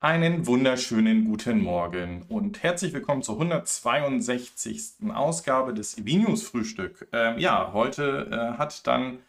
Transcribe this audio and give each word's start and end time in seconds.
Einen 0.00 0.46
wunderschönen 0.46 1.24
guten 1.24 1.62
Morgen 1.62 2.26
und 2.28 2.62
herzlich 2.62 2.92
willkommen 2.92 3.22
zur 3.22 3.36
162. 3.36 5.10
Ausgabe 5.14 5.72
des 5.72 5.96
Evinius 5.96 6.42
Frühstück. 6.42 7.08
Ähm, 7.14 7.38
ja, 7.38 7.72
heute 7.72 8.28
äh, 8.30 8.58
hat 8.58 8.86
dann 8.86 9.20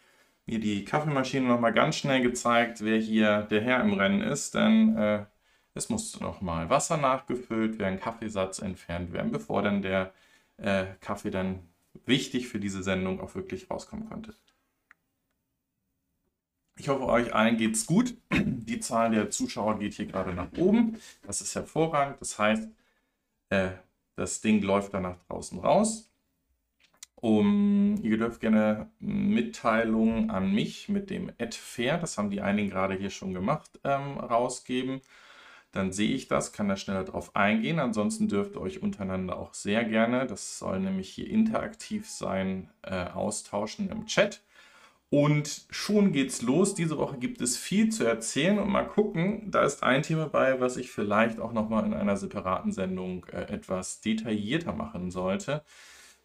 mir 0.46 0.60
die 0.60 0.84
Kaffeemaschine 0.84 1.48
nochmal 1.48 1.72
ganz 1.72 1.96
schnell 1.96 2.22
gezeigt, 2.22 2.84
wer 2.84 2.98
hier 2.98 3.44
der 3.44 3.62
Herr 3.62 3.80
im 3.82 3.94
Rennen 3.94 4.22
ist, 4.22 4.56
denn 4.56 4.98
äh, 4.98 5.26
es 5.74 5.88
musste 5.88 6.22
nochmal 6.22 6.70
Wasser 6.70 6.98
nachgefüllt 6.98 7.80
werden, 7.80 8.02
Kaffeesatz 8.02 8.60
entfernt 8.60 9.14
werden, 9.14 9.32
bevor 9.32 9.62
dann 9.62 9.82
der 9.82 10.12
äh, 10.58 10.84
Kaffee 11.00 11.32
dann 11.32 11.60
wichtig 12.06 12.50
für 12.50 12.60
diese 12.60 12.84
Sendung 12.84 13.22
auch 13.22 13.36
wirklich 13.36 13.72
rauskommen 13.72 14.10
konnte. 14.10 14.34
Ich 16.80 16.90
hoffe, 16.90 17.06
euch 17.06 17.34
allen 17.34 17.58
geht 17.58 17.76
es 17.76 17.86
gut. 17.86 18.16
Die 18.32 18.80
Zahl 18.80 19.12
der 19.12 19.30
Zuschauer 19.30 19.80
geht 19.80 19.94
hier 19.94 20.06
gerade 20.06 20.34
nach 20.34 20.52
oben. 20.58 20.98
Das 21.26 21.42
ist 21.42 21.56
hervorragend. 21.56 22.18
Das 22.22 22.38
heißt, 22.38 22.70
äh, 23.50 23.70
das 24.16 24.42
Ding 24.42 24.62
läuft 24.62 24.94
dann 24.94 25.04
nach 25.04 25.18
draußen 25.28 25.60
raus. 25.60 26.12
Um, 27.20 27.96
ihr 28.04 28.20
dürft 28.20 28.42
gerne 28.42 28.92
Mitteilungen 29.00 30.30
an 30.30 30.54
mich 30.54 30.88
mit 30.88 31.10
dem 31.10 31.32
Fair, 31.50 31.98
das 31.98 32.16
haben 32.20 32.30
die 32.30 32.42
einigen 32.42 32.70
gerade 32.70 32.94
hier 32.94 33.10
schon 33.10 33.34
gemacht, 33.34 33.72
ähm, 33.84 34.20
rausgeben. 34.20 35.02
Dann 35.72 35.92
sehe 35.92 36.14
ich 36.14 36.28
das, 36.28 36.54
kann 36.54 36.70
da 36.70 36.78
schneller 36.78 37.04
drauf 37.04 37.36
eingehen. 37.36 37.80
Ansonsten 37.80 38.28
dürft 38.28 38.56
ihr 38.56 38.62
euch 38.62 38.84
untereinander 38.84 39.38
auch 39.38 39.56
sehr 39.56 39.84
gerne, 39.84 40.28
das 40.28 40.60
soll 40.60 40.80
nämlich 40.80 41.10
hier 41.10 41.28
interaktiv 41.28 42.08
sein, 42.08 42.70
äh, 42.84 43.06
austauschen 43.06 43.90
im 43.90 44.06
Chat. 44.06 44.44
Und 45.10 45.66
schon 45.70 46.12
geht's 46.12 46.42
los. 46.42 46.76
Diese 46.76 46.98
Woche 46.98 47.18
gibt 47.18 47.40
es 47.42 47.56
viel 47.56 47.90
zu 47.90 48.04
erzählen 48.04 48.60
und 48.60 48.70
mal 48.70 48.88
gucken. 48.88 49.50
Da 49.50 49.64
ist 49.64 49.82
ein 49.82 50.04
Thema 50.04 50.28
bei, 50.28 50.60
was 50.60 50.76
ich 50.76 50.92
vielleicht 50.92 51.40
auch 51.40 51.54
nochmal 51.54 51.86
in 51.86 51.94
einer 51.94 52.18
separaten 52.18 52.74
Sendung 52.74 53.26
äh, 53.32 53.44
etwas 53.44 54.02
detaillierter 54.02 54.74
machen 54.74 55.10
sollte. 55.10 55.64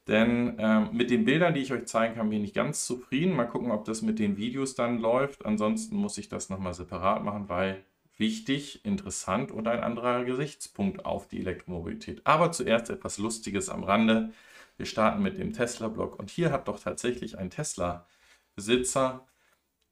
Denn 0.09 0.59
äh, 0.59 0.81
mit 0.93 1.11
den 1.11 1.25
Bildern, 1.25 1.55
die 1.55 1.61
ich 1.61 1.73
euch 1.73 1.87
zeigen 1.87 2.17
kann, 2.17 2.31
bin 2.31 2.43
ich 2.43 2.55
ganz 2.55 2.85
zufrieden. 2.85 3.37
Mal 3.37 3.47
gucken, 3.47 3.71
ob 3.71 3.85
das 3.85 4.03
mit 4.03 4.19
den 4.19 4.37
Videos 4.37 4.75
dann 4.75 4.99
läuft. 4.99 5.47
Ansonsten 5.47 5.95
muss 5.97 6.19
ich 6.19 6.29
das 6.29 6.49
nochmal 6.51 6.75
separat 6.75 7.23
machen, 7.23 7.49
weil 7.49 7.85
wichtig, 8.19 8.85
interessant 8.85 9.53
und 9.53 9.69
ein 9.69 9.81
anderer 9.81 10.25
Gesichtspunkt 10.25 11.07
auf 11.07 11.29
die 11.29 11.41
Elektromobilität. 11.41 12.23
Aber 12.25 12.51
zuerst 12.51 12.91
etwas 12.91 13.19
Lustiges 13.19 13.69
am 13.69 13.85
Rande. 13.85 14.33
Wir 14.77 14.87
starten 14.87 15.23
mit 15.23 15.39
dem 15.39 15.53
Tesla-Blog 15.53 16.19
und 16.19 16.31
hier 16.31 16.51
hat 16.51 16.67
doch 16.67 16.81
tatsächlich 16.81 17.39
ein 17.39 17.51
Tesla 17.51 18.07
Besitzer 18.55 19.27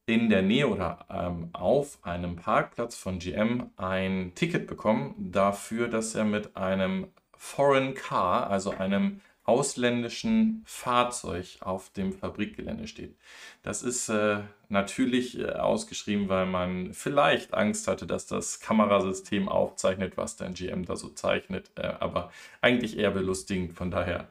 in 0.06 0.28
der 0.28 0.42
Nähe 0.42 0.68
oder 0.68 1.06
ähm, 1.08 1.50
auf 1.52 1.98
einem 2.02 2.36
Parkplatz 2.36 2.96
von 2.96 3.18
GM 3.18 3.70
ein 3.76 4.32
Ticket 4.34 4.66
bekommen 4.66 5.14
dafür, 5.18 5.88
dass 5.88 6.14
er 6.14 6.24
mit 6.24 6.56
einem 6.56 7.08
Foreign 7.36 7.94
Car, 7.94 8.50
also 8.50 8.70
einem 8.70 9.20
ausländischen 9.44 10.62
Fahrzeug 10.64 11.56
auf 11.60 11.90
dem 11.90 12.12
Fabrikgelände 12.12 12.86
steht. 12.86 13.16
Das 13.62 13.82
ist 13.82 14.08
äh, 14.08 14.40
natürlich 14.68 15.38
äh, 15.38 15.52
ausgeschrieben, 15.52 16.28
weil 16.28 16.46
man 16.46 16.92
vielleicht 16.92 17.54
Angst 17.54 17.88
hatte, 17.88 18.06
dass 18.06 18.26
das 18.26 18.60
Kamerasystem 18.60 19.48
aufzeichnet, 19.48 20.16
was 20.16 20.36
der 20.36 20.50
GM 20.50 20.84
da 20.84 20.94
so 20.94 21.08
zeichnet, 21.08 21.70
äh, 21.76 21.92
aber 21.98 22.30
eigentlich 22.60 22.98
eher 22.98 23.10
belustigend. 23.10 23.72
Von 23.72 23.90
daher 23.90 24.28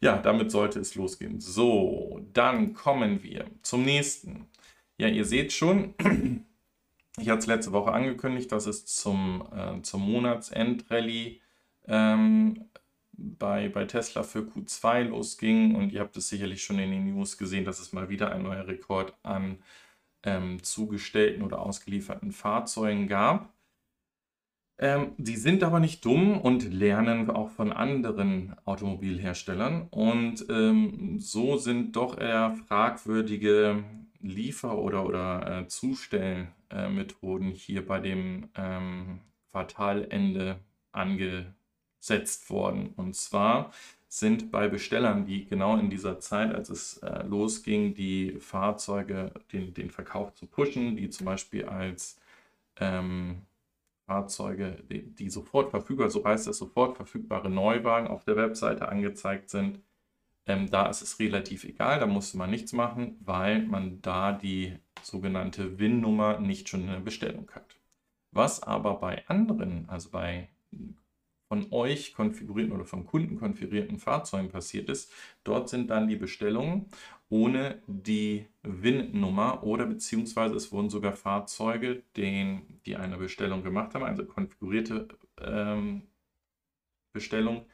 ja, 0.00 0.18
damit 0.18 0.50
sollte 0.50 0.80
es 0.80 0.94
losgehen. 0.94 1.40
So, 1.40 2.20
dann 2.32 2.72
kommen 2.74 3.22
wir 3.22 3.46
zum 3.62 3.84
nächsten. 3.84 4.46
Ja, 4.98 5.08
ihr 5.08 5.24
seht 5.24 5.52
schon, 5.52 5.94
ich 7.18 7.28
hatte 7.28 7.40
es 7.40 7.46
letzte 7.46 7.72
Woche 7.72 7.92
angekündigt, 7.92 8.50
dass 8.52 8.66
es 8.66 8.86
zum, 8.86 9.46
äh, 9.54 9.82
zum 9.82 10.10
Monatsendrallye 10.10 11.40
ähm, 11.86 12.64
bei, 13.12 13.68
bei 13.68 13.84
Tesla 13.84 14.22
für 14.22 14.40
Q2 14.40 15.04
losging. 15.04 15.74
Und 15.74 15.92
ihr 15.92 16.00
habt 16.00 16.16
es 16.16 16.28
sicherlich 16.28 16.62
schon 16.64 16.78
in 16.78 16.90
den 16.90 17.14
News 17.14 17.36
gesehen, 17.36 17.64
dass 17.64 17.78
es 17.78 17.92
mal 17.92 18.08
wieder 18.08 18.32
ein 18.32 18.42
neuer 18.42 18.66
Rekord 18.66 19.14
an 19.22 19.58
ähm, 20.22 20.62
zugestellten 20.62 21.42
oder 21.42 21.60
ausgelieferten 21.60 22.32
Fahrzeugen 22.32 23.06
gab. 23.08 23.52
Ähm, 24.82 25.12
die 25.18 25.36
sind 25.36 25.62
aber 25.62 25.78
nicht 25.78 26.02
dumm 26.06 26.40
und 26.40 26.72
lernen 26.72 27.28
auch 27.30 27.50
von 27.50 27.70
anderen 27.70 28.56
Automobilherstellern. 28.64 29.88
Und 29.90 30.46
ähm, 30.48 31.18
so 31.18 31.58
sind 31.58 31.96
doch 31.96 32.18
eher 32.18 32.56
fragwürdige 32.66 33.84
Liefer- 34.22 34.78
oder, 34.78 35.04
oder 35.04 35.60
äh, 35.60 35.68
Zustellmethoden 35.68 37.50
hier 37.50 37.86
bei 37.86 38.00
dem 38.00 38.48
ähm, 38.56 39.20
Quartalende 39.50 40.60
angesetzt 40.92 42.48
worden. 42.48 42.94
Und 42.96 43.14
zwar 43.16 43.72
sind 44.08 44.50
bei 44.50 44.66
Bestellern, 44.68 45.26
die 45.26 45.44
genau 45.44 45.76
in 45.76 45.90
dieser 45.90 46.20
Zeit, 46.20 46.54
als 46.54 46.70
es 46.70 46.96
äh, 47.02 47.22
losging, 47.24 47.92
die 47.92 48.38
Fahrzeuge, 48.40 49.34
den, 49.52 49.74
den 49.74 49.90
Verkauf 49.90 50.32
zu 50.32 50.46
pushen, 50.46 50.96
die 50.96 51.10
zum 51.10 51.26
Beispiel 51.26 51.66
als 51.66 52.18
ähm, 52.80 53.42
Fahrzeuge, 54.10 54.82
die, 54.90 55.02
die 55.14 55.30
sofort 55.30 55.70
verfügbar, 55.70 56.10
so 56.10 56.24
heißt 56.24 56.48
es, 56.48 56.58
sofort 56.58 56.96
verfügbare 56.96 57.48
Neuwagen 57.48 58.08
auf 58.08 58.24
der 58.24 58.34
Webseite 58.34 58.88
angezeigt 58.88 59.50
sind. 59.50 59.78
Ähm, 60.46 60.68
da 60.68 60.88
ist 60.88 61.00
es 61.00 61.20
relativ 61.20 61.62
egal, 61.62 62.00
da 62.00 62.06
musste 62.06 62.36
man 62.36 62.50
nichts 62.50 62.72
machen, 62.72 63.16
weil 63.20 63.62
man 63.62 64.02
da 64.02 64.32
die 64.32 64.76
sogenannte 65.00 65.78
WIN-Nummer 65.78 66.40
nicht 66.40 66.68
schon 66.68 66.80
in 66.80 66.88
der 66.88 66.98
Bestellung 66.98 67.48
hat. 67.54 67.76
Was 68.32 68.64
aber 68.64 68.94
bei 68.94 69.28
anderen, 69.28 69.88
also 69.88 70.10
bei 70.10 70.48
von 71.46 71.66
euch 71.72 72.14
konfigurierten 72.14 72.72
oder 72.72 72.84
vom 72.84 73.06
Kunden 73.06 73.36
konfigurierten 73.36 73.98
Fahrzeugen 73.98 74.50
passiert 74.50 74.88
ist. 74.88 75.12
Dort 75.42 75.68
sind 75.68 75.90
dann 75.90 76.06
die 76.06 76.14
Bestellungen 76.14 76.86
ohne 77.30 77.80
die 77.86 78.46
WIN-Nummer 78.62 79.62
oder 79.62 79.86
beziehungsweise 79.86 80.56
es 80.56 80.72
wurden 80.72 80.90
sogar 80.90 81.12
Fahrzeuge, 81.12 82.02
den, 82.16 82.80
die 82.84 82.96
eine 82.96 83.16
Bestellung 83.16 83.62
gemacht 83.62 83.94
haben, 83.94 84.04
also 84.04 84.24
konfigurierte 84.26 85.08
ähm, 85.40 86.02
Bestellung 87.12 87.66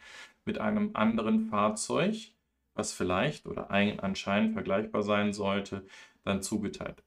mit 0.44 0.58
einem 0.58 0.90
anderen 0.94 1.40
Fahrzeug, 1.48 2.32
was 2.74 2.92
vielleicht 2.92 3.46
oder 3.46 3.70
ein, 3.70 3.98
anscheinend 3.98 4.52
vergleichbar 4.52 5.02
sein 5.02 5.32
sollte, 5.32 5.84
dann 6.22 6.42
zugeteilt. 6.42 7.02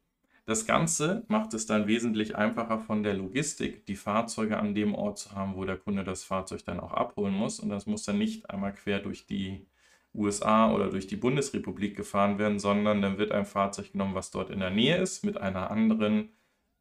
Das 0.45 0.65
Ganze 0.65 1.23
macht 1.27 1.53
es 1.53 1.67
dann 1.67 1.85
wesentlich 1.85 2.35
einfacher 2.35 2.79
von 2.79 3.03
der 3.03 3.13
Logistik, 3.13 3.85
die 3.85 3.95
Fahrzeuge 3.95 4.57
an 4.57 4.73
dem 4.73 4.95
Ort 4.95 5.19
zu 5.19 5.33
haben, 5.33 5.55
wo 5.55 5.63
der 5.63 5.77
Kunde 5.77 6.03
das 6.03 6.23
Fahrzeug 6.23 6.65
dann 6.65 6.79
auch 6.79 6.93
abholen 6.93 7.35
muss. 7.35 7.59
Und 7.59 7.69
das 7.69 7.85
muss 7.85 8.01
dann 8.01 8.17
nicht 8.17 8.49
einmal 8.49 8.73
quer 8.73 8.99
durch 8.99 9.27
die 9.27 9.67
USA 10.13 10.71
oder 10.73 10.89
durch 10.89 11.07
die 11.07 11.15
Bundesrepublik 11.15 11.95
gefahren 11.95 12.39
werden, 12.39 12.59
sondern 12.59 13.01
dann 13.01 13.17
wird 13.17 13.31
ein 13.31 13.45
Fahrzeug 13.45 13.91
genommen, 13.91 14.15
was 14.15 14.31
dort 14.31 14.49
in 14.49 14.59
der 14.59 14.71
Nähe 14.71 14.97
ist, 14.97 15.23
mit 15.23 15.37
einer 15.37 15.71
anderen 15.71 16.29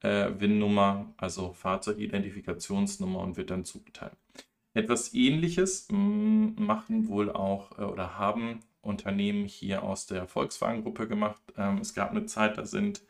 äh, 0.01 0.31
WIN-Nummer, 0.39 1.13
also 1.17 1.53
Fahrzeugidentifikationsnummer 1.53 3.21
und 3.21 3.37
wird 3.37 3.51
dann 3.51 3.65
zugeteilt. 3.65 4.17
Etwas 4.75 5.15
ähnliches 5.15 5.89
mm, 5.91 6.51
machen 6.57 7.09
wohl 7.09 7.31
auch 7.31 7.79
äh, 7.79 7.83
oder 7.83 8.19
haben 8.19 8.61
Unternehmen 8.81 9.45
hier 9.47 9.83
aus 9.83 10.07
der 10.07 10.27
Volkswagen-Gruppe 10.27 11.09
gemacht. 11.09 11.43
Ähm, 11.57 11.79
es 11.79 11.95
gab 11.95 12.11
eine 12.11 12.27
Zeit, 12.27 12.59
da 12.59 12.65
sind 12.65 13.03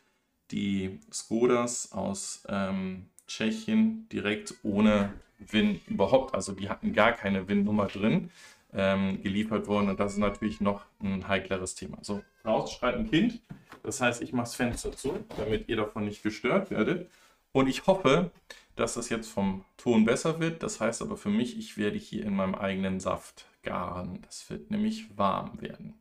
die 0.51 0.99
Skodas 1.11 1.91
aus 1.91 2.43
ähm, 2.49 3.05
Tschechien 3.27 4.07
direkt 4.09 4.55
ohne 4.63 5.13
WIN 5.37 5.79
überhaupt, 5.87 6.33
also 6.33 6.53
die 6.53 6.69
hatten 6.69 6.93
gar 6.93 7.13
keine 7.13 7.47
WIN-Nummer 7.47 7.85
drin, 7.85 8.31
ähm, 8.73 9.21
geliefert 9.21 9.67
worden. 9.67 9.89
Und 9.89 9.99
das 9.99 10.13
ist 10.13 10.19
natürlich 10.19 10.61
noch 10.61 10.85
ein 11.01 11.27
heikleres 11.27 11.75
Thema. 11.75 11.97
So, 12.01 12.21
raus 12.45 12.73
schreit 12.73 12.95
ein 12.95 13.09
Kind. 13.09 13.41
Das 13.83 14.01
heißt, 14.01 14.21
ich 14.21 14.33
mache 14.33 14.45
das 14.45 14.55
Fenster 14.55 14.91
zu, 14.91 15.25
damit 15.37 15.69
ihr 15.69 15.77
davon 15.77 16.05
nicht 16.05 16.23
gestört 16.23 16.71
werdet. 16.71 17.09
Und 17.51 17.67
ich 17.67 17.87
hoffe, 17.87 18.31
dass 18.75 18.93
das 18.93 19.09
jetzt 19.09 19.31
vom 19.31 19.65
Ton 19.77 20.05
besser 20.05 20.39
wird. 20.39 20.63
Das 20.63 20.79
heißt 20.79 21.01
aber 21.01 21.17
für 21.17 21.29
mich, 21.29 21.57
ich 21.57 21.77
werde 21.77 21.97
hier 21.97 22.23
in 22.23 22.35
meinem 22.35 22.55
eigenen 22.55 22.99
Saft 22.99 23.45
garen. 23.63 24.21
Das 24.23 24.49
wird 24.49 24.71
nämlich 24.71 25.17
warm 25.17 25.61
werden. 25.61 25.99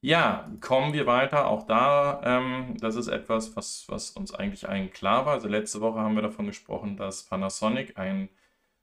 Ja, 0.00 0.48
kommen 0.60 0.92
wir 0.92 1.06
weiter. 1.06 1.48
Auch 1.48 1.66
da, 1.66 2.20
ähm, 2.24 2.76
das 2.80 2.96
ist 2.96 3.08
etwas, 3.08 3.56
was, 3.56 3.86
was 3.88 4.10
uns 4.10 4.32
eigentlich 4.32 4.68
allen 4.68 4.92
klar 4.92 5.26
war. 5.26 5.34
Also 5.34 5.48
letzte 5.48 5.80
Woche 5.80 5.98
haben 5.98 6.14
wir 6.14 6.22
davon 6.22 6.46
gesprochen, 6.46 6.96
dass 6.96 7.24
Panasonic 7.24 7.98
ein, 7.98 8.28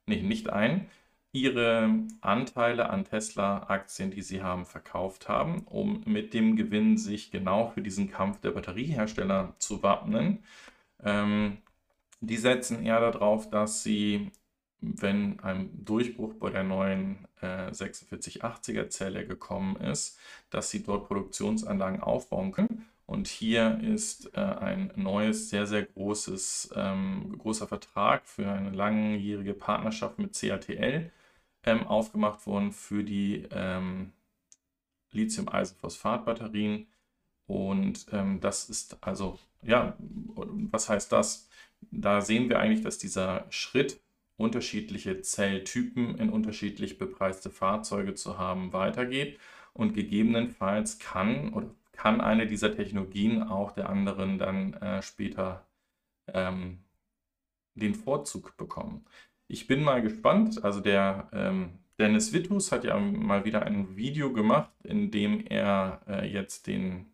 nee, 0.06 0.22
nicht 0.22 0.50
ein, 0.50 0.90
ihre 1.34 1.90
Anteile 2.20 2.88
an 2.90 3.04
Tesla-Aktien, 3.04 4.12
die 4.12 4.22
sie 4.22 4.42
haben, 4.42 4.64
verkauft 4.64 5.28
haben, 5.28 5.64
um 5.66 6.02
mit 6.06 6.32
dem 6.32 6.56
Gewinn 6.56 6.96
sich 6.96 7.30
genau 7.32 7.68
für 7.68 7.82
diesen 7.82 8.10
Kampf 8.10 8.40
der 8.40 8.52
Batteriehersteller 8.52 9.54
zu 9.58 9.82
wappnen. 9.82 10.44
Ähm, 11.02 11.58
die 12.20 12.36
setzen 12.36 12.86
eher 12.86 13.00
darauf, 13.00 13.50
dass 13.50 13.82
sie 13.82 14.30
wenn 14.80 15.40
ein 15.40 15.84
Durchbruch 15.84 16.34
bei 16.34 16.50
der 16.50 16.62
neuen 16.62 17.26
äh, 17.40 17.70
4680er 17.70 18.88
Zelle 18.88 19.26
gekommen 19.26 19.76
ist, 19.76 20.18
dass 20.50 20.70
sie 20.70 20.82
dort 20.82 21.06
Produktionsanlagen 21.08 22.02
aufbauen 22.02 22.52
können 22.52 22.86
Und 23.06 23.28
hier 23.28 23.80
ist 23.82 24.36
äh, 24.36 24.40
ein 24.40 24.92
neues, 24.96 25.50
sehr, 25.50 25.66
sehr 25.66 25.84
großes, 25.84 26.74
ähm, 26.76 27.36
großer 27.38 27.66
Vertrag 27.66 28.26
für 28.26 28.46
eine 28.50 28.70
langjährige 28.70 29.54
Partnerschaft 29.54 30.18
mit 30.18 30.38
CATL 30.38 31.10
ähm, 31.64 31.86
aufgemacht 31.86 32.46
worden 32.46 32.72
für 32.72 33.04
die 33.04 33.46
ähm, 33.50 34.12
Lithium-Eisenphosphat-Batterien. 35.12 36.86
Und 37.46 38.06
ähm, 38.12 38.40
das 38.40 38.68
ist 38.68 38.98
also, 39.02 39.38
ja, 39.62 39.96
was 39.98 40.88
heißt 40.88 41.12
das? 41.12 41.48
Da 41.90 42.20
sehen 42.20 42.48
wir 42.48 42.58
eigentlich, 42.58 42.82
dass 42.82 42.98
dieser 42.98 43.46
Schritt, 43.50 44.00
unterschiedliche 44.36 45.20
Zelltypen 45.20 46.16
in 46.18 46.30
unterschiedlich 46.30 46.98
bepreiste 46.98 47.50
Fahrzeuge 47.50 48.14
zu 48.14 48.36
haben, 48.38 48.72
weitergeht. 48.72 49.38
Und 49.72 49.94
gegebenenfalls 49.94 50.98
kann 50.98 51.52
oder 51.52 51.70
kann 51.92 52.20
eine 52.20 52.46
dieser 52.46 52.74
Technologien 52.74 53.42
auch 53.42 53.72
der 53.72 53.88
anderen 53.88 54.38
dann 54.38 54.74
äh, 54.74 55.02
später 55.02 55.66
ähm, 56.26 56.80
den 57.74 57.94
Vorzug 57.94 58.56
bekommen. 58.56 59.04
Ich 59.54 59.68
bin 59.68 59.84
mal 59.84 60.02
gespannt. 60.02 60.64
Also 60.64 60.80
der 60.80 61.28
ähm, 61.32 61.78
Dennis 62.00 62.32
Wittus 62.32 62.72
hat 62.72 62.82
ja 62.82 62.98
mal 62.98 63.44
wieder 63.44 63.62
ein 63.62 63.96
Video 63.96 64.32
gemacht, 64.32 64.72
in 64.82 65.12
dem 65.12 65.46
er 65.46 66.00
äh, 66.08 66.26
jetzt 66.26 66.66
den 66.66 67.06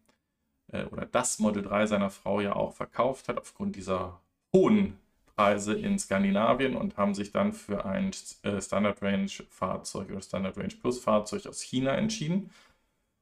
äh, 0.73 0.85
oder 0.85 1.05
das 1.05 1.39
Model 1.39 1.63
3 1.63 1.87
seiner 1.87 2.09
Frau 2.09 2.41
ja 2.41 2.57
auch 2.57 2.73
verkauft 2.73 3.29
hat 3.29 3.37
aufgrund 3.37 3.77
dieser 3.77 4.23
hohen 4.55 4.97
Preise 5.37 5.75
in 5.75 5.99
Skandinavien 5.99 6.77
und 6.77 6.97
haben 6.97 7.15
sich 7.15 7.31
dann 7.31 7.53
für 7.53 7.85
ein 7.85 8.11
äh, 8.43 8.59
Standard 8.63 9.03
Range 9.03 9.31
Fahrzeug 9.51 10.09
oder 10.09 10.23
Standard 10.23 10.57
Range 10.57 10.75
Plus 10.81 10.99
Fahrzeug 10.99 11.47
aus 11.47 11.61
China 11.61 11.93
entschieden. 11.93 12.49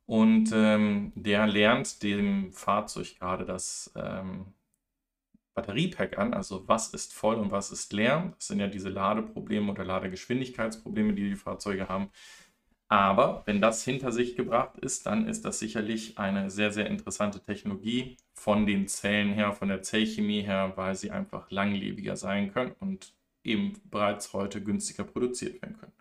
Und 0.07 0.53
ähm, 0.55 1.11
der 1.17 1.49
lernt 1.49 2.05
dem 2.05 2.53
Fahrzeug 2.53 3.17
gerade 3.19 3.45
das 3.45 3.91
ähm, 3.97 4.55
Batteriepack 5.59 6.19
an, 6.19 6.35
also 6.35 6.69
was 6.69 6.95
ist 6.95 7.13
voll 7.13 7.35
und 7.37 7.51
was 7.51 7.73
ist 7.73 7.93
leer. 7.93 8.33
Das 8.37 8.47
sind 8.47 8.61
ja 8.61 8.69
diese 8.69 8.89
Ladeprobleme 8.89 9.73
oder 9.73 9.85
Ladegeschwindigkeitsprobleme, 9.85 11.15
die 11.15 11.31
die 11.31 11.37
Fahrzeuge 11.37 11.89
haben. 11.89 12.11
Aber 12.89 13.43
wenn 13.47 13.61
das 13.61 13.85
hinter 13.85 14.13
sich 14.13 14.37
gebracht 14.37 14.79
ist, 14.79 15.07
dann 15.07 15.27
ist 15.29 15.45
das 15.45 15.59
sicherlich 15.59 16.19
eine 16.19 16.49
sehr, 16.51 16.73
sehr 16.73 16.87
interessante 16.87 17.41
Technologie 17.41 18.17
von 18.35 18.67
den 18.67 18.87
Zellen 18.87 19.33
her, 19.33 19.53
von 19.53 19.69
der 19.69 19.83
Zellchemie 19.83 20.43
her, 20.43 20.73
weil 20.77 20.95
sie 20.95 21.11
einfach 21.11 21.51
langlebiger 21.51 22.17
sein 22.17 22.53
können 22.53 22.73
und 22.81 23.15
eben 23.45 23.75
bereits 23.91 24.33
heute 24.33 24.63
günstiger 24.63 25.05
produziert 25.05 25.61
werden 25.61 25.77
können. 25.77 25.93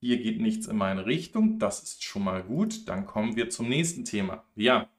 Hier 0.00 0.18
geht 0.18 0.40
nichts 0.40 0.66
in 0.66 0.76
meine 0.76 1.06
Richtung, 1.06 1.58
das 1.58 1.82
ist 1.82 2.04
schon 2.04 2.24
mal 2.24 2.42
gut. 2.42 2.86
Dann 2.88 3.06
kommen 3.06 3.36
wir 3.36 3.48
zum 3.48 3.68
nächsten 3.70 4.04
Thema. 4.04 4.44
Ja, 4.54 4.90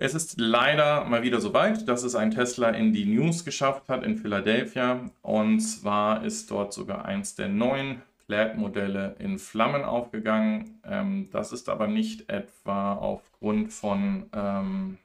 es 0.00 0.14
ist 0.14 0.40
leider 0.40 1.04
mal 1.04 1.22
wieder 1.22 1.40
so 1.40 1.52
weit, 1.52 1.88
dass 1.88 2.04
es 2.04 2.14
ein 2.14 2.30
Tesla 2.30 2.70
in 2.70 2.92
die 2.92 3.04
News 3.04 3.44
geschafft 3.44 3.88
hat 3.88 4.04
in 4.04 4.16
Philadelphia. 4.16 5.10
Und 5.22 5.60
zwar 5.60 6.24
ist 6.24 6.50
dort 6.52 6.72
sogar 6.72 7.04
eins 7.04 7.34
der 7.34 7.48
neuen 7.48 8.00
Plaid-Modelle 8.26 9.16
in 9.18 9.40
Flammen 9.40 9.82
aufgegangen. 9.84 10.80
Ähm, 10.84 11.28
das 11.32 11.52
ist 11.52 11.68
aber 11.68 11.88
nicht 11.88 12.30
etwa 12.30 12.94
aufgrund 12.94 13.72
von 13.72 14.26
ähm, 14.32 14.98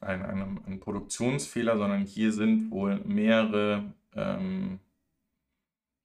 einem, 0.00 0.22
einem, 0.22 0.60
einem, 0.64 0.78
Produktionsfehler, 0.78 1.76
sondern 1.76 2.02
hier 2.02 2.32
sind 2.32 2.70
wohl 2.70 3.00
mehrere 3.04 3.82
ähm, 4.14 4.78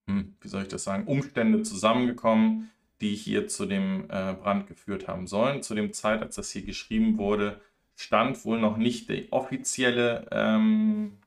hm, 0.07 0.33
wie 0.41 0.47
soll 0.47 0.63
ich 0.63 0.67
das 0.67 0.83
sagen, 0.83 1.05
Umstände 1.05 1.61
zusammengekommen, 1.61 2.71
die 3.01 3.15
hier 3.15 3.47
zu 3.47 3.65
dem 3.65 4.05
äh, 4.05 4.33
Brand 4.33 4.67
geführt 4.67 5.07
haben 5.07 5.27
sollen. 5.27 5.63
Zu 5.63 5.75
dem 5.75 5.91
Zeit, 5.91 6.21
als 6.21 6.35
das 6.35 6.51
hier 6.51 6.63
geschrieben 6.63 7.17
wurde, 7.17 7.59
stand 7.95 8.45
wohl 8.45 8.59
noch 8.59 8.77
nicht 8.77 9.09
der 9.09 9.31
offizielle, 9.31 10.27
ähm, 10.31 11.17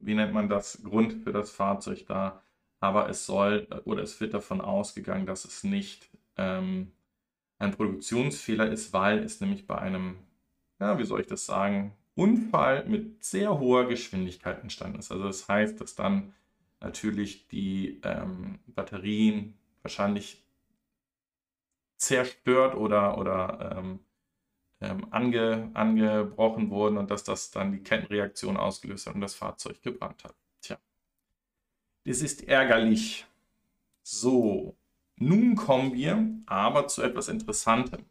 wie 0.00 0.14
nennt 0.14 0.32
man 0.32 0.48
das, 0.48 0.82
Grund 0.82 1.12
für 1.12 1.32
das 1.32 1.50
Fahrzeug 1.50 2.06
da. 2.06 2.42
Aber 2.80 3.08
es 3.08 3.26
soll 3.26 3.66
oder 3.84 4.02
es 4.02 4.20
wird 4.20 4.34
davon 4.34 4.60
ausgegangen, 4.60 5.26
dass 5.26 5.44
es 5.44 5.64
nicht 5.64 6.08
ähm, 6.36 6.92
ein 7.58 7.72
Produktionsfehler 7.72 8.70
ist, 8.70 8.92
weil 8.92 9.18
es 9.18 9.40
nämlich 9.40 9.66
bei 9.66 9.78
einem, 9.78 10.16
ja, 10.78 10.98
wie 10.98 11.04
soll 11.04 11.20
ich 11.20 11.26
das 11.26 11.44
sagen, 11.44 11.92
Unfall 12.14 12.84
mit 12.86 13.24
sehr 13.24 13.58
hoher 13.58 13.88
Geschwindigkeit 13.88 14.62
entstanden 14.62 15.00
ist. 15.00 15.10
Also 15.10 15.24
das 15.24 15.48
heißt, 15.48 15.80
dass 15.80 15.96
dann 15.96 16.34
natürlich 16.80 17.48
die 17.48 18.00
ähm, 18.04 18.60
Batterien 18.66 19.54
wahrscheinlich 19.88 20.44
zerstört 21.96 22.74
oder, 22.74 23.16
oder 23.18 23.76
ähm, 23.78 24.00
ähm, 24.80 25.06
ange, 25.10 25.70
angebrochen 25.74 26.70
wurden 26.70 26.98
und 26.98 27.10
dass 27.10 27.24
das 27.24 27.50
dann 27.50 27.72
die 27.72 27.82
Kettenreaktion 27.82 28.56
ausgelöst 28.56 29.06
hat 29.06 29.14
und 29.14 29.22
das 29.22 29.34
Fahrzeug 29.34 29.82
gebrannt 29.82 30.22
hat. 30.24 30.34
Tja, 30.60 30.76
das 32.04 32.20
ist 32.20 32.46
ärgerlich. 32.46 33.26
So, 34.02 34.76
nun 35.16 35.56
kommen 35.56 35.94
wir 35.94 36.24
aber 36.46 36.86
zu 36.86 37.02
etwas 37.02 37.28
Interessantem. 37.28 38.04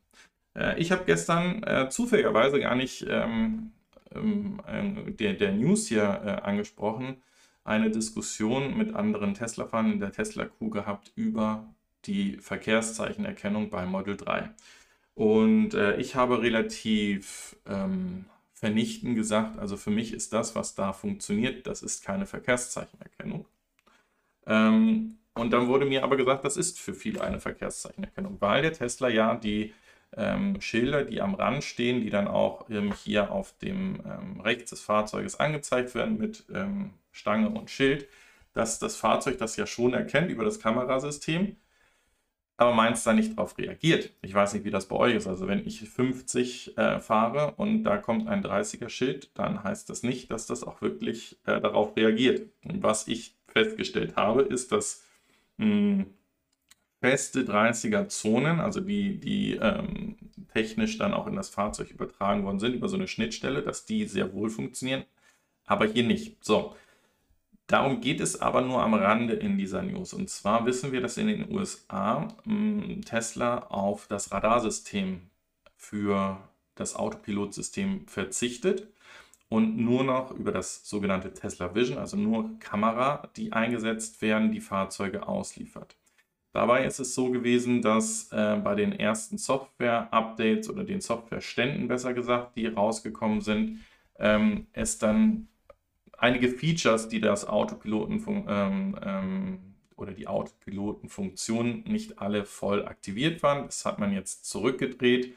Äh, 0.55 0.79
ich 0.79 0.91
habe 0.91 1.05
gestern 1.05 1.63
äh, 1.63 1.89
zufälligerweise 1.89 2.59
gar 2.59 2.75
nicht 2.75 3.05
ähm, 3.07 3.71
ähm, 4.13 4.61
äh, 4.65 5.11
der, 5.11 5.33
der 5.33 5.51
News 5.53 5.87
hier 5.87 6.03
äh, 6.03 6.41
angesprochen, 6.41 7.21
eine 7.67 7.91
Diskussion 7.91 8.77
mit 8.77 8.95
anderen 8.95 9.33
Tesla-Fahrern 9.33 9.93
in 9.93 9.99
der 9.99 10.13
Tesla-Crew 10.13 10.69
gehabt 10.69 11.11
über 11.15 11.67
die 12.05 12.37
Verkehrszeichenerkennung 12.37 13.69
bei 13.69 13.85
Model 13.85 14.15
3. 14.15 14.49
Und 15.15 15.73
äh, 15.73 15.97
ich 15.97 16.15
habe 16.15 16.41
relativ 16.41 17.57
ähm, 17.67 18.25
vernichtend 18.53 19.15
gesagt, 19.15 19.59
also 19.59 19.75
für 19.75 19.91
mich 19.91 20.13
ist 20.13 20.31
das, 20.31 20.55
was 20.55 20.75
da 20.75 20.93
funktioniert, 20.93 21.67
das 21.67 21.83
ist 21.83 22.03
keine 22.03 22.25
Verkehrszeichenerkennung. 22.25 23.45
Ähm, 24.45 25.17
und 25.33 25.51
dann 25.51 25.67
wurde 25.67 25.85
mir 25.85 26.03
aber 26.03 26.15
gesagt, 26.15 26.45
das 26.45 26.55
ist 26.55 26.79
für 26.79 26.93
viele 26.93 27.21
eine 27.21 27.39
Verkehrszeichenerkennung, 27.39 28.37
weil 28.39 28.61
der 28.61 28.73
Tesla 28.73 29.09
ja 29.09 29.35
die 29.35 29.73
ähm, 30.15 30.61
Schilder, 30.61 31.03
die 31.03 31.21
am 31.21 31.35
Rand 31.35 31.63
stehen, 31.63 32.01
die 32.01 32.09
dann 32.09 32.27
auch 32.27 32.69
ähm, 32.69 32.93
hier 32.93 33.31
auf 33.31 33.57
dem 33.59 34.01
ähm, 34.05 34.41
rechts 34.41 34.69
des 34.69 34.81
Fahrzeuges 34.81 35.39
angezeigt 35.39 35.95
werden 35.95 36.17
mit 36.17 36.45
ähm, 36.53 36.93
Stange 37.11 37.49
und 37.49 37.69
Schild, 37.69 38.07
dass 38.53 38.79
das 38.79 38.95
Fahrzeug 38.95 39.37
das 39.37 39.55
ja 39.57 39.67
schon 39.67 39.93
erkennt 39.93 40.31
über 40.31 40.45
das 40.45 40.59
Kamerasystem, 40.59 41.57
aber 42.57 42.73
meins 42.73 43.03
da 43.03 43.13
nicht 43.13 43.37
darauf 43.37 43.57
reagiert. 43.57 44.11
Ich 44.21 44.33
weiß 44.33 44.53
nicht, 44.53 44.65
wie 44.65 44.71
das 44.71 44.87
bei 44.87 44.95
euch 44.95 45.15
ist. 45.15 45.27
Also 45.27 45.47
wenn 45.47 45.65
ich 45.67 45.87
50 45.87 46.77
äh, 46.77 46.99
fahre 46.99 47.53
und 47.57 47.83
da 47.83 47.97
kommt 47.97 48.27
ein 48.27 48.43
30er 48.43 48.89
Schild, 48.89 49.29
dann 49.35 49.63
heißt 49.63 49.89
das 49.89 50.01
nicht, 50.01 50.31
dass 50.31 50.47
das 50.47 50.63
auch 50.63 50.81
wirklich 50.81 51.37
äh, 51.45 51.61
darauf 51.61 51.95
reagiert. 51.95 52.49
Und 52.65 52.81
was 52.81 53.07
ich 53.07 53.35
festgestellt 53.47 54.15
habe, 54.15 54.41
ist, 54.41 54.71
dass 54.71 55.03
mh, 55.57 55.65
hm, 55.65 56.05
feste 57.01 57.41
30er 57.41 58.07
Zonen, 58.07 58.59
also 58.59 58.81
die, 58.81 59.19
die 59.19 59.55
ähm, 59.55 60.17
technisch 60.53 60.97
dann 60.97 61.13
auch 61.13 61.27
in 61.27 61.35
das 61.35 61.49
Fahrzeug 61.49 61.91
übertragen 61.91 62.43
worden 62.43 62.59
sind, 62.59 62.73
über 62.73 62.89
so 62.89 62.95
eine 62.95 63.07
Schnittstelle, 63.07 63.61
dass 63.61 63.85
die 63.85 64.05
sehr 64.07 64.33
wohl 64.33 64.49
funktionieren, 64.49 65.03
aber 65.65 65.85
hier 65.85 66.03
nicht. 66.03 66.43
So, 66.43 66.75
Darum 67.67 67.99
geht 67.99 68.21
es 68.21 68.39
aber 68.41 68.61
nur 68.61 68.81
am 68.81 68.93
Rande 68.93 69.33
in 69.33 69.57
dieser 69.57 69.83
News. 69.83 70.13
Und 70.13 70.29
zwar 70.29 70.65
wissen 70.65 70.93
wir, 70.93 71.01
dass 71.01 71.17
in 71.17 71.27
den 71.27 71.53
USA 71.53 72.29
mh, 72.45 72.83
hm, 72.83 73.01
Tesla 73.03 73.57
auf 73.67 74.07
das 74.07 74.31
Radarsystem 74.31 75.21
für 75.75 76.37
das 76.75 76.95
Autopilotsystem 76.95 78.07
verzichtet 78.07 78.87
und 79.49 79.77
nur 79.77 80.05
noch 80.05 80.31
über 80.31 80.53
das 80.53 80.87
sogenannte 80.87 81.33
Tesla 81.33 81.75
Vision, 81.75 81.97
also 81.97 82.15
nur 82.15 82.57
Kamera, 82.59 83.29
die 83.35 83.51
eingesetzt 83.51 84.21
werden, 84.21 84.51
die 84.51 84.61
Fahrzeuge 84.61 85.27
ausliefert. 85.27 85.95
Dabei 86.57 86.85
ist 86.85 86.97
es 86.97 87.13
so 87.13 87.29
gewesen, 87.29 87.83
dass 87.83 88.31
äh, 88.31 88.59
bei 88.63 88.73
den 88.73 88.91
ersten 88.91 89.37
Software-Updates 89.37 90.71
oder 90.71 90.83
den 90.83 91.01
Software-Ständen 91.01 91.87
besser 91.87 92.15
gesagt, 92.15 92.55
die 92.55 92.65
rausgekommen 92.65 93.41
sind, 93.41 93.81
ähm, 94.17 94.65
es 94.73 94.97
dann 94.97 95.49
einige 96.17 96.49
Features, 96.49 97.09
die 97.09 97.21
das 97.21 97.47
Autopiloten 97.47 98.25
ähm, 98.47 98.97
ähm, 99.05 99.59
oder 99.97 100.13
die 100.13 100.25
Autopilotenfunktion 100.25 101.83
nicht 101.83 102.17
alle 102.17 102.43
voll 102.43 102.87
aktiviert 102.87 103.43
waren. 103.43 103.67
Das 103.67 103.85
hat 103.85 103.99
man 103.99 104.11
jetzt 104.11 104.45
zurückgedreht. 104.45 105.35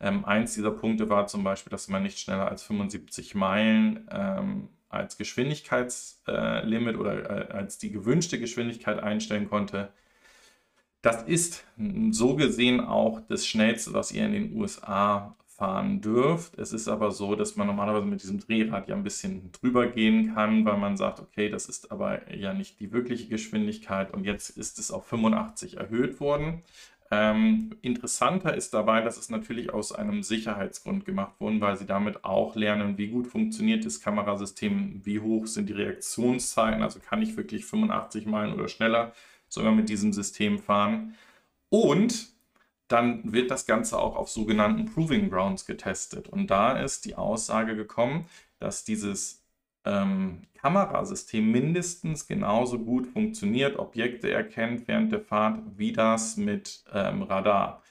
Ähm, 0.00 0.24
eins 0.24 0.54
dieser 0.54 0.70
Punkte 0.70 1.10
war 1.10 1.26
zum 1.26 1.44
Beispiel, 1.44 1.70
dass 1.70 1.88
man 1.88 2.02
nicht 2.02 2.18
schneller 2.18 2.48
als 2.48 2.62
75 2.62 3.34
Meilen 3.34 4.08
ähm, 4.10 4.68
als 4.88 5.18
Geschwindigkeitslimit 5.18 6.94
äh, 6.94 6.98
oder 6.98 7.50
äh, 7.50 7.52
als 7.52 7.76
die 7.76 7.92
gewünschte 7.92 8.40
Geschwindigkeit 8.40 9.02
einstellen 9.02 9.50
konnte. 9.50 9.92
Das 11.02 11.24
ist 11.24 11.64
so 12.10 12.36
gesehen 12.36 12.80
auch 12.80 13.20
das 13.28 13.44
Schnellste, 13.44 13.92
was 13.92 14.12
ihr 14.12 14.24
in 14.24 14.32
den 14.32 14.56
USA 14.56 15.36
fahren 15.48 16.00
dürft. 16.00 16.58
Es 16.58 16.72
ist 16.72 16.88
aber 16.88 17.10
so, 17.10 17.34
dass 17.34 17.56
man 17.56 17.66
normalerweise 17.66 18.06
mit 18.06 18.22
diesem 18.22 18.38
Drehrad 18.38 18.88
ja 18.88 18.94
ein 18.94 19.02
bisschen 19.02 19.50
drüber 19.52 19.88
gehen 19.88 20.34
kann, 20.34 20.64
weil 20.64 20.78
man 20.78 20.96
sagt, 20.96 21.20
okay, 21.20 21.48
das 21.48 21.66
ist 21.66 21.90
aber 21.90 22.32
ja 22.32 22.54
nicht 22.54 22.78
die 22.78 22.92
wirkliche 22.92 23.28
Geschwindigkeit 23.28 24.14
und 24.14 24.24
jetzt 24.24 24.50
ist 24.50 24.78
es 24.78 24.92
auf 24.92 25.06
85 25.06 25.76
erhöht 25.76 26.20
worden. 26.20 26.62
Ähm, 27.10 27.76
interessanter 27.82 28.54
ist 28.54 28.72
dabei, 28.72 29.02
dass 29.02 29.18
es 29.18 29.28
natürlich 29.28 29.72
aus 29.72 29.92
einem 29.92 30.22
Sicherheitsgrund 30.22 31.04
gemacht 31.04 31.34
wurde, 31.40 31.60
weil 31.60 31.76
sie 31.76 31.84
damit 31.84 32.24
auch 32.24 32.56
lernen, 32.56 32.96
wie 32.96 33.08
gut 33.08 33.26
funktioniert 33.26 33.84
das 33.84 34.00
Kamerasystem, 34.00 35.02
wie 35.04 35.20
hoch 35.20 35.46
sind 35.46 35.68
die 35.68 35.74
Reaktionszeiten, 35.74 36.82
also 36.82 37.00
kann 37.00 37.20
ich 37.20 37.36
wirklich 37.36 37.66
85 37.66 38.24
Meilen 38.26 38.54
oder 38.54 38.68
schneller 38.68 39.12
sogar 39.52 39.72
mit 39.72 39.88
diesem 39.88 40.12
System 40.12 40.58
fahren. 40.58 41.14
Und 41.68 42.32
dann 42.88 43.32
wird 43.32 43.50
das 43.50 43.66
Ganze 43.66 43.98
auch 43.98 44.16
auf 44.16 44.28
sogenannten 44.28 44.86
Proving 44.86 45.30
Grounds 45.30 45.66
getestet. 45.66 46.28
Und 46.28 46.50
da 46.50 46.78
ist 46.78 47.04
die 47.04 47.14
Aussage 47.14 47.76
gekommen, 47.76 48.26
dass 48.58 48.84
dieses 48.84 49.42
ähm, 49.84 50.42
Kamerasystem 50.54 51.50
mindestens 51.50 52.26
genauso 52.26 52.78
gut 52.78 53.06
funktioniert, 53.06 53.78
Objekte 53.78 54.30
erkennt 54.30 54.86
während 54.88 55.12
der 55.12 55.20
Fahrt, 55.20 55.60
wie 55.76 55.92
das 55.92 56.36
mit 56.36 56.84
ähm, 56.92 57.22
Radar. 57.22 57.82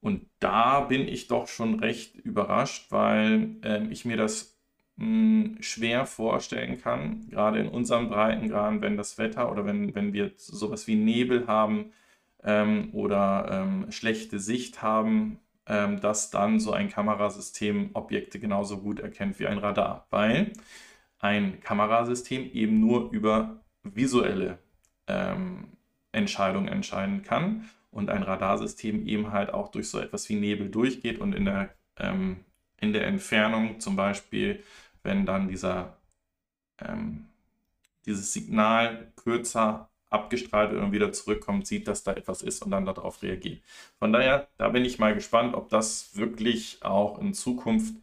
Und 0.00 0.26
da 0.40 0.80
bin 0.80 1.08
ich 1.08 1.28
doch 1.28 1.48
schon 1.48 1.80
recht 1.80 2.16
überrascht, 2.16 2.90
weil 2.90 3.56
äh, 3.62 3.86
ich 3.88 4.04
mir 4.04 4.16
das 4.16 4.51
hm, 4.98 5.58
schwer 5.60 6.06
vorstellen 6.06 6.80
kann, 6.80 7.28
gerade 7.28 7.58
in 7.58 7.68
unseren 7.68 8.08
Breitengraden, 8.08 8.82
wenn 8.82 8.96
das 8.96 9.18
Wetter 9.18 9.50
oder 9.50 9.64
wenn, 9.64 9.94
wenn 9.94 10.12
wir 10.12 10.32
sowas 10.36 10.86
wie 10.86 10.96
Nebel 10.96 11.46
haben 11.46 11.92
ähm, 12.42 12.90
oder 12.92 13.48
ähm, 13.50 13.90
schlechte 13.90 14.38
Sicht 14.38 14.82
haben, 14.82 15.38
ähm, 15.66 16.00
dass 16.00 16.30
dann 16.30 16.60
so 16.60 16.72
ein 16.72 16.90
Kamerasystem 16.90 17.90
Objekte 17.94 18.38
genauso 18.40 18.78
gut 18.78 19.00
erkennt 19.00 19.38
wie 19.38 19.46
ein 19.46 19.58
Radar. 19.58 20.06
Weil 20.10 20.52
ein 21.18 21.60
Kamerasystem 21.60 22.50
eben 22.52 22.80
nur 22.80 23.10
über 23.12 23.60
visuelle 23.82 24.58
ähm, 25.06 25.76
Entscheidungen 26.12 26.68
entscheiden 26.68 27.22
kann 27.22 27.68
und 27.90 28.10
ein 28.10 28.22
Radarsystem 28.22 29.06
eben 29.06 29.32
halt 29.32 29.52
auch 29.52 29.70
durch 29.70 29.88
so 29.88 29.98
etwas 29.98 30.28
wie 30.28 30.36
Nebel 30.36 30.68
durchgeht 30.68 31.18
und 31.18 31.34
in 31.34 31.44
der, 31.44 31.70
ähm, 31.98 32.44
in 32.82 32.92
der 32.92 33.06
Entfernung 33.06 33.80
zum 33.80 33.96
Beispiel, 33.96 34.62
wenn 35.02 35.24
dann 35.24 35.48
dieser, 35.48 35.96
ähm, 36.80 37.26
dieses 38.04 38.32
Signal 38.32 39.12
kürzer 39.16 39.88
abgestrahlt 40.10 40.72
und 40.72 40.92
wieder 40.92 41.12
zurückkommt, 41.12 41.66
sieht, 41.66 41.88
dass 41.88 42.02
da 42.02 42.12
etwas 42.12 42.42
ist 42.42 42.62
und 42.62 42.70
dann 42.70 42.84
darauf 42.84 43.22
reagiert. 43.22 43.62
Von 43.98 44.12
daher, 44.12 44.48
da 44.58 44.68
bin 44.68 44.84
ich 44.84 44.98
mal 44.98 45.14
gespannt, 45.14 45.54
ob 45.54 45.70
das 45.70 46.16
wirklich 46.16 46.80
auch 46.82 47.18
in 47.18 47.32
Zukunft 47.32 47.94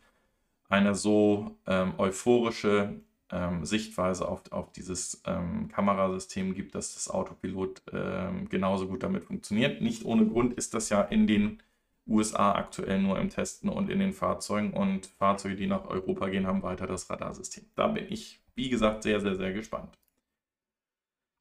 eine 0.70 0.96
so 0.96 1.58
ähm, 1.68 1.94
euphorische 1.98 3.02
ähm, 3.32 3.66
Sichtweise 3.66 4.28
auf, 4.28 4.52
auf 4.52 4.72
dieses 4.72 5.22
ähm, 5.26 5.70
Kamerasystem 5.70 6.54
gibt, 6.56 6.74
dass 6.74 6.94
das 6.96 7.10
Autopilot 7.10 7.82
ähm, 7.94 8.50
genauso 8.50 8.88
gut 8.88 9.04
damit 9.04 9.26
funktioniert. 9.26 9.82
Nicht 9.82 10.06
ohne 10.06 10.26
Grund 10.26 10.54
ist 10.54 10.74
das 10.74 10.90
ja 10.90 11.02
in 11.02 11.28
den 11.28 11.62
USA 12.10 12.54
aktuell 12.54 13.02
nur 13.02 13.20
im 13.20 13.30
Testen 13.30 13.70
und 13.70 13.90
in 13.90 14.00
den 14.00 14.14
Fahrzeugen 14.14 14.74
und 14.74 15.06
Fahrzeuge, 15.06 15.56
die 15.56 15.68
nach 15.68 15.86
Europa 15.86 16.28
gehen, 16.30 16.48
haben 16.48 16.64
weiter 16.64 16.88
das 16.88 17.10
Radarsystem. 17.10 17.66
Da 17.76 17.88
bin 17.88 18.06
ich, 18.10 18.42
wie 18.56 18.70
gesagt, 18.70 19.04
sehr, 19.04 19.20
sehr, 19.20 19.36
sehr 19.36 19.54
gespannt. 19.54 20.00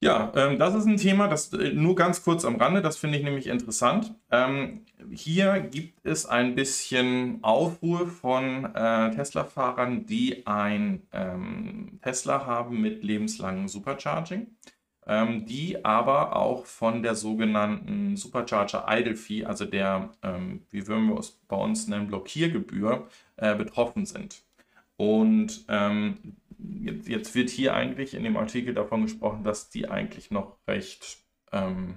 Ja, 0.01 0.33
ähm, 0.37 0.61
das 0.61 0.77
ist 0.77 0.87
ein 0.87 0.97
Thema, 0.97 1.27
das 1.27 1.53
äh, 1.53 1.73
nur 1.73 1.97
ganz 1.97 2.23
kurz 2.23 2.45
am 2.45 2.55
Rande, 2.57 2.83
das 2.83 2.97
finde 2.97 3.19
ich 3.19 3.25
nämlich 3.25 3.49
interessant. 3.49 4.15
Ähm, 4.31 4.85
hier 5.11 5.59
gibt 5.59 6.07
es 6.07 6.25
ein 6.25 6.55
bisschen 6.55 7.43
Aufruhr 7.43 8.07
von 8.07 8.65
äh, 8.77 9.11
Tesla-Fahrern, 9.11 10.07
die 10.07 10.47
ein 10.47 11.03
ähm, 11.13 11.99
Tesla 12.01 12.47
haben 12.47 12.81
mit 12.81 13.03
lebenslangem 13.03 13.67
Supercharging, 13.67 14.47
ähm, 15.09 15.47
die 15.47 15.85
aber 15.85 16.37
auch 16.37 16.67
von 16.67 17.03
der 17.03 17.15
sogenannten 17.15 18.17
Supercharger 18.17 18.85
Idle 18.89 19.17
Fee, 19.17 19.45
also 19.45 19.65
der, 19.65 20.11
ähm, 20.23 20.67
wie 20.71 20.87
würden 20.87 21.09
wir 21.09 21.19
es 21.19 21.31
bei 21.49 21.57
uns 21.57 21.89
nennen, 21.89 22.09
Blockiergebühr, 22.09 23.09
äh, 23.37 23.57
betroffen 23.57 24.05
sind. 24.05 24.43
Und 24.97 25.65
ähm, 25.69 26.37
jetzt, 26.59 27.09
jetzt, 27.09 27.35
wird 27.35 27.49
hier 27.49 27.75
eigentlich 27.75 28.15
in 28.15 28.23
dem 28.23 28.37
Artikel 28.37 28.75
davon 28.75 29.03
gesprochen, 29.03 29.45
dass 29.45 29.71
die 29.71 29.89
eigentlich 29.89 30.31
noch 30.31 30.59
recht 30.69 31.19
ähm, 31.53 31.97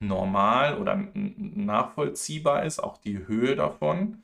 normal 0.00 0.78
oder 0.78 0.96
nachvollziehbar 1.14 2.64
ist, 2.64 2.80
auch 2.80 2.98
die 2.98 3.26
Höhe 3.28 3.54
davon. 3.54 4.22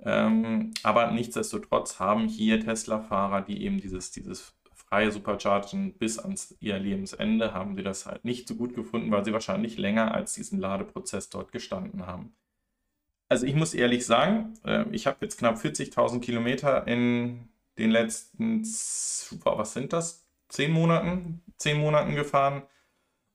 Ähm, 0.00 0.72
aber 0.82 1.10
nichtsdestotrotz 1.10 2.00
haben 2.00 2.28
hier 2.28 2.60
Tesla-Fahrer, 2.60 3.42
die 3.42 3.62
eben 3.64 3.80
dieses, 3.80 4.10
dieses 4.10 4.54
freie 4.88 5.12
Superchargen 5.12 5.92
bis 5.94 6.18
ans 6.18 6.56
ihr 6.60 6.78
Lebensende, 6.78 7.52
haben 7.52 7.76
sie 7.76 7.82
das 7.82 8.06
halt 8.06 8.24
nicht 8.24 8.48
so 8.48 8.54
gut 8.54 8.74
gefunden, 8.74 9.10
weil 9.10 9.24
sie 9.24 9.32
wahrscheinlich 9.32 9.76
länger 9.76 10.14
als 10.14 10.34
diesen 10.34 10.58
Ladeprozess 10.58 11.30
dort 11.30 11.52
gestanden 11.52 12.06
haben. 12.06 12.34
Also 13.28 13.46
ich 13.46 13.54
muss 13.54 13.74
ehrlich 13.74 14.06
sagen, 14.06 14.54
äh, 14.64 14.84
ich 14.90 15.06
habe 15.06 15.18
jetzt 15.20 15.38
knapp 15.38 15.56
40.000 15.56 16.20
Kilometer 16.20 16.86
in 16.86 17.48
den 17.76 17.90
letzten, 17.90 18.62
was 19.44 19.72
sind 19.74 19.92
das, 19.92 20.26
zehn 20.48 20.72
Monaten, 20.72 21.42
zehn 21.58 21.78
Monaten 21.78 22.14
gefahren. 22.14 22.62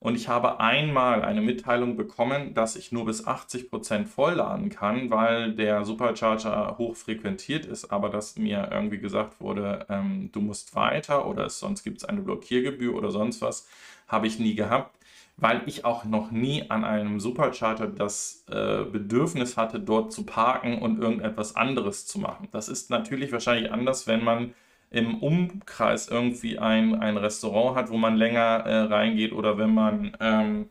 Und 0.00 0.16
ich 0.16 0.28
habe 0.28 0.60
einmal 0.60 1.22
eine 1.22 1.40
Mitteilung 1.40 1.96
bekommen, 1.96 2.52
dass 2.52 2.76
ich 2.76 2.92
nur 2.92 3.06
bis 3.06 3.26
80% 3.26 4.04
vollladen 4.04 4.68
kann, 4.68 5.10
weil 5.10 5.54
der 5.54 5.84
Supercharger 5.84 6.76
hoch 6.76 6.94
frequentiert 6.94 7.64
ist, 7.64 7.90
aber 7.90 8.10
dass 8.10 8.36
mir 8.36 8.68
irgendwie 8.70 8.98
gesagt 8.98 9.40
wurde, 9.40 9.86
ähm, 9.88 10.30
du 10.32 10.40
musst 10.40 10.74
weiter 10.74 11.26
oder 11.26 11.48
sonst 11.48 11.84
gibt 11.84 11.98
es 11.98 12.04
eine 12.04 12.20
Blockiergebühr 12.20 12.94
oder 12.94 13.10
sonst 13.10 13.40
was, 13.40 13.66
habe 14.06 14.26
ich 14.26 14.38
nie 14.38 14.54
gehabt 14.54 14.94
weil 15.36 15.62
ich 15.66 15.84
auch 15.84 16.04
noch 16.04 16.30
nie 16.30 16.70
an 16.70 16.84
einem 16.84 17.18
Supercharter 17.18 17.88
das 17.88 18.44
äh, 18.48 18.84
Bedürfnis 18.84 19.56
hatte, 19.56 19.80
dort 19.80 20.12
zu 20.12 20.24
parken 20.24 20.80
und 20.80 21.00
irgendetwas 21.00 21.56
anderes 21.56 22.06
zu 22.06 22.20
machen. 22.20 22.48
Das 22.52 22.68
ist 22.68 22.90
natürlich 22.90 23.32
wahrscheinlich 23.32 23.72
anders, 23.72 24.06
wenn 24.06 24.22
man 24.22 24.54
im 24.94 25.18
Umkreis 25.18 26.08
irgendwie 26.08 26.58
ein, 26.58 26.94
ein 26.94 27.16
Restaurant 27.16 27.76
hat, 27.76 27.90
wo 27.90 27.96
man 27.96 28.16
länger 28.16 28.40
äh, 28.64 28.78
reingeht 28.82 29.32
oder 29.32 29.58
wenn 29.58 29.74
man 29.74 30.16
ähm, 30.20 30.70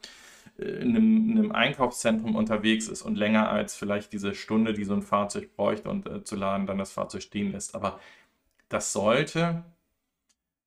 in, 0.57 0.95
einem, 0.95 1.29
in, 1.31 1.37
einem, 1.39 1.51
Einkaufszentrum 1.51 2.35
unterwegs 2.35 2.87
ist 2.87 3.01
und 3.01 3.17
länger 3.17 3.49
als 3.49 3.75
vielleicht 3.75 4.13
diese 4.13 4.33
Stunde, 4.33 4.73
die 4.73 4.85
so 4.85 4.93
ein 4.93 5.01
Fahrzeug 5.01 5.55
bräuchte 5.55 5.89
und 5.89 6.07
äh, 6.07 6.23
zu 6.23 6.35
laden, 6.37 6.67
dann 6.67 6.77
das 6.77 6.91
Fahrzeug 6.91 7.21
stehen 7.21 7.51
lässt. 7.51 7.75
Aber 7.75 7.99
das 8.69 8.93
sollte, 8.93 9.63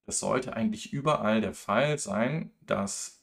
das 0.05 0.21
sollte 0.21 0.55
eigentlich 0.55 0.93
überall 0.93 1.41
der 1.41 1.55
Fall 1.55 1.99
sein, 1.99 2.51
dass 2.61 3.23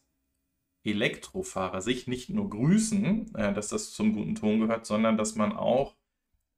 Elektrofahrer 0.84 1.82
sich 1.82 2.08
nicht 2.08 2.30
nur 2.30 2.50
grüßen, 2.50 3.36
äh, 3.36 3.54
dass 3.54 3.70
das 3.70 3.92
zum 3.92 4.14
guten 4.14 4.36
Ton 4.36 4.62
gehört, 4.62 4.88
sondern 4.88 5.16
dass 5.16 5.36
man 5.36 5.52
auch, 5.54 5.94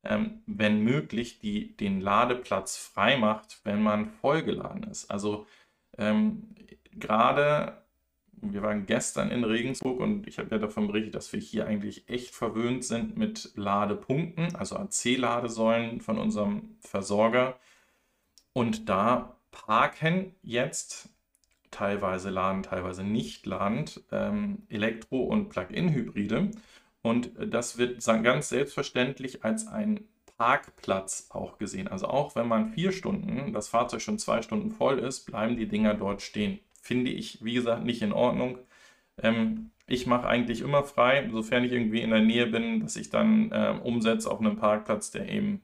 ähm, 0.06 0.42
wenn 0.46 0.82
möglich, 0.82 1.40
die, 1.40 1.76
den 1.78 2.02
Ladeplatz 2.02 2.78
frei 2.78 3.18
macht, 3.18 3.60
wenn 3.64 3.82
man 3.82 4.10
vollgeladen 4.10 4.84
ist. 4.84 5.12
Also 5.12 5.46
ähm, 5.98 6.56
gerade, 6.94 7.82
wir 8.34 8.62
waren 8.62 8.86
gestern 8.86 9.32
in 9.32 9.44
Regensburg 9.44 10.00
und 10.00 10.28
ich 10.28 10.38
habe 10.38 10.50
ja 10.52 10.58
davon 10.58 10.88
berichtet, 10.88 11.16
dass 11.16 11.32
wir 11.34 11.40
hier 11.40 11.68
eigentlich 11.68 12.10
echt 12.10 12.34
verwöhnt 12.36 12.84
sind 12.84 13.18
mit 13.18 13.52
Ladepunkten, 13.56 14.56
also 14.56 14.78
AC-Ladesäulen 14.78 16.02
von 16.02 16.18
unserem 16.18 16.78
Versorger. 16.82 17.60
Und 18.54 18.90
da 18.90 19.36
parken 19.52 20.36
jetzt 20.42 21.10
teilweise 21.72 22.30
laden, 22.30 22.64
teilweise 22.64 23.04
nicht 23.04 23.46
ladend, 23.46 24.02
ähm, 24.12 24.64
Elektro- 24.70 25.26
und 25.26 25.50
Plug-in-Hybride. 25.50 26.52
Und 27.06 27.34
das 27.38 27.78
wird 27.78 28.04
ganz 28.24 28.50
selbstverständlich 28.50 29.44
als 29.44 29.68
ein 29.68 30.06
Parkplatz 30.40 31.28
auch 31.30 31.60
gesehen. 31.60 31.88
Also 31.88 32.08
auch 32.08 32.36
wenn 32.36 32.48
man 32.48 32.72
vier 32.74 32.92
Stunden, 32.92 33.54
das 33.54 33.68
Fahrzeug 33.68 34.02
schon 34.02 34.18
zwei 34.18 34.42
Stunden 34.42 34.72
voll 34.72 34.98
ist, 34.98 35.28
bleiben 35.28 35.56
die 35.56 35.68
Dinger 35.68 35.94
dort 35.94 36.24
stehen. 36.24 36.58
Finde 36.82 37.12
ich, 37.12 37.46
wie 37.46 37.54
gesagt, 37.54 37.84
nicht 37.86 38.02
in 38.02 38.12
Ordnung. 38.12 38.58
Ähm, 39.22 39.70
ich 39.86 40.08
mache 40.08 40.28
eigentlich 40.28 40.62
immer 40.62 40.84
frei, 40.84 41.30
sofern 41.32 41.64
ich 41.64 41.74
irgendwie 41.74 42.02
in 42.02 42.10
der 42.10 42.22
Nähe 42.22 42.48
bin, 42.48 42.80
dass 42.80 42.96
ich 42.96 43.12
dann 43.12 43.52
äh, 43.52 43.80
umsetze 43.84 44.32
auf 44.32 44.40
einem 44.40 44.56
Parkplatz, 44.56 45.12
der 45.12 45.30
eben 45.30 45.62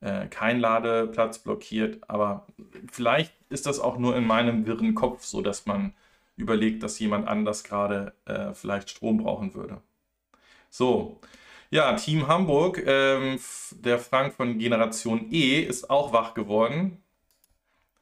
äh, 0.00 0.28
kein 0.28 0.60
Ladeplatz 0.60 1.40
blockiert. 1.40 2.08
Aber 2.08 2.46
vielleicht 2.92 3.34
ist 3.50 3.66
das 3.66 3.80
auch 3.80 3.98
nur 3.98 4.14
in 4.16 4.28
meinem 4.28 4.64
wirren 4.64 4.94
Kopf 4.94 5.24
so, 5.24 5.42
dass 5.42 5.66
man 5.66 5.92
überlegt, 6.36 6.84
dass 6.84 7.00
jemand 7.00 7.26
anders 7.26 7.64
gerade 7.64 8.14
äh, 8.26 8.54
vielleicht 8.54 8.90
Strom 8.90 9.16
brauchen 9.18 9.54
würde. 9.54 9.82
So, 10.76 11.20
ja, 11.70 11.92
Team 11.92 12.26
Hamburg, 12.26 12.82
ähm, 12.84 13.38
der 13.70 14.00
Frank 14.00 14.34
von 14.34 14.58
Generation 14.58 15.30
E 15.30 15.60
ist 15.60 15.88
auch 15.88 16.12
wach 16.12 16.34
geworden. 16.34 17.00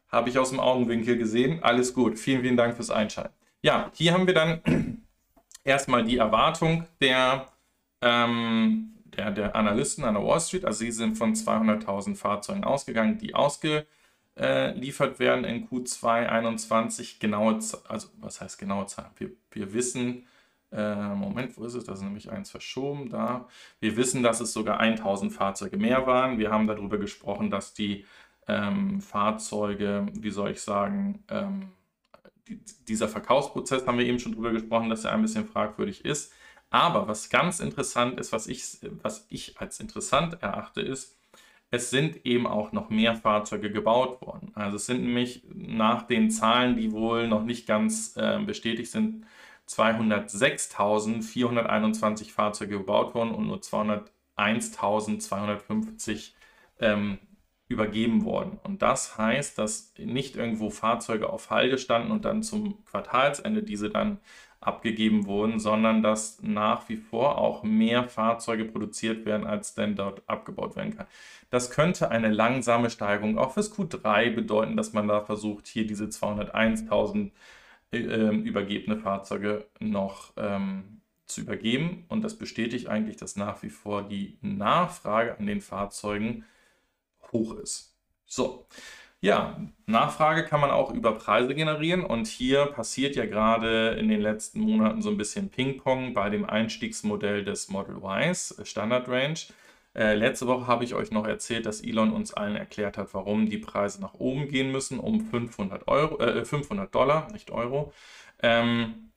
Habe 0.09 0.31
ich 0.31 0.39
aus 0.39 0.49
dem 0.49 0.59
Augenwinkel 0.59 1.19
gesehen. 1.19 1.63
Alles 1.63 1.93
gut. 1.93 2.19
Vielen, 2.19 2.41
vielen 2.41 2.57
Dank 2.57 2.75
fürs 2.75 2.89
Einschalten. 2.89 3.35
Ja, 3.61 3.91
hier 3.93 4.15
haben 4.15 4.27
wir 4.27 4.33
dann 4.33 5.03
erstmal 5.65 6.03
die 6.03 6.17
Erwartung 6.17 6.87
der 7.03 7.47
ähm, 8.01 8.95
der, 9.05 9.33
der 9.33 9.55
Analysten 9.55 10.05
an 10.05 10.15
der 10.15 10.25
Wall 10.25 10.41
Street. 10.41 10.65
Also 10.65 10.79
sie 10.79 10.93
sind 10.93 11.19
von 11.19 11.35
200.000 11.35 12.17
Fahrzeugen 12.17 12.65
ausgegangen, 12.65 13.19
die 13.19 13.35
ausgeliefert 13.35 15.19
werden 15.19 15.45
in 15.45 15.69
Q2 15.69 16.27
21. 16.27 17.21
Genaue, 17.21 17.59
also 17.87 18.09
was 18.19 18.41
heißt 18.41 18.59
genaue 18.59 18.87
Zahlen? 18.87 19.11
Wir, 19.19 19.31
wir 19.51 19.75
wissen, 19.75 20.27
Äh, 20.73 21.15
Moment, 21.15 21.57
wo 21.57 21.65
ist 21.65 21.75
es? 21.75 21.85
Da 21.85 21.93
ist 21.93 22.03
nämlich 22.03 22.31
eins 22.31 22.51
verschoben. 22.51 23.11
Da. 23.11 23.47
Wir 23.81 23.97
wissen, 23.97 24.23
dass 24.23 24.41
es 24.41 24.53
sogar 24.53 24.81
1000 24.81 25.33
Fahrzeuge 25.33 25.77
mehr 25.77 26.07
waren. 26.07 26.39
Wir 26.39 26.51
haben 26.51 26.67
darüber 26.67 26.99
gesprochen, 26.99 27.51
dass 27.51 27.75
die 27.75 28.05
ähm, 28.49 29.01
Fahrzeuge, 29.01 30.07
wie 30.13 30.31
soll 30.31 30.51
ich 30.51 30.63
sagen, 30.63 31.25
ähm, 31.29 31.73
die, 32.49 32.61
dieser 32.89 33.09
Verkaufsprozess, 33.09 33.87
haben 33.87 33.99
wir 33.99 34.07
eben 34.07 34.19
schon 34.19 34.33
darüber 34.33 34.53
gesprochen, 34.53 34.91
dass 34.91 35.05
er 35.05 35.13
ein 35.13 35.23
bisschen 35.23 35.47
fragwürdig 35.47 36.05
ist. 36.05 36.33
Aber 36.71 37.07
was 37.07 37.29
ganz 37.29 37.61
interessant 37.61 38.19
ist, 38.19 38.33
was 38.33 38.47
ich, 38.47 38.79
was 39.03 39.27
ich 39.29 39.61
als 39.61 39.79
interessant 39.79 40.43
erachte, 40.43 40.81
ist, 40.81 41.19
es 41.71 41.91
sind 41.91 42.25
eben 42.27 42.47
auch 42.47 42.73
noch 42.73 42.91
mehr 42.91 43.15
Fahrzeuge 43.15 43.71
gebaut 43.71 44.21
worden. 44.23 44.53
Also 44.55 44.77
es 44.77 44.87
sind 44.87 45.03
nämlich 45.03 45.43
nach 45.55 46.03
den 46.03 46.31
Zahlen, 46.31 46.77
die 46.77 46.93
wohl 46.93 47.29
noch 47.29 47.45
nicht 47.45 47.67
ganz 47.67 48.15
äh, 48.17 48.39
bestätigt 48.41 48.91
sind, 48.91 49.25
206.421 49.69 52.31
Fahrzeuge 52.31 52.79
gebaut 52.79 53.15
worden 53.15 53.33
und 53.33 53.47
nur 53.47 53.59
201.250 53.59 56.33
ähm, 56.81 57.19
übergeben 57.69 58.25
worden. 58.25 58.59
Und 58.63 58.83
das 58.83 59.19
heißt, 59.19 59.59
dass 59.59 59.93
nicht 59.99 60.37
irgendwo 60.37 60.71
Fahrzeuge 60.71 61.31
auf 61.31 61.51
Halde 61.51 61.79
standen 61.79 62.11
und 62.11 62.25
dann 62.25 62.43
zum 62.43 62.85
Quartalsende 62.85 63.63
diese 63.63 63.91
dann 63.91 64.19
abgegeben 64.61 65.27
wurden, 65.27 65.59
sondern 65.59 66.03
dass 66.03 66.41
nach 66.43 66.89
wie 66.89 66.97
vor 66.97 67.39
auch 67.39 67.65
mehr 67.65 68.05
Fahrzeuge 68.05 68.65
produziert 68.65 69.27
werden, 69.27 69.47
als 69.47 69.75
denn 69.75 69.97
dort 69.97 70.23
abgebaut 70.29 70.77
werden 70.77 70.97
kann. 70.97 71.07
Das 71.51 71.71
könnte 71.71 72.11
eine 72.11 72.31
langsame 72.31 72.89
Steigerung 72.89 73.39
auch 73.39 73.55
fürs 73.55 73.77
Q3 73.77 74.35
bedeuten, 74.35 74.77
dass 74.77 74.93
man 74.93 75.09
da 75.09 75.21
versucht, 75.21 75.67
hier 75.67 75.87
diese 75.87 76.05
201.000 76.05 77.27
äh, 77.27 77.31
übergebene 77.93 78.97
Fahrzeuge 78.97 79.67
noch 79.81 80.33
ähm, 80.37 81.01
zu 81.27 81.43
übergeben. 81.43 82.05
Und 82.09 82.23
das 82.23 82.39
bestätigt 82.39 82.89
eigentlich, 82.89 83.17
dass 83.17 83.37
nach 83.37 83.63
wie 83.63 83.71
vor 83.71 84.03
die 84.03 84.39
Nachfrage 84.41 85.39
an 85.39 85.47
den 85.47 85.61
Fahrzeugen 85.61 86.45
hoch 87.33 87.57
ist. 87.57 87.95
So, 88.27 88.67
ja, 89.23 89.57
Nachfrage 89.87 90.45
kann 90.45 90.61
man 90.61 90.71
auch 90.71 90.93
über 90.93 91.13
Preise 91.13 91.55
generieren 91.55 92.05
und 92.05 92.27
hier 92.27 92.67
passiert 92.67 93.15
ja 93.15 93.25
gerade 93.25 93.91
in 93.91 94.09
den 94.09 94.21
letzten 94.21 94.61
Monaten 94.61 95.01
so 95.01 95.11
ein 95.11 95.17
bisschen 95.17 95.49
Ping-Pong 95.49 96.13
bei 96.13 96.29
dem 96.29 96.45
Einstiegsmodell 96.45 97.45
des 97.45 97.69
Model 97.69 97.99
Ys 98.03 98.59
äh, 98.59 98.67
Standard 98.67 99.09
Range. 99.09 99.39
Äh, 99.95 100.15
letzte 100.15 100.47
Woche 100.47 100.67
habe 100.67 100.85
ich 100.85 100.95
euch 100.95 101.11
noch 101.11 101.27
erzählt, 101.27 101.67
dass 101.67 101.83
Elon 101.83 102.13
uns 102.13 102.33
allen 102.33 102.57
erklärt 102.57 102.97
hat, 102.97 103.13
warum 103.13 103.49
die 103.49 103.59
Preise 103.59 104.01
nach 104.01 104.15
oben 104.15 104.49
gehen 104.49 104.73
müssen 104.73 104.99
um 104.99 105.21
500, 105.21 105.87
Euro, 105.89 106.19
äh, 106.21 106.45
500 106.45 106.95
Dollar, 106.95 107.31
nicht 107.33 107.51
Euro. 107.51 107.93
Ähm, 108.41 109.13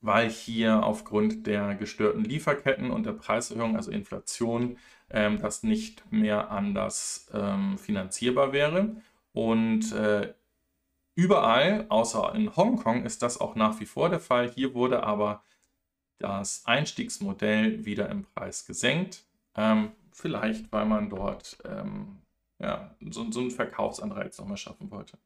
weil 0.00 0.30
hier 0.30 0.82
aufgrund 0.84 1.46
der 1.46 1.74
gestörten 1.74 2.24
Lieferketten 2.24 2.90
und 2.90 3.04
der 3.06 3.12
Preiserhöhung, 3.12 3.76
also 3.76 3.90
Inflation, 3.90 4.78
ähm, 5.10 5.40
das 5.40 5.62
nicht 5.62 6.10
mehr 6.10 6.50
anders 6.50 7.28
ähm, 7.34 7.78
finanzierbar 7.78 8.52
wäre. 8.52 8.96
Und 9.32 9.92
äh, 9.92 10.34
überall, 11.14 11.86
außer 11.88 12.34
in 12.34 12.56
Hongkong, 12.56 13.04
ist 13.04 13.22
das 13.22 13.40
auch 13.40 13.54
nach 13.54 13.80
wie 13.80 13.86
vor 13.86 14.08
der 14.08 14.20
Fall. 14.20 14.50
Hier 14.50 14.74
wurde 14.74 15.02
aber 15.04 15.42
das 16.18 16.66
Einstiegsmodell 16.66 17.84
wieder 17.84 18.08
im 18.08 18.24
Preis 18.24 18.66
gesenkt. 18.66 19.24
Ähm, 19.56 19.92
vielleicht, 20.20 20.70
weil 20.72 20.86
man 20.86 21.10
dort 21.10 21.58
ähm, 21.64 22.22
ja, 22.60 22.94
so, 23.10 23.30
so 23.32 23.40
einen 23.40 23.50
Verkaufsanreiz 23.50 24.38
nochmal 24.38 24.56
schaffen 24.56 24.90
wollte. 24.90 25.18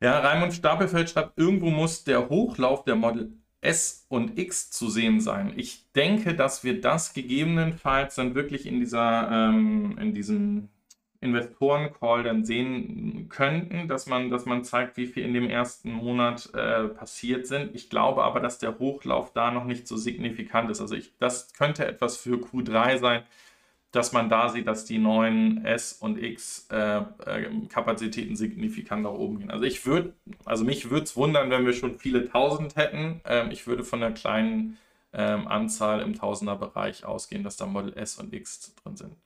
Ja, 0.00 0.18
Raimund 0.20 0.52
Stapelfeld 0.52 1.08
schreibt, 1.10 1.38
irgendwo 1.38 1.70
muss 1.70 2.04
der 2.04 2.28
Hochlauf 2.28 2.84
der 2.84 2.96
Model 2.96 3.32
S 3.60 4.04
und 4.08 4.38
X 4.38 4.70
zu 4.70 4.90
sehen 4.90 5.20
sein. 5.20 5.54
Ich 5.56 5.90
denke, 5.92 6.34
dass 6.34 6.64
wir 6.64 6.80
das 6.80 7.14
gegebenenfalls 7.14 8.14
dann 8.16 8.34
wirklich 8.34 8.66
in 8.66 8.80
dieser, 8.80 9.30
ähm, 9.30 9.96
in 9.98 10.12
diesem 10.12 10.68
Investoren-Call 11.24 12.22
dann 12.22 12.44
sehen 12.44 13.28
könnten, 13.28 13.88
dass 13.88 14.06
man, 14.06 14.30
dass 14.30 14.46
man 14.46 14.64
zeigt, 14.64 14.96
wie 14.96 15.06
viel 15.06 15.24
in 15.24 15.34
dem 15.34 15.48
ersten 15.48 15.92
Monat 15.92 16.50
äh, 16.54 16.84
passiert 16.88 17.46
sind. 17.46 17.74
Ich 17.74 17.90
glaube 17.90 18.24
aber, 18.24 18.40
dass 18.40 18.58
der 18.58 18.78
Hochlauf 18.78 19.32
da 19.32 19.50
noch 19.50 19.64
nicht 19.64 19.88
so 19.88 19.96
signifikant 19.96 20.70
ist. 20.70 20.80
Also 20.80 20.94
ich, 20.94 21.12
das 21.18 21.52
könnte 21.54 21.86
etwas 21.86 22.16
für 22.16 22.36
Q3 22.36 22.98
sein, 22.98 23.22
dass 23.94 24.12
man 24.12 24.28
da 24.28 24.48
sieht, 24.48 24.66
dass 24.66 24.84
die 24.84 24.98
neuen 24.98 25.64
S 25.64 25.92
und 25.92 26.20
X 26.20 26.66
äh, 26.70 26.98
äh, 26.98 27.02
Kapazitäten 27.68 28.34
signifikant 28.34 29.04
nach 29.04 29.12
oben 29.12 29.38
gehen. 29.38 29.50
Also 29.50 29.64
ich 29.64 29.86
würde, 29.86 30.12
also 30.44 30.64
mich 30.64 30.90
würde 30.90 31.04
es 31.04 31.16
wundern, 31.16 31.50
wenn 31.50 31.64
wir 31.64 31.72
schon 31.72 31.94
viele 31.94 32.28
tausend 32.28 32.76
hätten. 32.76 33.20
Ähm, 33.24 33.50
ich 33.52 33.66
würde 33.66 33.84
von 33.84 34.00
der 34.00 34.10
kleinen 34.10 34.78
ähm, 35.14 35.46
Anzahl 35.48 36.00
im 36.00 36.14
Tausenderbereich 36.14 37.04
ausgehen, 37.04 37.44
dass 37.44 37.56
da 37.56 37.66
Model 37.66 37.96
S 37.96 38.18
und 38.18 38.32
X 38.32 38.74
drin 38.82 38.96
sind. 38.96 39.16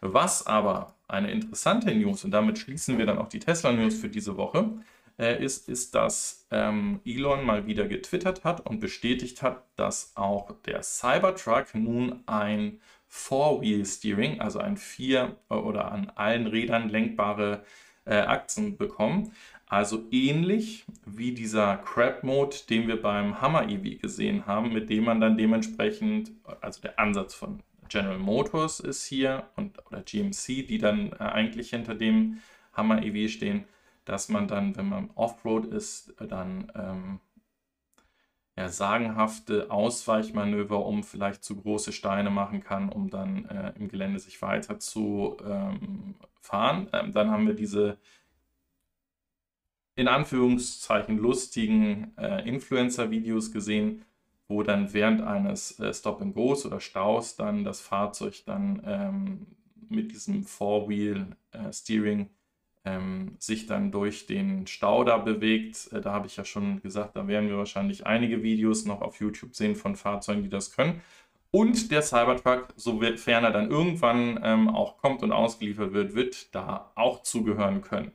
Was 0.00 0.46
aber 0.46 0.94
eine 1.08 1.30
interessante 1.30 1.94
News, 1.94 2.24
und 2.24 2.32
damit 2.32 2.58
schließen 2.58 2.98
wir 2.98 3.06
dann 3.06 3.18
auch 3.18 3.28
die 3.28 3.40
Tesla-News 3.40 3.94
für 3.94 4.08
diese 4.08 4.36
Woche, 4.36 4.70
äh, 5.18 5.42
ist, 5.42 5.68
ist, 5.68 5.94
dass 5.94 6.46
ähm, 6.50 7.00
Elon 7.04 7.44
mal 7.44 7.66
wieder 7.66 7.86
getwittert 7.86 8.44
hat 8.44 8.66
und 8.66 8.80
bestätigt 8.80 9.42
hat, 9.42 9.64
dass 9.76 10.12
auch 10.16 10.50
der 10.66 10.82
Cybertruck 10.82 11.74
nun 11.74 12.22
ein 12.26 12.80
Four-Wheel-Steering, 13.08 14.40
also 14.40 14.58
ein 14.58 14.76
vier 14.76 15.36
oder 15.48 15.90
an 15.92 16.10
allen 16.16 16.46
Rädern 16.46 16.88
lenkbare 16.88 17.64
äh, 18.04 18.16
Achsen 18.16 18.76
bekommen. 18.76 19.32
Also 19.68 20.04
ähnlich 20.12 20.86
wie 21.04 21.32
dieser 21.32 21.78
Crab-Mode, 21.78 22.56
den 22.70 22.86
wir 22.86 23.02
beim 23.02 23.40
Hammer 23.40 23.68
EV 23.68 24.00
gesehen 24.00 24.46
haben, 24.46 24.72
mit 24.72 24.90
dem 24.90 25.04
man 25.04 25.20
dann 25.20 25.36
dementsprechend, 25.36 26.30
also 26.60 26.80
der 26.80 27.00
Ansatz 27.00 27.34
von 27.34 27.60
General 27.88 28.18
Motors 28.18 28.80
ist 28.80 29.04
hier 29.06 29.48
und 29.56 29.84
oder 29.86 30.02
GMC, 30.02 30.66
die 30.66 30.78
dann 30.78 31.12
äh, 31.12 31.16
eigentlich 31.16 31.70
hinter 31.70 31.94
dem 31.94 32.38
Hammer 32.72 33.02
EV 33.02 33.30
stehen, 33.30 33.64
dass 34.04 34.28
man 34.28 34.46
dann, 34.46 34.76
wenn 34.76 34.88
man 34.88 35.10
Offroad 35.14 35.66
ist, 35.66 36.14
dann 36.20 36.70
ähm, 36.74 37.20
ja, 38.56 38.68
sagenhafte 38.68 39.70
Ausweichmanöver, 39.70 40.84
um 40.84 41.02
vielleicht 41.02 41.44
zu 41.44 41.56
große 41.56 41.92
Steine 41.92 42.30
machen 42.30 42.62
kann, 42.62 42.88
um 42.88 43.10
dann 43.10 43.44
äh, 43.46 43.72
im 43.76 43.88
Gelände 43.88 44.18
sich 44.18 44.40
weiter 44.42 44.78
zu 44.78 45.36
ähm, 45.44 46.14
fahren. 46.40 46.88
Ähm, 46.92 47.12
dann 47.12 47.30
haben 47.30 47.46
wir 47.46 47.54
diese 47.54 47.98
in 49.96 50.08
Anführungszeichen 50.08 51.18
lustigen 51.18 52.12
äh, 52.16 52.46
Influencer-Videos 52.48 53.50
gesehen, 53.50 54.04
wo 54.46 54.62
dann 54.62 54.92
während 54.92 55.22
eines 55.22 55.80
äh, 55.80 55.92
Stop-and-Goes 55.92 56.66
oder 56.66 56.80
Staus 56.80 57.34
dann 57.34 57.64
das 57.64 57.80
Fahrzeug 57.80 58.44
dann 58.44 58.82
ähm, 58.84 59.46
mit 59.88 60.12
diesem 60.12 60.44
Four-Wheel-Steering 60.44 62.20
äh, 62.20 62.28
ähm, 62.84 63.36
sich 63.38 63.66
dann 63.66 63.90
durch 63.90 64.26
den 64.26 64.66
Stau 64.66 65.02
da 65.02 65.16
bewegt. 65.16 65.92
Äh, 65.92 66.00
da 66.00 66.12
habe 66.12 66.26
ich 66.26 66.36
ja 66.36 66.44
schon 66.44 66.80
gesagt, 66.82 67.16
da 67.16 67.26
werden 67.26 67.48
wir 67.48 67.56
wahrscheinlich 67.56 68.06
einige 68.06 68.42
Videos 68.42 68.84
noch 68.84 69.00
auf 69.00 69.18
YouTube 69.18 69.54
sehen 69.54 69.74
von 69.74 69.96
Fahrzeugen, 69.96 70.42
die 70.42 70.50
das 70.50 70.72
können. 70.72 71.00
Und 71.50 71.90
der 71.90 72.02
Cybertruck, 72.02 72.68
sofern 72.76 73.44
er 73.44 73.50
dann 73.50 73.70
irgendwann 73.70 74.38
ähm, 74.42 74.68
auch 74.68 74.98
kommt 74.98 75.22
und 75.22 75.32
ausgeliefert 75.32 75.94
wird, 75.94 76.14
wird 76.14 76.54
da 76.54 76.92
auch 76.94 77.22
zugehören 77.22 77.80
können. 77.80 78.12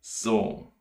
So, 0.00 0.72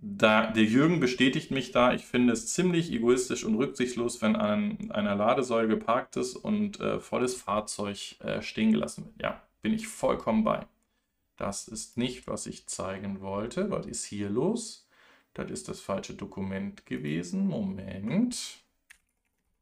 da, 0.00 0.50
der 0.50 0.64
Jürgen 0.64 1.00
bestätigt 1.00 1.50
mich 1.50 1.72
da. 1.72 1.92
Ich 1.92 2.04
finde 2.04 2.32
es 2.32 2.52
ziemlich 2.52 2.92
egoistisch 2.92 3.44
und 3.44 3.56
rücksichtslos, 3.56 4.22
wenn 4.22 4.36
an 4.36 4.90
einer 4.90 5.16
Ladesäule 5.16 5.68
geparktes 5.68 6.36
und 6.36 6.78
äh, 6.80 7.00
volles 7.00 7.34
Fahrzeug 7.34 8.16
äh, 8.20 8.42
stehen 8.42 8.72
gelassen 8.72 9.06
wird. 9.06 9.22
Ja, 9.22 9.42
bin 9.62 9.74
ich 9.74 9.88
vollkommen 9.88 10.44
bei. 10.44 10.66
Das 11.36 11.68
ist 11.68 11.96
nicht, 11.96 12.26
was 12.26 12.46
ich 12.46 12.66
zeigen 12.66 13.20
wollte. 13.20 13.70
Was 13.70 13.86
ist 13.86 14.04
hier 14.04 14.28
los? 14.30 14.88
Das 15.34 15.50
ist 15.50 15.68
das 15.68 15.80
falsche 15.80 16.14
Dokument 16.14 16.86
gewesen. 16.86 17.46
Moment. 17.46 18.58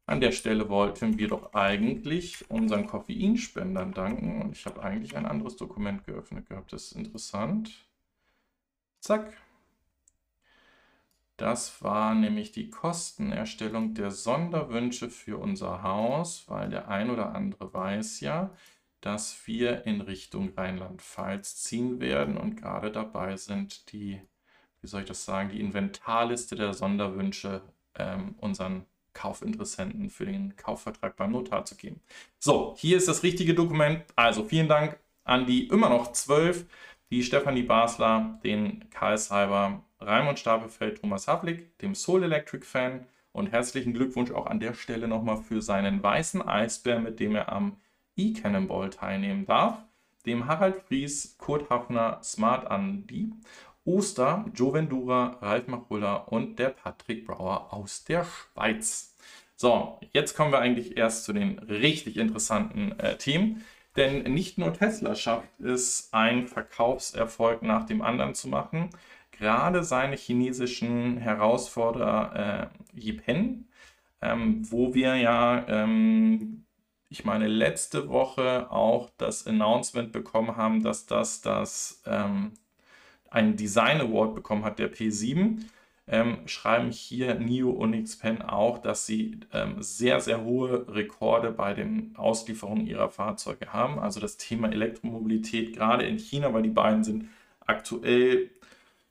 An 0.05 0.21
der 0.21 0.31
Stelle 0.31 0.69
wollten 0.69 1.17
wir 1.17 1.27
doch 1.27 1.53
eigentlich 1.53 2.49
unseren 2.49 2.87
Koffeinspendern 2.87 3.91
danken. 3.91 4.41
Und 4.41 4.51
ich 4.53 4.65
habe 4.65 4.81
eigentlich 4.83 5.17
ein 5.17 5.25
anderes 5.25 5.55
Dokument 5.55 6.05
geöffnet 6.05 6.47
gehabt. 6.47 6.73
Das 6.73 6.85
ist 6.85 6.91
interessant. 6.93 7.85
Zack. 8.99 9.33
Das 11.37 11.83
war 11.83 12.15
nämlich 12.15 12.51
die 12.51 12.71
Kostenerstellung 12.71 13.93
der 13.93 14.09
Sonderwünsche 14.09 15.09
für 15.09 15.37
unser 15.37 15.83
Haus, 15.83 16.45
weil 16.47 16.69
der 16.69 16.87
ein 16.87 17.11
oder 17.11 17.35
andere 17.35 17.73
weiß 17.73 18.21
ja, 18.21 18.49
dass 19.01 19.45
wir 19.47 19.85
in 19.85 20.01
Richtung 20.01 20.53
Rheinland-Pfalz 20.57 21.57
ziehen 21.57 21.99
werden 21.99 22.37
und 22.37 22.55
gerade 22.55 22.91
dabei 22.91 23.37
sind, 23.37 23.91
die, 23.91 24.19
wie 24.81 24.87
soll 24.87 25.01
ich 25.01 25.07
das 25.07 25.25
sagen, 25.25 25.49
die 25.49 25.59
Inventarliste 25.59 26.55
der 26.55 26.73
Sonderwünsche 26.73 27.61
ähm, 27.95 28.35
unseren 28.39 28.87
Kaufinteressenten 29.13 30.09
für 30.09 30.25
den 30.25 30.55
Kaufvertrag 30.55 31.15
beim 31.15 31.31
Notar 31.31 31.65
zu 31.65 31.75
geben. 31.75 32.01
So, 32.39 32.75
hier 32.77 32.97
ist 32.97 33.07
das 33.07 33.23
richtige 33.23 33.53
Dokument. 33.53 34.03
Also 34.15 34.43
vielen 34.43 34.67
Dank 34.67 34.99
an 35.23 35.45
die 35.45 35.67
immer 35.67 35.89
noch 35.89 36.11
zwölf, 36.13 36.65
die 37.11 37.23
Stefanie 37.23 37.63
Basler, 37.63 38.39
den 38.43 38.89
Karl 38.89 39.17
Seiber, 39.17 39.83
Raimund 39.99 40.39
Stapelfeld, 40.39 41.01
Thomas 41.01 41.27
Havlik, 41.27 41.77
dem 41.79 41.95
Soul 41.95 42.23
Electric 42.23 42.65
Fan 42.65 43.05
und 43.31 43.51
herzlichen 43.51 43.93
Glückwunsch 43.93 44.31
auch 44.31 44.45
an 44.45 44.59
der 44.59 44.73
Stelle 44.73 45.07
nochmal 45.07 45.37
für 45.37 45.61
seinen 45.61 46.01
weißen 46.01 46.41
Eisbär, 46.41 46.99
mit 46.99 47.19
dem 47.19 47.35
er 47.35 47.51
am 47.51 47.77
E-Cannonball 48.15 48.89
teilnehmen 48.89 49.45
darf, 49.45 49.77
dem 50.25 50.47
Harald 50.47 50.77
Fries, 50.87 51.35
Kurt 51.37 51.69
Hafner, 51.69 52.19
Smart 52.23 52.69
Andy, 52.69 53.31
Oster, 53.85 54.45
Joe 54.53 54.73
Vendura, 54.73 55.37
Ralf 55.41 55.67
Machulla 55.67 56.15
und 56.15 56.59
der 56.59 56.69
Patrick 56.69 57.25
Brauer 57.25 57.73
aus 57.73 58.03
der 58.03 58.25
Schweiz. 58.25 59.15
So, 59.55 59.99
jetzt 60.11 60.35
kommen 60.35 60.51
wir 60.51 60.59
eigentlich 60.59 60.97
erst 60.97 61.23
zu 61.23 61.33
den 61.33 61.59
richtig 61.59 62.17
interessanten 62.17 62.99
äh, 62.99 63.17
Themen. 63.17 63.63
Denn 63.95 64.31
nicht 64.31 64.59
nur 64.59 64.73
Tesla 64.73 65.15
schafft 65.15 65.59
es, 65.59 66.09
einen 66.11 66.47
Verkaufserfolg 66.47 67.63
nach 67.63 67.87
dem 67.87 68.03
anderen 68.03 68.35
zu 68.35 68.47
machen. 68.47 68.91
Gerade 69.37 69.83
seine 69.83 70.15
chinesischen 70.15 71.17
Herausforderer 71.17 72.71
äh, 72.95 72.99
Yipen, 72.99 73.69
ähm, 74.21 74.61
wo 74.71 74.93
wir 74.93 75.15
ja, 75.15 75.65
ähm, 75.67 76.65
ich 77.09 77.23
meine, 77.23 77.47
letzte 77.47 78.09
Woche 78.09 78.71
auch 78.71 79.11
das 79.17 79.45
Announcement 79.47 80.11
bekommen 80.11 80.57
haben, 80.57 80.83
dass 80.83 81.05
das, 81.05 81.41
das 81.41 82.01
ähm, 82.05 82.53
einen 83.29 83.55
Design 83.55 84.01
Award 84.01 84.35
bekommen 84.35 84.63
hat, 84.63 84.79
der 84.79 84.91
P7 84.91 85.59
ähm, 86.07 86.37
schreiben 86.45 86.89
hier 86.89 87.35
NIO 87.35 87.69
und 87.69 88.01
XPEN 88.01 88.41
auch, 88.41 88.77
dass 88.77 89.05
sie 89.05 89.39
ähm, 89.51 89.75
sehr, 89.81 90.21
sehr 90.21 90.43
hohe 90.43 90.87
Rekorde 90.87 91.51
bei 91.51 91.73
den 91.73 92.15
Auslieferungen 92.15 92.87
ihrer 92.87 93.09
Fahrzeuge 93.09 93.73
haben. 93.73 93.99
Also 93.99 94.19
das 94.19 94.37
Thema 94.37 94.71
Elektromobilität, 94.71 95.75
gerade 95.75 96.05
in 96.05 96.17
China, 96.17 96.53
weil 96.53 96.63
die 96.63 96.69
beiden 96.69 97.03
sind 97.03 97.29
aktuell, 97.65 98.49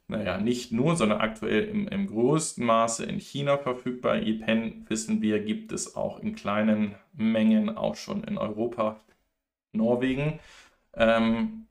naja, 0.09 0.39
nicht 0.39 0.73
nur, 0.73 0.97
sondern 0.97 1.21
aktuell 1.21 1.65
im, 1.65 1.89
im 1.89 2.07
größten 2.07 2.65
Maße 2.65 3.05
in 3.05 3.19
China 3.19 3.59
verfügbar. 3.59 4.17
EPEN, 4.23 4.87
wissen 4.89 5.21
wir, 5.21 5.41
gibt 5.41 5.73
es 5.73 5.97
auch 5.97 6.21
in 6.21 6.35
kleinen 6.35 6.95
Mengen 7.13 7.77
auch 7.77 7.97
schon 7.97 8.25
in 8.25 8.39
Europa, 8.39 9.01
Norwegen. 9.73 10.39
Ähm, 10.95 11.67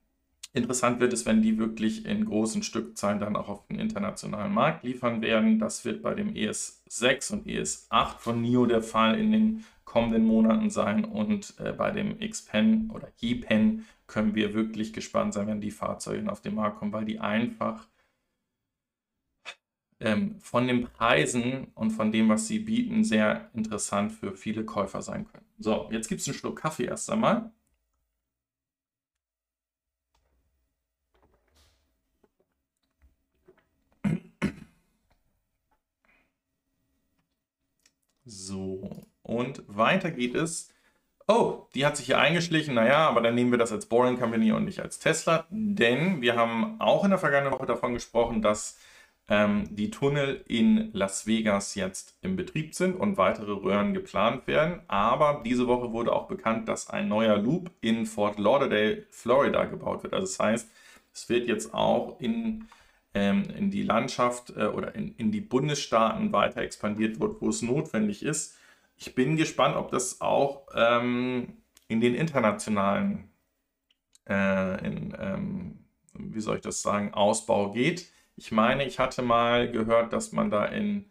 Interessant 0.56 1.00
wird 1.00 1.12
es, 1.12 1.26
wenn 1.26 1.42
die 1.42 1.58
wirklich 1.58 2.06
in 2.06 2.24
großen 2.24 2.62
Stückzahlen 2.62 3.20
dann 3.20 3.36
auch 3.36 3.50
auf 3.50 3.66
den 3.66 3.78
internationalen 3.78 4.54
Markt 4.54 4.84
liefern 4.84 5.20
werden. 5.20 5.58
Das 5.58 5.84
wird 5.84 6.00
bei 6.00 6.14
dem 6.14 6.32
ES6 6.32 7.34
und 7.34 7.46
ES8 7.46 8.18
von 8.18 8.40
NIO 8.40 8.64
der 8.64 8.80
Fall 8.80 9.20
in 9.20 9.32
den 9.32 9.64
kommenden 9.84 10.24
Monaten 10.24 10.70
sein. 10.70 11.04
Und 11.04 11.52
äh, 11.58 11.72
bei 11.72 11.90
dem 11.90 12.22
X-Pen 12.22 12.90
oder 12.90 13.08
E-Pen 13.20 13.84
können 14.06 14.34
wir 14.34 14.54
wirklich 14.54 14.94
gespannt 14.94 15.34
sein, 15.34 15.46
wenn 15.46 15.60
die 15.60 15.70
Fahrzeuge 15.70 16.32
auf 16.32 16.40
den 16.40 16.54
Markt 16.54 16.78
kommen, 16.78 16.92
weil 16.92 17.04
die 17.04 17.20
einfach 17.20 17.86
ähm, 20.00 20.40
von 20.40 20.66
den 20.66 20.84
Preisen 20.84 21.68
und 21.74 21.90
von 21.90 22.12
dem, 22.12 22.28
was 22.28 22.46
sie 22.48 22.58
bieten, 22.60 23.04
sehr 23.04 23.50
interessant 23.54 24.12
für 24.12 24.34
viele 24.36 24.64
Käufer 24.64 25.02
sein 25.02 25.26
können. 25.26 25.46
So, 25.58 25.88
jetzt 25.90 26.08
gibt 26.08 26.20
es 26.20 26.28
einen 26.28 26.36
Schluck 26.36 26.60
Kaffee 26.60 26.84
erst 26.84 27.10
einmal. 27.10 27.50
So, 38.24 39.06
und 39.22 39.62
weiter 39.68 40.10
geht 40.10 40.34
es. 40.34 40.72
Oh, 41.28 41.66
die 41.74 41.86
hat 41.86 41.96
sich 41.96 42.06
hier 42.06 42.18
eingeschlichen. 42.18 42.74
Naja, 42.74 43.08
aber 43.08 43.20
dann 43.20 43.34
nehmen 43.34 43.50
wir 43.50 43.58
das 43.58 43.72
als 43.72 43.86
Boring 43.86 44.18
Company 44.18 44.52
und 44.52 44.64
nicht 44.64 44.80
als 44.80 44.98
Tesla. 44.98 45.46
Denn 45.50 46.22
wir 46.22 46.36
haben 46.36 46.80
auch 46.80 47.04
in 47.04 47.10
der 47.10 47.18
vergangenen 47.18 47.52
Woche 47.52 47.66
davon 47.66 47.94
gesprochen, 47.94 48.42
dass 48.42 48.78
die 49.28 49.90
Tunnel 49.90 50.44
in 50.46 50.90
Las 50.92 51.26
Vegas 51.26 51.74
jetzt 51.74 52.16
im 52.22 52.36
Betrieb 52.36 52.76
sind 52.76 52.94
und 52.94 53.16
weitere 53.16 53.50
Röhren 53.50 53.92
geplant 53.92 54.46
werden. 54.46 54.82
Aber 54.86 55.42
diese 55.44 55.66
Woche 55.66 55.90
wurde 55.90 56.12
auch 56.12 56.28
bekannt, 56.28 56.68
dass 56.68 56.90
ein 56.90 57.08
neuer 57.08 57.36
Loop 57.36 57.72
in 57.80 58.06
Fort 58.06 58.38
Lauderdale, 58.38 59.04
Florida 59.10 59.64
gebaut 59.64 60.04
wird. 60.04 60.14
Also 60.14 60.26
das 60.26 60.38
heißt, 60.38 60.70
es 61.12 61.28
wird 61.28 61.48
jetzt 61.48 61.74
auch 61.74 62.20
in 62.20 62.68
ähm, 63.16 63.44
in 63.56 63.70
die 63.70 63.82
Landschaft 63.82 64.52
äh, 64.56 64.66
oder 64.66 64.94
in, 64.94 65.14
in 65.16 65.32
die 65.32 65.40
Bundesstaaten 65.40 66.32
weiter 66.32 66.60
expandiert 66.60 67.18
wird, 67.18 67.40
wo 67.40 67.48
es 67.48 67.62
notwendig 67.62 68.22
ist. 68.22 68.56
Ich 68.98 69.14
bin 69.14 69.36
gespannt, 69.36 69.76
ob 69.76 69.90
das 69.90 70.20
auch 70.20 70.66
ähm, 70.74 71.54
in 71.88 72.02
den 72.02 72.14
internationalen, 72.14 73.30
äh, 74.28 74.86
in, 74.86 75.16
ähm, 75.18 75.78
wie 76.12 76.40
soll 76.40 76.56
ich 76.56 76.62
das 76.62 76.82
sagen, 76.82 77.14
Ausbau 77.14 77.72
geht. 77.72 78.10
Ich 78.36 78.52
meine, 78.52 78.84
ich 78.86 78.98
hatte 78.98 79.22
mal 79.22 79.70
gehört, 79.70 80.12
dass 80.12 80.32
man 80.32 80.50
da 80.50 80.66
in 80.66 81.10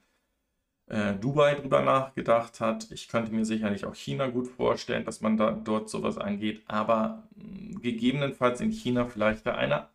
äh, 0.88 1.14
Dubai 1.16 1.56
drüber 1.56 1.82
nachgedacht 1.82 2.60
hat. 2.60 2.92
Ich 2.92 3.08
könnte 3.10 3.34
mir 3.34 3.46
sicherlich 3.46 3.86
auch 3.86 3.96
China 3.96 4.28
gut 4.28 4.48
vorstellen, 4.48 5.06
dass 5.06 5.22
man 5.22 5.38
da 5.38 5.52
dort 5.52 5.90
sowas 5.90 6.18
angeht, 6.18 6.64
aber 6.68 7.28
mh, 7.36 7.80
gegebenenfalls 7.82 8.62
in 8.62 8.72
China 8.72 9.06
vielleicht 9.08 9.48
eine 9.48 9.90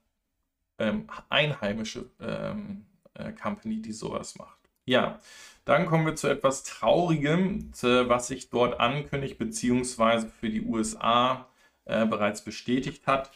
ähm, 0.78 1.08
einheimische 1.28 2.10
ähm, 2.20 2.86
äh, 3.14 3.32
Company, 3.32 3.82
die 3.82 3.92
sowas 3.92 4.36
macht. 4.38 4.58
Ja, 4.86 5.20
dann 5.64 5.86
kommen 5.86 6.06
wir 6.06 6.16
zu 6.16 6.28
etwas 6.28 6.64
Traurigem, 6.64 7.72
zu, 7.72 8.08
was 8.08 8.28
sich 8.28 8.50
dort 8.50 8.80
ankündigt, 8.80 9.38
beziehungsweise 9.38 10.28
für 10.28 10.50
die 10.50 10.62
USA 10.62 11.48
äh, 11.86 12.06
bereits 12.06 12.44
bestätigt 12.44 13.06
hat. 13.06 13.32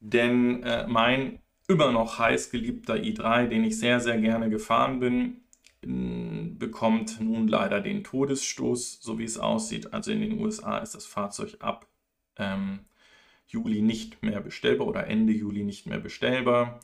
Denn 0.00 0.62
äh, 0.64 0.86
mein 0.88 1.41
immer 1.68 1.92
noch 1.92 2.18
heiß 2.18 2.50
geliebter 2.50 2.94
i3, 2.94 3.46
den 3.48 3.64
ich 3.64 3.78
sehr, 3.78 4.00
sehr 4.00 4.18
gerne 4.18 4.50
gefahren 4.50 5.00
bin, 5.00 5.42
bekommt 6.58 7.20
nun 7.20 7.48
leider 7.48 7.80
den 7.80 8.04
Todesstoß, 8.04 9.00
so 9.00 9.18
wie 9.18 9.24
es 9.24 9.38
aussieht. 9.38 9.92
Also 9.92 10.12
in 10.12 10.20
den 10.20 10.40
USA 10.40 10.78
ist 10.78 10.94
das 10.94 11.06
Fahrzeug 11.06 11.56
ab 11.60 11.88
ähm, 12.36 12.80
Juli 13.46 13.82
nicht 13.82 14.22
mehr 14.22 14.40
bestellbar 14.40 14.86
oder 14.86 15.06
Ende 15.08 15.32
Juli 15.32 15.64
nicht 15.64 15.86
mehr 15.86 15.98
bestellbar. 15.98 16.80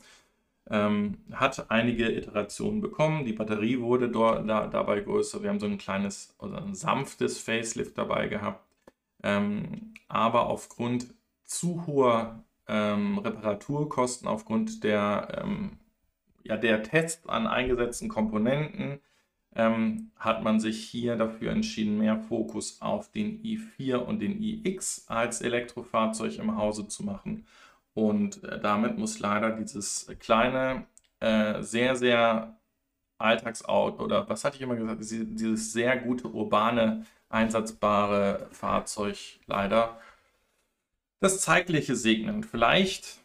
Ähm, 0.69 1.17
hat 1.31 1.71
einige 1.71 2.11
Iterationen 2.11 2.81
bekommen. 2.81 3.25
Die 3.25 3.33
Batterie 3.33 3.79
wurde 3.79 4.09
dort, 4.09 4.47
da, 4.47 4.67
dabei 4.67 4.99
größer. 4.99 5.41
Wir 5.41 5.49
haben 5.49 5.59
so 5.59 5.65
ein 5.65 5.77
kleines 5.77 6.35
oder 6.37 6.61
ein 6.61 6.75
sanftes 6.75 7.39
Facelift 7.39 7.97
dabei 7.97 8.27
gehabt. 8.27 8.63
Ähm, 9.23 9.93
aber 10.07 10.47
aufgrund 10.47 11.13
zu 11.45 11.87
hoher 11.87 12.43
ähm, 12.69 13.17
Reparaturkosten, 13.17 14.27
aufgrund 14.27 14.83
der, 14.83 15.41
ähm, 15.43 15.79
ja, 16.43 16.57
der 16.57 16.83
Tests 16.83 17.27
an 17.27 17.47
eingesetzten 17.47 18.09
Komponenten, 18.09 18.99
ähm, 19.55 20.11
hat 20.17 20.43
man 20.43 20.59
sich 20.59 20.83
hier 20.85 21.15
dafür 21.15 21.51
entschieden, 21.51 21.97
mehr 21.97 22.17
Fokus 22.17 22.81
auf 22.81 23.11
den 23.11 23.41
i4 23.43 23.95
und 23.97 24.19
den 24.21 24.41
iX 24.41 25.07
als 25.07 25.41
Elektrofahrzeug 25.41 26.37
im 26.37 26.55
Hause 26.57 26.87
zu 26.87 27.03
machen. 27.03 27.45
Und 27.93 28.43
äh, 28.43 28.59
damit 28.61 28.97
muss 28.97 29.19
leider 29.19 29.51
dieses 29.51 30.07
kleine, 30.19 30.85
äh, 31.19 31.61
sehr, 31.63 31.95
sehr 31.95 32.59
Alltagsauto 33.17 34.03
oder 34.03 34.29
was 34.29 34.45
hatte 34.45 34.55
ich 34.55 34.61
immer 34.61 34.75
gesagt, 34.75 35.01
dieses 35.01 35.73
sehr 35.73 35.97
gute 35.97 36.29
urbane, 36.29 37.05
einsatzbare 37.29 38.47
Fahrzeug 38.51 39.17
leider 39.45 39.99
das 41.19 41.41
Zeitliche 41.41 41.95
segnen. 41.95 42.43
Vielleicht 42.43 43.19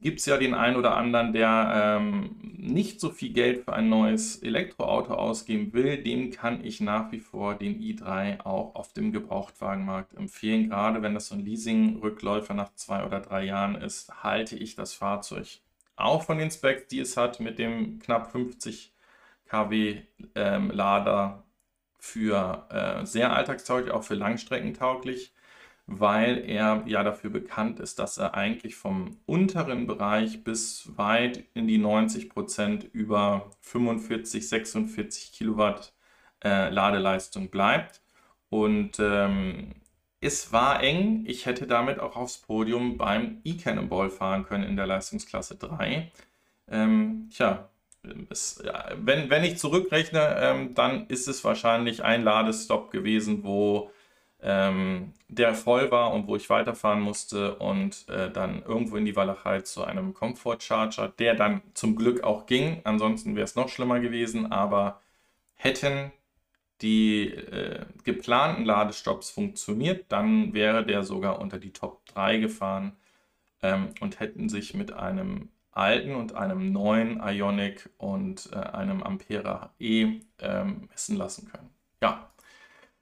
gibt 0.00 0.20
es 0.20 0.26
ja 0.26 0.36
den 0.36 0.54
einen 0.54 0.76
oder 0.76 0.96
anderen, 0.96 1.32
der 1.32 1.98
ähm, 2.00 2.36
nicht 2.42 3.00
so 3.00 3.10
viel 3.10 3.32
Geld 3.32 3.64
für 3.64 3.72
ein 3.72 3.88
neues 3.88 4.42
Elektroauto 4.42 5.14
ausgeben 5.14 5.72
will. 5.72 6.02
Dem 6.02 6.30
kann 6.30 6.64
ich 6.64 6.80
nach 6.80 7.10
wie 7.12 7.20
vor 7.20 7.54
den 7.54 7.80
i3 7.80 8.44
auch 8.44 8.74
auf 8.74 8.92
dem 8.92 9.12
Gebrauchtwagenmarkt 9.12 10.14
empfehlen. 10.14 10.68
Gerade 10.68 11.02
wenn 11.02 11.14
das 11.14 11.28
so 11.28 11.34
ein 11.34 11.44
Leasing-Rückläufer 11.44 12.54
nach 12.54 12.74
zwei 12.74 13.04
oder 13.04 13.20
drei 13.20 13.44
Jahren 13.44 13.74
ist, 13.76 14.22
halte 14.22 14.56
ich 14.56 14.76
das 14.76 14.94
Fahrzeug 14.94 15.60
auch 15.96 16.22
von 16.22 16.38
den 16.38 16.50
Specs, 16.50 16.86
die 16.88 17.00
es 17.00 17.16
hat, 17.16 17.40
mit 17.40 17.58
dem 17.58 17.98
knapp 17.98 18.30
50 18.30 18.92
kW 19.48 20.02
ähm, 20.36 20.70
Lader 20.70 21.42
für 21.98 22.66
äh, 22.70 23.04
sehr 23.04 23.32
alltagstauglich, 23.32 23.92
auch 23.92 24.04
für 24.04 24.14
Langstrecken 24.14 24.74
tauglich 24.74 25.32
weil 25.90 26.44
er 26.46 26.82
ja 26.86 27.02
dafür 27.02 27.30
bekannt 27.30 27.80
ist, 27.80 27.98
dass 27.98 28.18
er 28.18 28.34
eigentlich 28.34 28.76
vom 28.76 29.16
unteren 29.24 29.86
Bereich 29.86 30.44
bis 30.44 30.92
weit 30.98 31.44
in 31.54 31.66
die 31.66 31.78
90 31.78 32.28
Prozent 32.28 32.84
über 32.92 33.50
45, 33.62 34.46
46 34.46 35.32
Kilowatt 35.32 35.94
äh, 36.44 36.68
Ladeleistung 36.68 37.48
bleibt. 37.48 38.02
Und 38.50 38.98
ähm, 39.00 39.76
es 40.20 40.52
war 40.52 40.82
eng. 40.82 41.24
Ich 41.26 41.46
hätte 41.46 41.66
damit 41.66 42.00
auch 42.00 42.16
aufs 42.16 42.36
Podium 42.36 42.98
beim 42.98 43.40
E-Cannonball 43.44 44.10
fahren 44.10 44.44
können 44.44 44.64
in 44.64 44.76
der 44.76 44.86
Leistungsklasse 44.86 45.56
3. 45.56 46.12
Ähm, 46.70 47.30
tja, 47.32 47.70
es, 48.28 48.60
ja, 48.62 48.90
wenn, 48.96 49.30
wenn 49.30 49.42
ich 49.42 49.56
zurückrechne, 49.56 50.36
ähm, 50.38 50.74
dann 50.74 51.06
ist 51.06 51.28
es 51.28 51.42
wahrscheinlich 51.44 52.04
ein 52.04 52.24
Ladestopp 52.24 52.90
gewesen, 52.90 53.42
wo 53.42 53.90
ähm, 54.40 55.12
der 55.28 55.54
voll 55.54 55.90
war 55.90 56.12
und 56.12 56.26
wo 56.26 56.36
ich 56.36 56.48
weiterfahren 56.48 57.00
musste 57.00 57.56
und 57.56 58.08
äh, 58.08 58.30
dann 58.30 58.62
irgendwo 58.62 58.96
in 58.96 59.04
die 59.04 59.16
Walachei 59.16 59.62
zu 59.62 59.84
einem 59.84 60.14
Comfort 60.14 60.58
Charger, 60.60 61.08
der 61.18 61.34
dann 61.34 61.62
zum 61.74 61.96
Glück 61.96 62.22
auch 62.22 62.46
ging. 62.46 62.80
Ansonsten 62.84 63.34
wäre 63.34 63.44
es 63.44 63.56
noch 63.56 63.68
schlimmer 63.68 64.00
gewesen, 64.00 64.52
aber 64.52 65.00
hätten 65.56 66.12
die 66.82 67.28
äh, 67.28 67.86
geplanten 68.04 68.64
Ladestops 68.64 69.30
funktioniert, 69.30 70.06
dann 70.10 70.54
wäre 70.54 70.86
der 70.86 71.02
sogar 71.02 71.40
unter 71.40 71.58
die 71.58 71.72
Top 71.72 72.06
3 72.06 72.38
gefahren 72.38 72.92
ähm, 73.62 73.88
und 74.00 74.20
hätten 74.20 74.48
sich 74.48 74.74
mit 74.74 74.92
einem 74.92 75.48
alten 75.72 76.14
und 76.14 76.34
einem 76.34 76.72
neuen 76.72 77.20
Ionic 77.20 77.90
und 77.98 78.50
äh, 78.52 78.56
einem 78.56 79.02
Ampera 79.02 79.72
E 79.80 80.20
ähm, 80.38 80.88
messen 80.90 81.16
lassen 81.16 81.50
können. 81.50 81.70
Ja. 82.00 82.30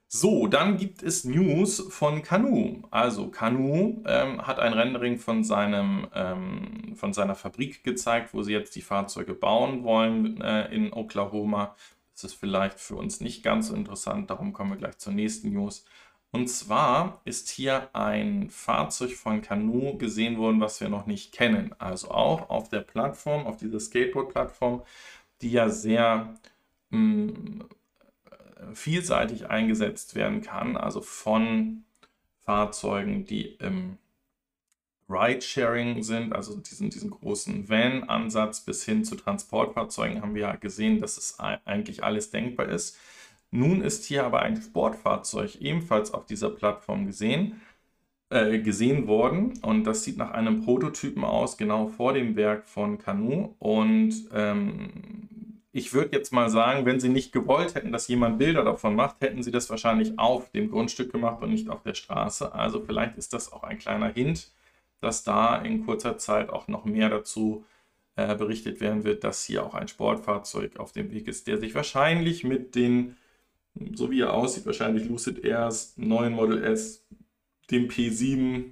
So, 0.09 0.47
dann 0.47 0.77
gibt 0.77 1.03
es 1.03 1.25
News 1.25 1.85
von 1.89 2.21
Canoe. 2.23 2.81
Also 2.91 3.29
Canoe 3.29 4.01
ähm, 4.05 4.47
hat 4.47 4.57
ein 4.57 4.71
Rendering 4.71 5.17
von, 5.17 5.43
seinem, 5.43 6.07
ähm, 6.15 6.95
von 6.95 7.11
seiner 7.11 7.35
Fabrik 7.35 7.83
gezeigt, 7.83 8.33
wo 8.33 8.41
sie 8.41 8.53
jetzt 8.53 8.75
die 8.77 8.81
Fahrzeuge 8.81 9.33
bauen 9.33 9.83
wollen 9.83 10.39
äh, 10.41 10.73
in 10.73 10.93
Oklahoma. 10.93 11.75
Das 12.13 12.23
ist 12.23 12.35
vielleicht 12.35 12.79
für 12.79 12.95
uns 12.95 13.19
nicht 13.19 13.43
ganz 13.43 13.67
so 13.67 13.75
interessant, 13.75 14.29
darum 14.29 14.53
kommen 14.53 14.71
wir 14.71 14.77
gleich 14.77 14.97
zur 14.97 15.11
nächsten 15.13 15.51
News. 15.51 15.85
Und 16.31 16.47
zwar 16.47 17.21
ist 17.25 17.49
hier 17.49 17.89
ein 17.93 18.49
Fahrzeug 18.49 19.11
von 19.13 19.41
Canoe 19.41 19.97
gesehen 19.97 20.37
worden, 20.37 20.61
was 20.61 20.79
wir 20.79 20.89
noch 20.89 21.05
nicht 21.05 21.33
kennen. 21.33 21.75
Also 21.79 22.11
auch 22.11 22.49
auf 22.49 22.69
der 22.69 22.81
Plattform, 22.81 23.45
auf 23.45 23.57
dieser 23.57 23.79
Skateboard-Plattform, 23.79 24.83
die 25.41 25.51
ja 25.51 25.69
sehr 25.69 26.33
mh, 26.91 26.99
mm, 26.99 27.69
vielseitig 28.73 29.49
eingesetzt 29.49 30.15
werden 30.15 30.41
kann. 30.41 30.77
Also 30.77 31.01
von 31.01 31.83
Fahrzeugen, 32.39 33.25
die 33.25 33.55
im 33.59 33.97
Ride-Sharing 35.09 36.03
sind, 36.03 36.33
also 36.33 36.57
diesen, 36.57 36.89
diesen 36.89 37.11
großen 37.11 37.69
Van-Ansatz 37.69 38.61
bis 38.61 38.83
hin 38.83 39.05
zu 39.05 39.15
Transportfahrzeugen 39.15 40.21
haben 40.21 40.35
wir 40.35 40.41
ja 40.41 40.55
gesehen, 40.55 40.99
dass 40.99 41.17
es 41.17 41.39
eigentlich 41.39 42.03
alles 42.03 42.29
denkbar 42.29 42.67
ist. 42.67 42.97
Nun 43.49 43.81
ist 43.81 44.03
hier 44.05 44.25
aber 44.25 44.41
ein 44.41 44.61
Sportfahrzeug 44.61 45.61
ebenfalls 45.61 46.13
auf 46.13 46.25
dieser 46.25 46.49
Plattform 46.49 47.05
gesehen, 47.05 47.61
äh, 48.29 48.59
gesehen 48.59 49.07
worden 49.07 49.53
und 49.61 49.85
das 49.85 50.03
sieht 50.03 50.17
nach 50.17 50.31
einem 50.31 50.65
Prototypen 50.65 51.23
aus, 51.23 51.57
genau 51.57 51.87
vor 51.87 52.11
dem 52.11 52.35
Werk 52.35 52.67
von 52.67 52.97
Canu. 52.97 53.55
Und 53.59 54.27
ähm, 54.33 55.29
ich 55.77 55.93
würde 55.93 56.17
jetzt 56.17 56.33
mal 56.33 56.49
sagen, 56.49 56.87
wenn 56.87 56.99
sie 56.99 57.09
nicht 57.09 57.31
gewollt 57.31 57.75
hätten, 57.75 57.91
dass 57.91 58.07
jemand 58.07 58.39
Bilder 58.39 58.63
davon 58.63 58.95
macht, 58.95 59.21
hätten 59.21 59.43
sie 59.43 59.51
das 59.51 59.69
wahrscheinlich 59.69 60.17
auf 60.17 60.49
dem 60.49 60.71
Grundstück 60.71 61.11
gemacht 61.11 61.43
und 61.43 61.51
nicht 61.51 61.69
auf 61.69 61.83
der 61.83 61.93
Straße. 61.93 62.51
Also 62.51 62.81
vielleicht 62.81 63.15
ist 63.15 63.31
das 63.31 63.53
auch 63.53 63.61
ein 63.61 63.77
kleiner 63.77 64.09
Hint, 64.09 64.49
dass 65.01 65.23
da 65.23 65.55
in 65.57 65.85
kurzer 65.85 66.17
Zeit 66.17 66.49
auch 66.49 66.67
noch 66.67 66.85
mehr 66.85 67.09
dazu 67.09 67.63
äh, 68.15 68.35
berichtet 68.35 68.81
werden 68.81 69.03
wird, 69.03 69.23
dass 69.23 69.43
hier 69.43 69.63
auch 69.63 69.75
ein 69.75 69.87
Sportfahrzeug 69.87 70.77
auf 70.77 70.93
dem 70.93 71.11
Weg 71.11 71.27
ist, 71.27 71.45
der 71.45 71.59
sich 71.59 71.75
wahrscheinlich 71.75 72.43
mit 72.43 72.73
den 72.73 73.15
so 73.93 74.09
wie 74.09 74.21
er 74.21 74.33
aussieht, 74.33 74.65
wahrscheinlich 74.65 75.07
Lucid 75.07 75.43
Airs, 75.43 75.93
neuen 75.97 76.33
Model 76.33 76.63
S, 76.63 77.05
dem 77.69 77.87
P7. 77.87 78.71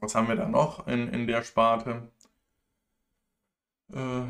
Was 0.00 0.14
haben 0.14 0.28
wir 0.28 0.36
da 0.36 0.48
noch 0.48 0.86
in, 0.86 1.08
in 1.08 1.26
der 1.26 1.42
Sparte? 1.42 2.08
Äh, 3.92 4.22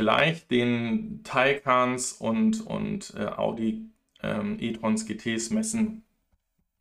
vielleicht 0.00 0.50
den 0.50 1.20
Taycans 1.24 2.12
und, 2.14 2.66
und 2.66 3.12
äh, 3.18 3.26
Audi 3.26 3.84
ähm, 4.22 4.56
e-trons 4.58 5.04
GTs 5.04 5.50
messen, 5.50 6.04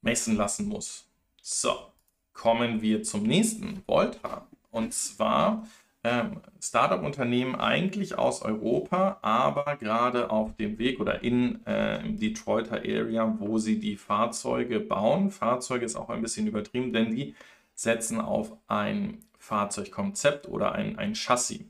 messen 0.01 0.37
lassen 0.37 0.69
muss. 0.69 1.05
So, 1.41 1.91
kommen 2.31 2.81
wir 2.81 3.03
zum 3.03 3.23
nächsten, 3.23 3.83
Volta. 3.85 4.47
Und 4.71 4.93
zwar 4.93 5.67
ähm, 6.05 6.39
Startup-Unternehmen 6.61 7.55
eigentlich 7.55 8.17
aus 8.17 8.41
Europa, 8.41 9.17
aber 9.21 9.75
gerade 9.75 10.29
auf 10.29 10.55
dem 10.55 10.77
Weg 10.77 11.01
oder 11.01 11.21
in 11.21 11.59
äh, 11.65 11.99
im 11.99 12.17
Detroiter 12.17 12.77
Area, 12.77 13.35
wo 13.37 13.57
sie 13.57 13.81
die 13.81 13.97
Fahrzeuge 13.97 14.79
bauen. 14.79 15.29
Fahrzeuge 15.29 15.83
ist 15.83 15.97
auch 15.97 16.09
ein 16.09 16.21
bisschen 16.21 16.47
übertrieben, 16.47 16.93
denn 16.93 17.13
die 17.13 17.35
setzen 17.75 18.21
auf 18.21 18.55
ein 18.67 19.17
Fahrzeugkonzept 19.39 20.47
oder 20.47 20.71
ein, 20.71 20.97
ein 20.97 21.15
Chassis. 21.15 21.65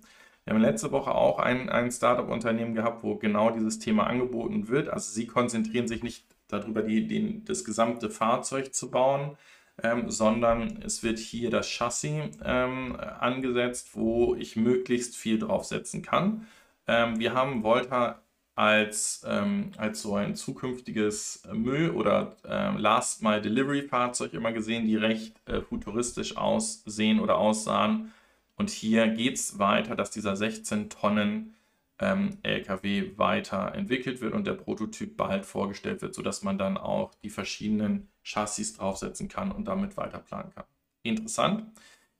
Wir 0.49 0.55
haben 0.55 0.63
letzte 0.63 0.91
Woche 0.91 1.13
auch 1.13 1.37
ein, 1.37 1.69
ein 1.69 1.91
Startup-Unternehmen 1.91 2.73
gehabt, 2.73 3.03
wo 3.03 3.17
genau 3.17 3.51
dieses 3.51 3.77
Thema 3.77 4.07
angeboten 4.07 4.67
wird. 4.67 4.89
Also 4.89 5.11
sie 5.11 5.27
konzentrieren 5.27 5.87
sich 5.87 6.01
nicht 6.01 6.25
darüber, 6.47 6.81
die, 6.81 7.07
den, 7.07 7.45
das 7.45 7.63
gesamte 7.63 8.09
Fahrzeug 8.09 8.73
zu 8.73 8.89
bauen, 8.89 9.37
ähm, 9.83 10.09
sondern 10.09 10.81
es 10.83 11.03
wird 11.03 11.19
hier 11.19 11.51
das 11.51 11.69
Chassis 11.69 12.31
ähm, 12.43 12.95
angesetzt, 13.19 13.91
wo 13.93 14.33
ich 14.33 14.55
möglichst 14.55 15.15
viel 15.15 15.37
draufsetzen 15.37 16.01
kann. 16.01 16.47
Ähm, 16.87 17.19
wir 17.19 17.35
haben 17.35 17.61
Volta 17.61 18.19
als, 18.55 19.23
ähm, 19.27 19.69
als 19.77 20.01
so 20.01 20.15
ein 20.15 20.33
zukünftiges 20.33 21.43
Müll- 21.53 21.91
oder 21.91 22.37
äh, 22.43 22.75
Last-Mile-Delivery-Fahrzeug 22.75 24.33
immer 24.33 24.51
gesehen, 24.51 24.87
die 24.87 24.95
recht 24.95 25.47
äh, 25.47 25.61
futuristisch 25.61 26.37
aussehen 26.37 27.19
oder 27.19 27.37
aussahen. 27.37 28.11
Und 28.59 28.69
hier 28.69 29.07
geht 29.07 29.35
es 29.35 29.57
weiter, 29.57 29.95
dass 29.95 30.11
dieser 30.11 30.35
16 30.35 30.89
Tonnen 30.89 31.55
ähm, 31.97 32.39
LKW 32.43 33.13
weiterentwickelt 33.15 34.19
wird 34.19 34.33
und 34.33 34.45
der 34.45 34.53
Prototyp 34.53 35.15
bald 35.15 35.45
vorgestellt 35.45 36.01
wird, 36.01 36.13
sodass 36.13 36.43
man 36.43 36.57
dann 36.57 36.77
auch 36.77 37.15
die 37.23 37.29
verschiedenen 37.29 38.09
Chassis 38.21 38.73
draufsetzen 38.75 39.29
kann 39.29 39.53
und 39.53 39.65
damit 39.69 39.95
weiter 39.95 40.19
planen 40.19 40.51
kann. 40.53 40.65
Interessant. 41.03 41.71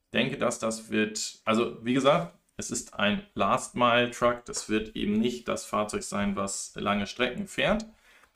Ich 0.06 0.12
denke, 0.12 0.38
dass 0.38 0.60
das 0.60 0.90
wird, 0.90 1.40
also 1.44 1.78
wie 1.84 1.94
gesagt, 1.94 2.34
es 2.56 2.72
ist 2.72 2.94
ein 2.94 3.22
Last-Mile-Truck. 3.34 4.46
Das 4.46 4.70
wird 4.70 4.96
eben 4.96 5.20
nicht 5.20 5.50
das 5.50 5.66
Fahrzeug 5.66 6.04
sein, 6.04 6.38
was 6.38 6.74
lange 6.76 7.06
Strecken 7.06 7.48
fährt, 7.48 7.86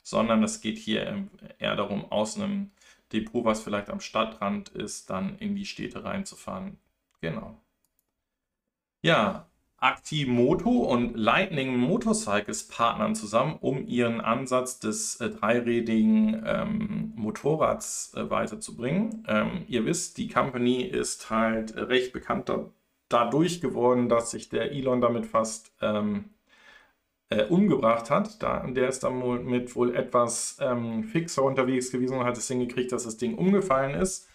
sondern 0.02 0.42
es 0.42 0.60
geht 0.60 0.76
hier 0.76 1.26
eher 1.58 1.76
darum, 1.76 2.04
aus 2.12 2.36
einem 2.36 2.70
Depot, 3.14 3.46
was 3.46 3.62
vielleicht 3.62 3.88
am 3.88 4.00
Stadtrand 4.00 4.68
ist, 4.68 5.08
dann 5.08 5.38
in 5.38 5.56
die 5.56 5.64
Städte 5.64 6.04
reinzufahren. 6.04 6.76
Genau. 7.22 7.63
Ja, 9.04 9.50
Actimoto 9.76 10.70
und 10.70 11.14
Lightning 11.14 11.76
Motorcycles 11.76 12.68
partnern 12.68 13.14
zusammen, 13.14 13.58
um 13.60 13.86
ihren 13.86 14.22
Ansatz 14.22 14.80
des 14.80 15.20
äh, 15.20 15.28
dreirädigen 15.28 16.42
ähm, 16.46 17.12
Motorrads 17.14 18.14
äh, 18.16 18.30
weiterzubringen. 18.30 19.22
Ähm, 19.28 19.66
ihr 19.68 19.84
wisst, 19.84 20.16
die 20.16 20.28
Company 20.28 20.84
ist 20.84 21.28
halt 21.28 21.76
recht 21.76 22.14
bekannt 22.14 22.48
da, 22.48 22.70
dadurch 23.10 23.60
geworden, 23.60 24.08
dass 24.08 24.30
sich 24.30 24.48
der 24.48 24.72
Elon 24.72 25.02
damit 25.02 25.26
fast 25.26 25.74
ähm, 25.82 26.30
äh, 27.28 27.44
umgebracht 27.44 28.08
hat. 28.08 28.42
Da, 28.42 28.66
der 28.66 28.88
ist 28.88 29.04
damit 29.04 29.76
wohl 29.76 29.94
etwas 29.94 30.56
ähm, 30.62 31.04
fixer 31.04 31.42
unterwegs 31.42 31.92
gewesen 31.92 32.16
und 32.16 32.24
hat 32.24 32.38
es 32.38 32.48
hingekriegt, 32.48 32.90
dass 32.90 33.04
das 33.04 33.18
Ding 33.18 33.36
umgefallen 33.36 34.00
ist. 34.00 34.30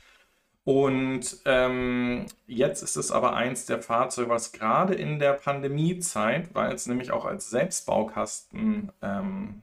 Und 0.64 1.38
ähm, 1.46 2.26
jetzt 2.46 2.84
ist 2.84 2.96
es 2.96 3.12
aber 3.12 3.34
eins 3.34 3.66
der 3.66 3.82
Fahrzeuge, 3.82 4.30
was 4.30 4.52
gerade 4.52 4.94
in 4.94 5.20
der 5.20 5.34
Pandemiezeit, 5.34 6.54
weil 6.54 6.74
es 6.74 6.86
nämlich 6.86 7.12
auch 7.12 7.26
als 7.26 7.50
Selbstbaukasten 7.50 8.92
ähm, 9.02 9.62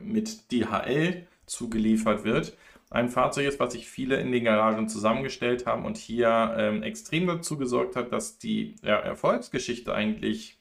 mit 0.00 0.50
DHL 0.50 1.26
zugeliefert 1.46 2.24
wird, 2.24 2.56
ein 2.90 3.08
Fahrzeug 3.08 3.46
ist, 3.46 3.58
was 3.58 3.72
sich 3.72 3.88
viele 3.88 4.16
in 4.16 4.32
den 4.32 4.44
Garagen 4.44 4.88
zusammengestellt 4.88 5.66
haben 5.66 5.86
und 5.86 5.96
hier 5.96 6.54
ähm, 6.58 6.82
extrem 6.82 7.26
dazu 7.26 7.56
gesorgt 7.56 7.96
hat, 7.96 8.12
dass 8.12 8.38
die 8.38 8.76
ja, 8.82 8.96
Erfolgsgeschichte 8.96 9.94
eigentlich 9.94 10.58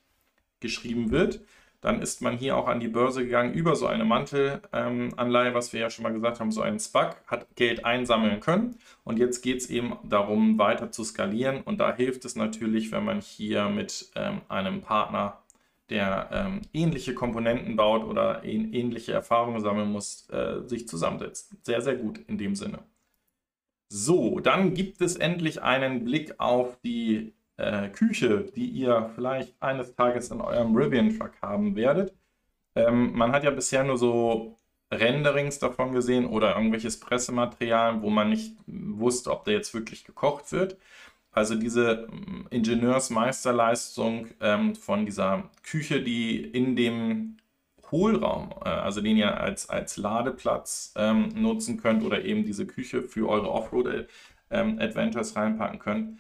geschrieben 0.62 1.12
wird 1.12 1.42
dann 1.82 2.02
ist 2.02 2.22
man 2.22 2.38
hier 2.38 2.56
auch 2.56 2.68
an 2.68 2.80
die 2.80 2.88
Börse 2.88 3.26
gegangen 3.26 3.54
über 3.54 3.76
so 3.76 3.88
eine 3.88 4.06
Mantelanleihe, 4.06 5.48
ähm, 5.50 5.54
was 5.54 5.74
wir 5.74 5.80
ja 5.80 5.90
schon 5.90 6.04
mal 6.04 6.14
gesagt 6.14 6.40
haben, 6.40 6.52
so 6.52 6.62
einen 6.62 6.80
SPAC, 6.80 7.18
hat 7.26 7.56
Geld 7.56 7.84
einsammeln 7.84 8.40
können. 8.40 8.78
Und 9.04 9.18
jetzt 9.18 9.42
geht 9.42 9.58
es 9.58 9.70
eben 9.70 9.98
darum, 10.04 10.60
weiter 10.60 10.92
zu 10.92 11.04
skalieren. 11.04 11.62
Und 11.62 11.80
da 11.80 11.96
hilft 11.96 12.24
es 12.24 12.36
natürlich, 12.36 12.92
wenn 12.92 13.04
man 13.04 13.20
hier 13.20 13.70
mit 13.70 14.12
ähm, 14.16 14.42
einem 14.48 14.82
Partner, 14.82 15.40
der 15.90 16.30
ähm, 16.32 16.62
ähnliche 16.72 17.14
Komponenten 17.14 17.76
baut 17.76 18.06
oder 18.06 18.44
ähnliche 18.46 19.12
Erfahrungen 19.12 19.60
sammeln 19.60 19.92
muss, 19.92 20.30
äh, 20.30 20.62
sich 20.66 20.88
zusammensetzt. 20.88 21.54
Sehr, 21.66 21.82
sehr 21.82 21.96
gut 21.96 22.20
in 22.28 22.38
dem 22.38 22.56
Sinne. 22.56 22.80
So, 23.90 24.40
dann 24.40 24.74
gibt 24.74 25.02
es 25.02 25.18
endlich 25.18 25.62
einen 25.62 26.06
Blick 26.06 26.40
auf 26.40 26.80
die 26.82 27.34
äh, 27.58 27.90
Küche, 27.90 28.46
die 28.56 28.68
ihr 28.68 29.12
vielleicht 29.16 29.62
eines 29.62 29.96
Tages 29.96 30.32
in 30.32 30.42
eurem 30.42 30.76
Rivian-Truck 30.76 31.34
haben 31.42 31.76
werdet. 31.76 32.14
Ähm, 32.76 33.14
man 33.14 33.32
hat 33.32 33.44
ja 33.44 33.52
bisher 33.52 33.84
nur 33.84 33.98
so 33.98 34.60
Renderings 34.92 35.60
davon 35.60 35.94
gesehen 35.94 36.26
oder 36.26 36.56
irgendwelches 36.56 37.00
Pressematerial, 37.00 38.02
wo 38.02 38.10
man 38.10 38.30
nicht 38.30 38.58
wusste, 38.68 39.32
ob 39.32 39.46
der 39.46 39.54
jetzt 39.56 39.74
wirklich 39.74 40.04
gekocht 40.06 40.52
wird. 40.52 40.78
also 41.32 41.56
diese 41.56 42.08
ähm, 42.12 42.48
Ingenieursmeisterleistung 42.50 44.28
ähm, 44.42 44.76
von 44.76 45.06
dieser 45.06 45.50
Küche, 45.64 46.02
die 46.04 46.38
in 46.42 46.76
dem 46.76 47.38
Hohlraum, 47.92 48.52
äh, 48.66 48.70
also 48.70 49.02
den 49.02 49.18
ihr 49.18 49.40
als, 49.40 49.70
als 49.70 49.98
Ladeplatz 49.98 50.94
ähm, 50.98 51.30
nutzen 51.36 51.78
könnt 51.78 52.04
oder 52.04 52.24
eben 52.26 52.46
diese 52.46 52.66
Küche 52.68 53.04
für 53.04 53.30
eure 53.30 53.52
Offroad-Adventures 53.52 55.32
ähm, 55.32 55.38
reinpacken 55.38 55.80
könnt, 55.80 56.20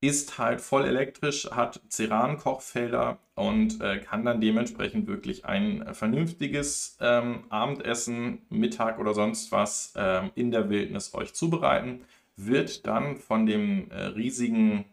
ist 0.00 0.38
halt 0.38 0.60
voll 0.60 0.84
elektrisch, 0.84 1.50
hat 1.50 1.80
Ceran-Kochfelder 1.90 3.18
und 3.34 3.80
äh, 3.80 3.98
kann 3.98 4.24
dann 4.24 4.40
dementsprechend 4.40 5.08
wirklich 5.08 5.44
ein 5.44 5.92
vernünftiges 5.92 6.96
ähm, 7.00 7.44
Abendessen, 7.48 8.42
Mittag 8.48 8.98
oder 8.98 9.14
sonst 9.14 9.50
was 9.50 9.92
ähm, 9.96 10.30
in 10.36 10.50
der 10.52 10.70
Wildnis 10.70 11.14
euch 11.14 11.34
zubereiten. 11.34 12.04
Wird 12.36 12.86
dann 12.86 13.16
von 13.16 13.46
dem 13.46 13.90
äh, 13.90 14.04
riesigen 14.04 14.84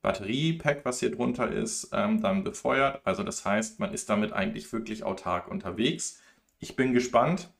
Batteriepack, 0.00 0.84
was 0.84 1.00
hier 1.00 1.10
drunter 1.10 1.50
ist, 1.50 1.90
ähm, 1.92 2.22
dann 2.22 2.42
befeuert. 2.42 3.00
Also 3.04 3.22
das 3.22 3.44
heißt, 3.44 3.80
man 3.80 3.92
ist 3.92 4.08
damit 4.08 4.32
eigentlich 4.32 4.72
wirklich 4.72 5.02
autark 5.02 5.48
unterwegs. 5.48 6.22
Ich 6.60 6.76
bin 6.76 6.94
gespannt, 6.94 7.50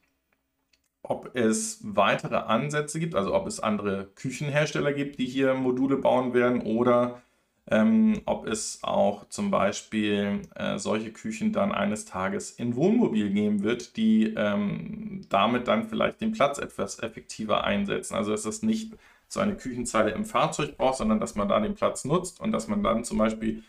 ob 1.09 1.37
es 1.37 1.79
weitere 1.83 2.37
Ansätze 2.37 2.99
gibt, 2.99 3.15
also 3.15 3.33
ob 3.33 3.47
es 3.47 3.61
andere 3.61 4.07
Küchenhersteller 4.17 4.93
gibt, 4.93 5.21
die 5.21 5.27
hier 5.27 5.55
Module 5.55 5.99
bauen 5.99 6.35
werden 6.35 6.63
oder 6.63 7.23
ähm, 7.69 8.23
ob 8.27 8.47
es 8.47 8.81
auch 8.83 9.29
zum 9.29 9.51
Beispiel 9.53 10.43
äh, 10.57 10.79
solche 10.79 11.13
Küchen 11.13 11.53
dann 11.53 11.71
eines 11.73 12.07
Tages 12.07 12.51
in 12.51 12.75
Wohnmobil 12.75 13.31
geben 13.31 13.63
wird, 13.63 13.97
die 13.97 14.35
ähm, 14.37 15.23
damit 15.29 15.69
dann 15.69 15.89
vielleicht 15.89 16.21
den 16.21 16.33
Platz 16.33 16.59
etwas 16.59 17.01
effektiver 17.01 17.63
einsetzen. 17.65 18.15
Also 18.15 18.33
dass 18.33 18.45
es 18.45 18.63
nicht 18.63 18.95
so 19.29 19.41
eine 19.41 19.57
Küchenzeile 19.57 20.11
im 20.11 20.25
Fahrzeug 20.25 20.77
braucht, 20.77 20.99
sondern 20.99 21.21
dass 21.21 21.37
man 21.37 21.49
da 21.49 21.61
den 21.61 21.75
Platz 21.75 22.05
nutzt 22.05 22.41
und 22.41 22.51
dass 22.51 22.67
man 22.67 22.83
dann 22.83 23.05
zum 23.05 23.19
Beispiel 23.19 23.63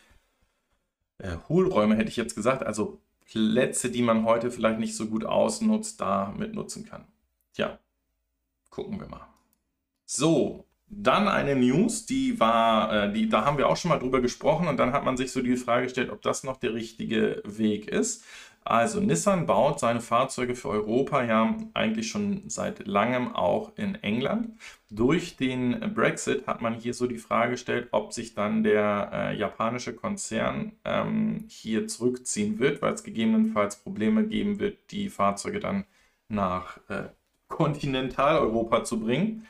äh, 1.20 1.38
Hohlräume, 1.50 1.96
hätte 1.96 2.10
ich 2.10 2.18
jetzt 2.18 2.36
gesagt, 2.36 2.64
also 2.64 3.00
Plätze, 3.26 3.92
die 3.92 4.02
man 4.02 4.26
heute 4.26 4.50
vielleicht 4.50 4.80
nicht 4.80 4.96
so 4.96 5.06
gut 5.08 5.26
ausnutzt, 5.26 6.02
da 6.02 6.34
mit 6.36 6.56
nutzen 6.56 6.86
kann. 6.86 7.06
Tja, 7.58 7.80
gucken 8.70 9.00
wir 9.00 9.08
mal. 9.08 9.28
So, 10.06 10.68
dann 10.86 11.28
eine 11.28 11.56
News, 11.56 12.06
die 12.06 12.40
war, 12.40 13.06
äh, 13.06 13.12
die, 13.12 13.30
da 13.30 13.46
haben 13.46 13.58
wir 13.58 13.68
auch 13.68 13.78
schon 13.78 13.90
mal 13.90 13.98
drüber 13.98 14.22
gesprochen 14.22 14.68
und 14.68 14.78
dann 14.78 14.94
hat 14.94 15.04
man 15.04 15.18
sich 15.18 15.32
so 15.32 15.42
die 15.42 15.56
Frage 15.58 15.86
gestellt, 15.86 16.12
ob 16.12 16.22
das 16.22 16.44
noch 16.44 16.58
der 16.58 16.76
richtige 16.76 17.42
Weg 17.46 17.88
ist. 17.88 18.24
Also 18.64 19.00
Nissan 19.00 19.48
baut 19.48 19.80
seine 19.80 20.02
Fahrzeuge 20.02 20.54
für 20.54 20.70
Europa 20.70 21.24
ja 21.24 21.58
eigentlich 21.74 22.12
schon 22.12 22.48
seit 22.48 22.86
langem 22.86 23.34
auch 23.34 23.76
in 23.76 23.96
England. 24.04 24.52
Durch 24.92 25.36
den 25.36 25.80
Brexit 25.96 26.46
hat 26.46 26.62
man 26.62 26.76
hier 26.76 26.94
so 26.94 27.08
die 27.08 27.18
Frage 27.18 27.54
gestellt, 27.54 27.88
ob 27.92 28.14
sich 28.14 28.36
dann 28.36 28.62
der 28.62 29.10
äh, 29.12 29.36
japanische 29.36 29.96
Konzern 29.96 30.74
ähm, 30.86 31.46
hier 31.48 31.88
zurückziehen 31.88 32.60
wird, 32.60 32.84
weil 32.84 32.94
es 32.94 33.04
gegebenenfalls 33.04 33.78
Probleme 33.78 34.28
geben 34.28 34.60
wird, 34.60 34.92
die 34.92 35.10
Fahrzeuge 35.10 35.60
dann 35.60 35.86
nach 36.30 36.78
äh, 36.90 37.08
Kontinentaleuropa 37.48 38.84
zu 38.84 39.00
bringen 39.00 39.48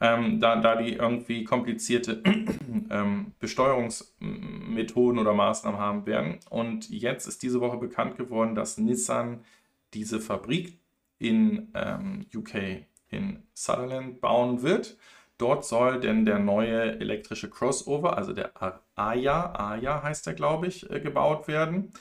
ähm, 0.00 0.40
da, 0.40 0.56
da 0.56 0.76
die 0.76 0.94
irgendwie 0.94 1.44
komplizierte 1.44 2.22
ähm, 2.90 3.32
Besteuerungsmethoden 3.38 5.18
oder 5.18 5.34
Maßnahmen 5.34 5.78
haben 5.78 6.06
werden. 6.06 6.38
Und 6.48 6.88
jetzt 6.88 7.26
ist 7.26 7.42
diese 7.42 7.60
Woche 7.60 7.76
bekannt 7.76 8.16
geworden, 8.16 8.54
dass 8.54 8.78
Nissan 8.78 9.44
diese 9.92 10.20
Fabrik 10.20 10.78
in 11.18 11.70
ähm, 11.74 12.26
UK 12.34 12.86
in 13.10 13.42
Sutherland 13.52 14.20
bauen 14.22 14.62
wird. 14.62 14.96
Dort 15.36 15.66
soll 15.66 16.00
denn 16.00 16.24
der 16.24 16.38
neue 16.38 16.98
elektrische 16.98 17.50
Crossover, 17.50 18.16
also 18.16 18.32
der 18.32 18.52
Aya, 18.94 19.52
Aya 19.54 20.02
heißt 20.02 20.26
er, 20.26 20.34
glaube 20.34 20.66
ich, 20.66 20.88
äh, 20.90 21.00
gebaut 21.00 21.46
werden. 21.46 21.92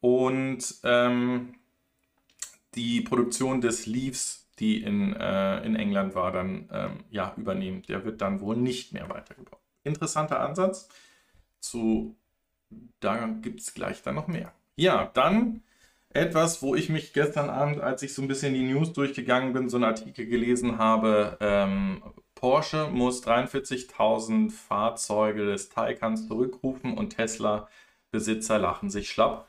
Und 0.00 0.76
ähm, 0.82 1.54
die 2.74 3.00
Produktion 3.00 3.60
des 3.60 3.86
Leaves 3.86 4.43
die 4.58 4.82
in, 4.82 5.14
äh, 5.14 5.64
in 5.64 5.76
England 5.76 6.14
war, 6.14 6.32
dann 6.32 6.68
ähm, 6.72 7.04
ja, 7.10 7.34
übernehmen. 7.36 7.82
Der 7.88 8.04
wird 8.04 8.20
dann 8.20 8.40
wohl 8.40 8.56
nicht 8.56 8.92
mehr 8.92 9.08
weitergebaut. 9.08 9.60
Interessanter 9.82 10.40
Ansatz. 10.40 10.88
Zu, 11.60 12.16
da 13.00 13.26
gibt 13.26 13.60
es 13.60 13.74
gleich 13.74 14.02
dann 14.02 14.14
noch 14.14 14.28
mehr. 14.28 14.52
Ja, 14.76 15.10
dann 15.14 15.62
etwas, 16.10 16.62
wo 16.62 16.74
ich 16.74 16.88
mich 16.88 17.12
gestern 17.12 17.50
Abend, 17.50 17.80
als 17.80 18.02
ich 18.02 18.14
so 18.14 18.22
ein 18.22 18.28
bisschen 18.28 18.54
die 18.54 18.62
News 18.62 18.92
durchgegangen 18.92 19.52
bin, 19.52 19.68
so 19.68 19.76
einen 19.76 19.84
Artikel 19.84 20.26
gelesen 20.26 20.78
habe. 20.78 21.36
Ähm, 21.40 22.02
Porsche 22.34 22.88
muss 22.92 23.24
43.000 23.26 24.50
Fahrzeuge 24.50 25.46
des 25.46 25.70
Taycans 25.70 26.28
zurückrufen 26.28 26.96
und 26.96 27.16
Tesla-Besitzer 27.16 28.58
lachen 28.58 28.90
sich 28.90 29.08
schlapp. 29.08 29.48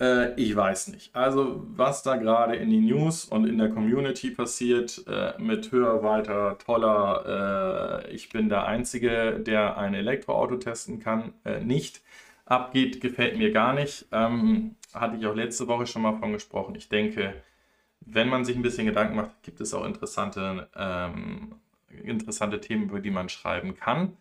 Äh, 0.00 0.34
ich 0.40 0.54
weiß 0.54 0.88
nicht. 0.88 1.14
Also, 1.14 1.64
was 1.68 2.02
da 2.02 2.16
gerade 2.16 2.56
in 2.56 2.70
die 2.70 2.80
News 2.80 3.24
und 3.24 3.46
in 3.46 3.58
der 3.58 3.70
Community 3.70 4.30
passiert, 4.30 5.04
äh, 5.06 5.32
mit 5.38 5.72
höher, 5.72 6.02
weiter, 6.02 6.58
toller, 6.58 8.04
äh, 8.04 8.14
ich 8.14 8.28
bin 8.30 8.48
der 8.48 8.66
Einzige, 8.66 9.40
der 9.40 9.78
ein 9.78 9.94
Elektroauto 9.94 10.56
testen 10.56 11.00
kann, 11.00 11.32
äh, 11.44 11.60
nicht 11.60 12.02
abgeht, 12.44 13.00
gefällt 13.00 13.38
mir 13.38 13.52
gar 13.52 13.72
nicht. 13.74 14.06
Ähm, 14.12 14.76
hatte 14.94 15.16
ich 15.16 15.26
auch 15.26 15.34
letzte 15.34 15.66
Woche 15.68 15.86
schon 15.86 16.02
mal 16.02 16.16
von 16.18 16.32
gesprochen. 16.32 16.74
Ich 16.76 16.88
denke, 16.88 17.34
wenn 18.00 18.28
man 18.28 18.44
sich 18.44 18.56
ein 18.56 18.62
bisschen 18.62 18.86
Gedanken 18.86 19.16
macht, 19.16 19.42
gibt 19.42 19.60
es 19.60 19.74
auch 19.74 19.84
interessante, 19.84 20.68
ähm, 20.76 21.56
interessante 22.04 22.60
Themen, 22.60 22.84
über 22.90 23.00
die 23.00 23.10
man 23.10 23.28
schreiben 23.28 23.74
kann 23.74 24.16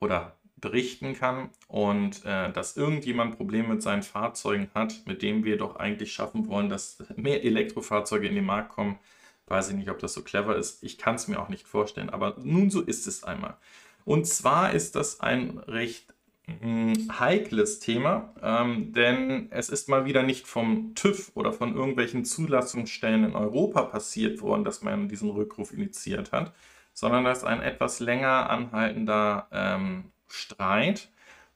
oder 0.00 0.36
berichten 0.60 1.14
kann 1.14 1.50
und 1.68 2.24
äh, 2.24 2.52
dass 2.52 2.76
irgendjemand 2.76 3.36
Probleme 3.36 3.68
mit 3.68 3.82
seinen 3.82 4.02
Fahrzeugen 4.02 4.70
hat, 4.74 5.02
mit 5.06 5.22
dem 5.22 5.44
wir 5.44 5.56
doch 5.56 5.76
eigentlich 5.76 6.12
schaffen 6.12 6.48
wollen, 6.48 6.68
dass 6.68 7.02
mehr 7.16 7.44
Elektrofahrzeuge 7.44 8.28
in 8.28 8.34
den 8.34 8.44
Markt 8.44 8.70
kommen. 8.70 8.98
Weiß 9.46 9.70
ich 9.70 9.76
nicht, 9.76 9.90
ob 9.90 9.98
das 9.98 10.12
so 10.12 10.22
clever 10.22 10.56
ist. 10.56 10.82
Ich 10.84 10.96
kann 10.96 11.16
es 11.16 11.26
mir 11.26 11.40
auch 11.40 11.48
nicht 11.48 11.66
vorstellen, 11.66 12.10
aber 12.10 12.36
nun 12.42 12.70
so 12.70 12.80
ist 12.82 13.06
es 13.06 13.24
einmal. 13.24 13.56
Und 14.04 14.26
zwar 14.26 14.72
ist 14.72 14.94
das 14.94 15.20
ein 15.20 15.58
recht 15.66 16.14
mh, 16.46 16.94
hm, 16.94 17.18
heikles 17.18 17.80
Thema, 17.80 18.32
ähm, 18.42 18.92
denn 18.92 19.48
es 19.50 19.68
ist 19.68 19.88
mal 19.88 20.04
wieder 20.04 20.22
nicht 20.22 20.46
vom 20.46 20.94
TÜV 20.94 21.32
oder 21.34 21.52
von 21.52 21.74
irgendwelchen 21.74 22.24
Zulassungsstellen 22.24 23.24
in 23.24 23.34
Europa 23.34 23.82
passiert 23.82 24.40
worden, 24.40 24.64
dass 24.64 24.82
man 24.82 25.08
diesen 25.08 25.30
Rückruf 25.30 25.72
initiiert 25.72 26.32
hat, 26.32 26.52
sondern 26.92 27.24
das 27.24 27.38
ist 27.38 27.44
ein 27.44 27.62
etwas 27.62 28.00
länger 28.00 28.50
anhaltender 28.50 29.48
ähm, 29.52 30.04
Streit, 30.30 31.08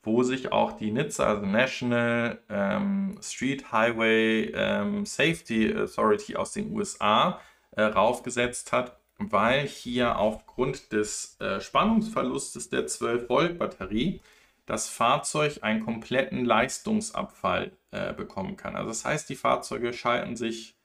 wo 0.02 0.22
sich 0.22 0.52
auch 0.52 0.72
die 0.72 0.90
NHTSA, 0.90 1.24
also 1.24 1.46
National 1.46 2.38
ähm, 2.48 3.18
Street 3.22 3.72
Highway 3.72 4.52
ähm, 4.54 5.06
Safety 5.06 5.74
Authority 5.74 6.36
aus 6.36 6.52
den 6.52 6.72
USA, 6.72 7.40
äh, 7.72 7.82
raufgesetzt 7.82 8.72
hat, 8.72 8.98
weil 9.18 9.66
hier 9.66 10.18
aufgrund 10.18 10.92
des 10.92 11.40
äh, 11.40 11.60
Spannungsverlustes 11.60 12.68
der 12.68 12.86
12-Volt-Batterie 12.86 14.20
das 14.66 14.88
Fahrzeug 14.88 15.58
einen 15.62 15.84
kompletten 15.84 16.44
Leistungsabfall 16.44 17.72
äh, 17.90 18.12
bekommen 18.12 18.56
kann. 18.56 18.76
Also 18.76 18.88
das 18.88 19.04
heißt, 19.04 19.28
die 19.28 19.36
Fahrzeuge 19.36 19.92
schalten 19.92 20.36
sich 20.36 20.76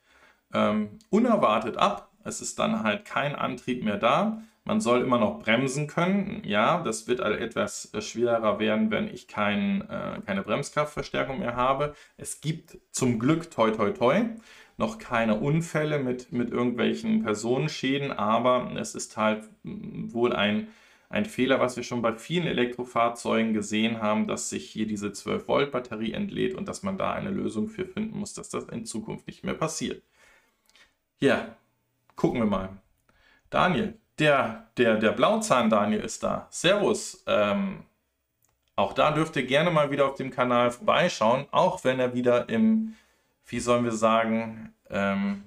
ähm, 0.54 1.00
unerwartet 1.10 1.78
ab. 1.78 2.12
Es 2.24 2.42
ist 2.42 2.60
dann 2.60 2.84
halt 2.84 3.06
kein 3.06 3.36
Antrieb 3.36 3.84
mehr 3.84 3.98
da. 3.98 4.42
Man 4.70 4.82
soll 4.82 5.02
immer 5.02 5.18
noch 5.18 5.40
bremsen 5.40 5.88
können. 5.88 6.44
Ja, 6.46 6.84
das 6.84 7.08
wird 7.08 7.22
etwas 7.22 7.92
äh, 7.92 8.04
schwerer 8.04 8.60
werden, 8.60 8.92
wenn 8.92 9.08
ich 9.12 9.28
kein, 9.28 9.82
äh, 9.90 10.22
keine 10.24 10.44
Bremskraftverstärkung 10.44 11.40
mehr 11.40 11.56
habe. 11.56 11.96
Es 12.18 12.40
gibt 12.40 12.78
zum 12.92 13.18
Glück, 13.18 13.50
toi 13.50 13.72
toi 13.72 13.90
toi, 13.90 14.26
noch 14.78 15.00
keine 15.00 15.40
Unfälle 15.40 15.98
mit, 15.98 16.32
mit 16.32 16.52
irgendwelchen 16.52 17.24
Personenschäden, 17.24 18.12
aber 18.12 18.72
es 18.78 18.94
ist 18.94 19.18
halt 19.18 19.44
mm, 19.64 20.14
wohl 20.14 20.34
ein, 20.34 20.68
ein 21.10 21.26
Fehler, 21.26 21.60
was 21.60 21.76
wir 21.76 21.84
schon 21.84 22.04
bei 22.04 22.14
vielen 22.14 22.46
Elektrofahrzeugen 22.46 23.56
gesehen 23.56 24.04
haben, 24.04 24.28
dass 24.28 24.52
sich 24.52 24.70
hier 24.70 24.86
diese 24.86 25.08
12-Volt-Batterie 25.08 26.14
entlädt 26.14 26.54
und 26.54 26.68
dass 26.68 26.84
man 26.84 26.96
da 27.00 27.12
eine 27.12 27.32
Lösung 27.32 27.70
für 27.70 27.88
finden 27.88 28.20
muss, 28.20 28.36
dass 28.36 28.50
das 28.50 28.66
in 28.66 28.86
Zukunft 28.86 29.26
nicht 29.26 29.44
mehr 29.44 29.56
passiert. 29.56 30.04
Ja, 31.20 31.58
gucken 32.16 32.40
wir 32.42 32.46
mal. 32.46 32.78
Daniel, 33.50 33.99
der, 34.20 34.68
der, 34.78 34.98
der 34.98 35.12
Blauzahn-Daniel 35.12 36.02
ist 36.02 36.24
da. 36.24 36.48
Servus. 36.50 37.24
Ähm, 37.28 37.84
auch 38.76 38.94
da 38.94 39.12
dürft 39.12 39.36
ihr 39.36 39.46
gerne 39.46 39.72
mal 39.72 39.92
wieder 39.92 40.08
auf 40.08 40.16
dem 40.16 40.32
Kanal 40.32 40.72
vorbeischauen, 40.72 41.48
auch 41.52 41.84
wenn 41.84 42.00
er 42.00 42.14
wieder 42.14 42.48
im, 42.50 42.96
wie 43.46 43.60
sollen 43.60 43.84
wir 43.84 43.92
sagen, 43.92 44.74
ähm, 44.90 45.44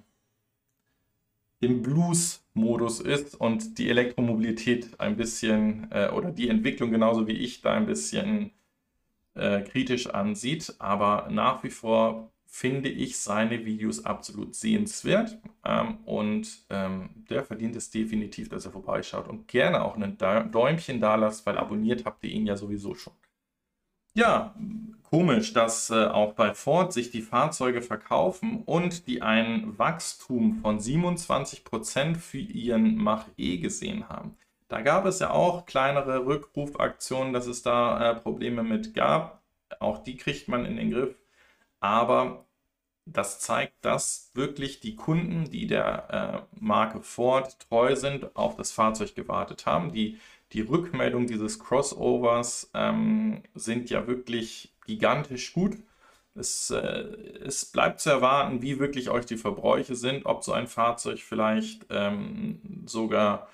im 1.60 1.80
Blues-Modus 1.80 3.00
ist 3.00 3.40
und 3.40 3.78
die 3.78 3.88
Elektromobilität 3.88 5.00
ein 5.00 5.16
bisschen 5.16 5.90
äh, 5.92 6.10
oder 6.10 6.30
die 6.30 6.48
Entwicklung 6.48 6.90
genauso 6.90 7.26
wie 7.26 7.32
ich 7.32 7.62
da 7.62 7.72
ein 7.72 7.86
bisschen 7.86 8.50
äh, 9.34 9.62
kritisch 9.62 10.08
ansieht. 10.08 10.74
Aber 10.78 11.28
nach 11.30 11.62
wie 11.62 11.70
vor 11.70 12.30
finde 12.54 12.90
ich 12.90 13.18
seine 13.18 13.64
Videos 13.64 14.04
absolut 14.04 14.54
sehenswert 14.54 15.38
ähm, 15.64 15.96
und 16.04 16.66
ähm, 16.68 17.24
der 17.30 17.44
verdient 17.44 17.74
es 17.76 17.90
definitiv, 17.90 18.50
dass 18.50 18.66
er 18.66 18.72
vorbeischaut 18.72 19.26
und 19.26 19.48
gerne 19.48 19.82
auch 19.82 19.96
ein 19.96 20.18
Däumchen 20.18 21.00
da 21.00 21.14
lasst, 21.14 21.46
weil 21.46 21.56
abonniert 21.56 22.04
habt 22.04 22.22
ihr 22.24 22.30
ihn 22.30 22.46
ja 22.46 22.54
sowieso 22.54 22.94
schon. 22.94 23.14
Ja, 24.12 24.54
komisch, 25.02 25.54
dass 25.54 25.88
äh, 25.88 26.04
auch 26.04 26.34
bei 26.34 26.52
Ford 26.52 26.92
sich 26.92 27.10
die 27.10 27.22
Fahrzeuge 27.22 27.80
verkaufen 27.80 28.64
und 28.66 29.06
die 29.06 29.22
ein 29.22 29.78
Wachstum 29.78 30.60
von 30.60 30.78
27% 30.78 32.16
für 32.16 32.36
ihren 32.36 32.96
Mach-E 32.96 33.56
gesehen 33.56 34.10
haben. 34.10 34.36
Da 34.68 34.82
gab 34.82 35.06
es 35.06 35.20
ja 35.20 35.30
auch 35.30 35.64
kleinere 35.64 36.26
Rückrufaktionen, 36.26 37.32
dass 37.32 37.46
es 37.46 37.62
da 37.62 38.10
äh, 38.10 38.14
Probleme 38.14 38.62
mit 38.62 38.92
gab. 38.92 39.42
Auch 39.80 40.04
die 40.04 40.18
kriegt 40.18 40.48
man 40.48 40.66
in 40.66 40.76
den 40.76 40.90
Griff 40.90 41.16
aber 41.82 42.46
das 43.06 43.40
zeigt, 43.40 43.84
dass 43.84 44.30
wirklich 44.34 44.80
die 44.80 44.96
Kunden, 44.96 45.50
die 45.50 45.66
der 45.66 46.46
äh, 46.54 46.60
Marke 46.60 47.02
Ford 47.02 47.58
treu 47.68 47.96
sind, 47.96 48.36
auf 48.36 48.56
das 48.56 48.72
Fahrzeug 48.72 49.14
gewartet 49.16 49.66
haben. 49.66 49.92
Die, 49.92 50.18
die 50.52 50.60
Rückmeldung 50.62 51.26
dieses 51.26 51.58
Crossovers 51.58 52.70
ähm, 52.74 53.42
sind 53.54 53.90
ja 53.90 54.06
wirklich 54.06 54.72
gigantisch 54.86 55.52
gut. 55.52 55.76
Es, 56.34 56.70
äh, 56.70 56.78
es, 57.44 57.66
bleibt 57.66 58.00
zu 58.00 58.10
erwarten, 58.10 58.62
wie 58.62 58.78
wirklich 58.78 59.10
euch 59.10 59.26
die 59.26 59.36
Verbräuche 59.36 59.96
sind, 59.96 60.24
ob 60.26 60.44
so 60.44 60.52
ein 60.52 60.68
Fahrzeug 60.68 61.20
vielleicht 61.20 61.86
ähm, 61.90 62.84
sogar 62.86 63.48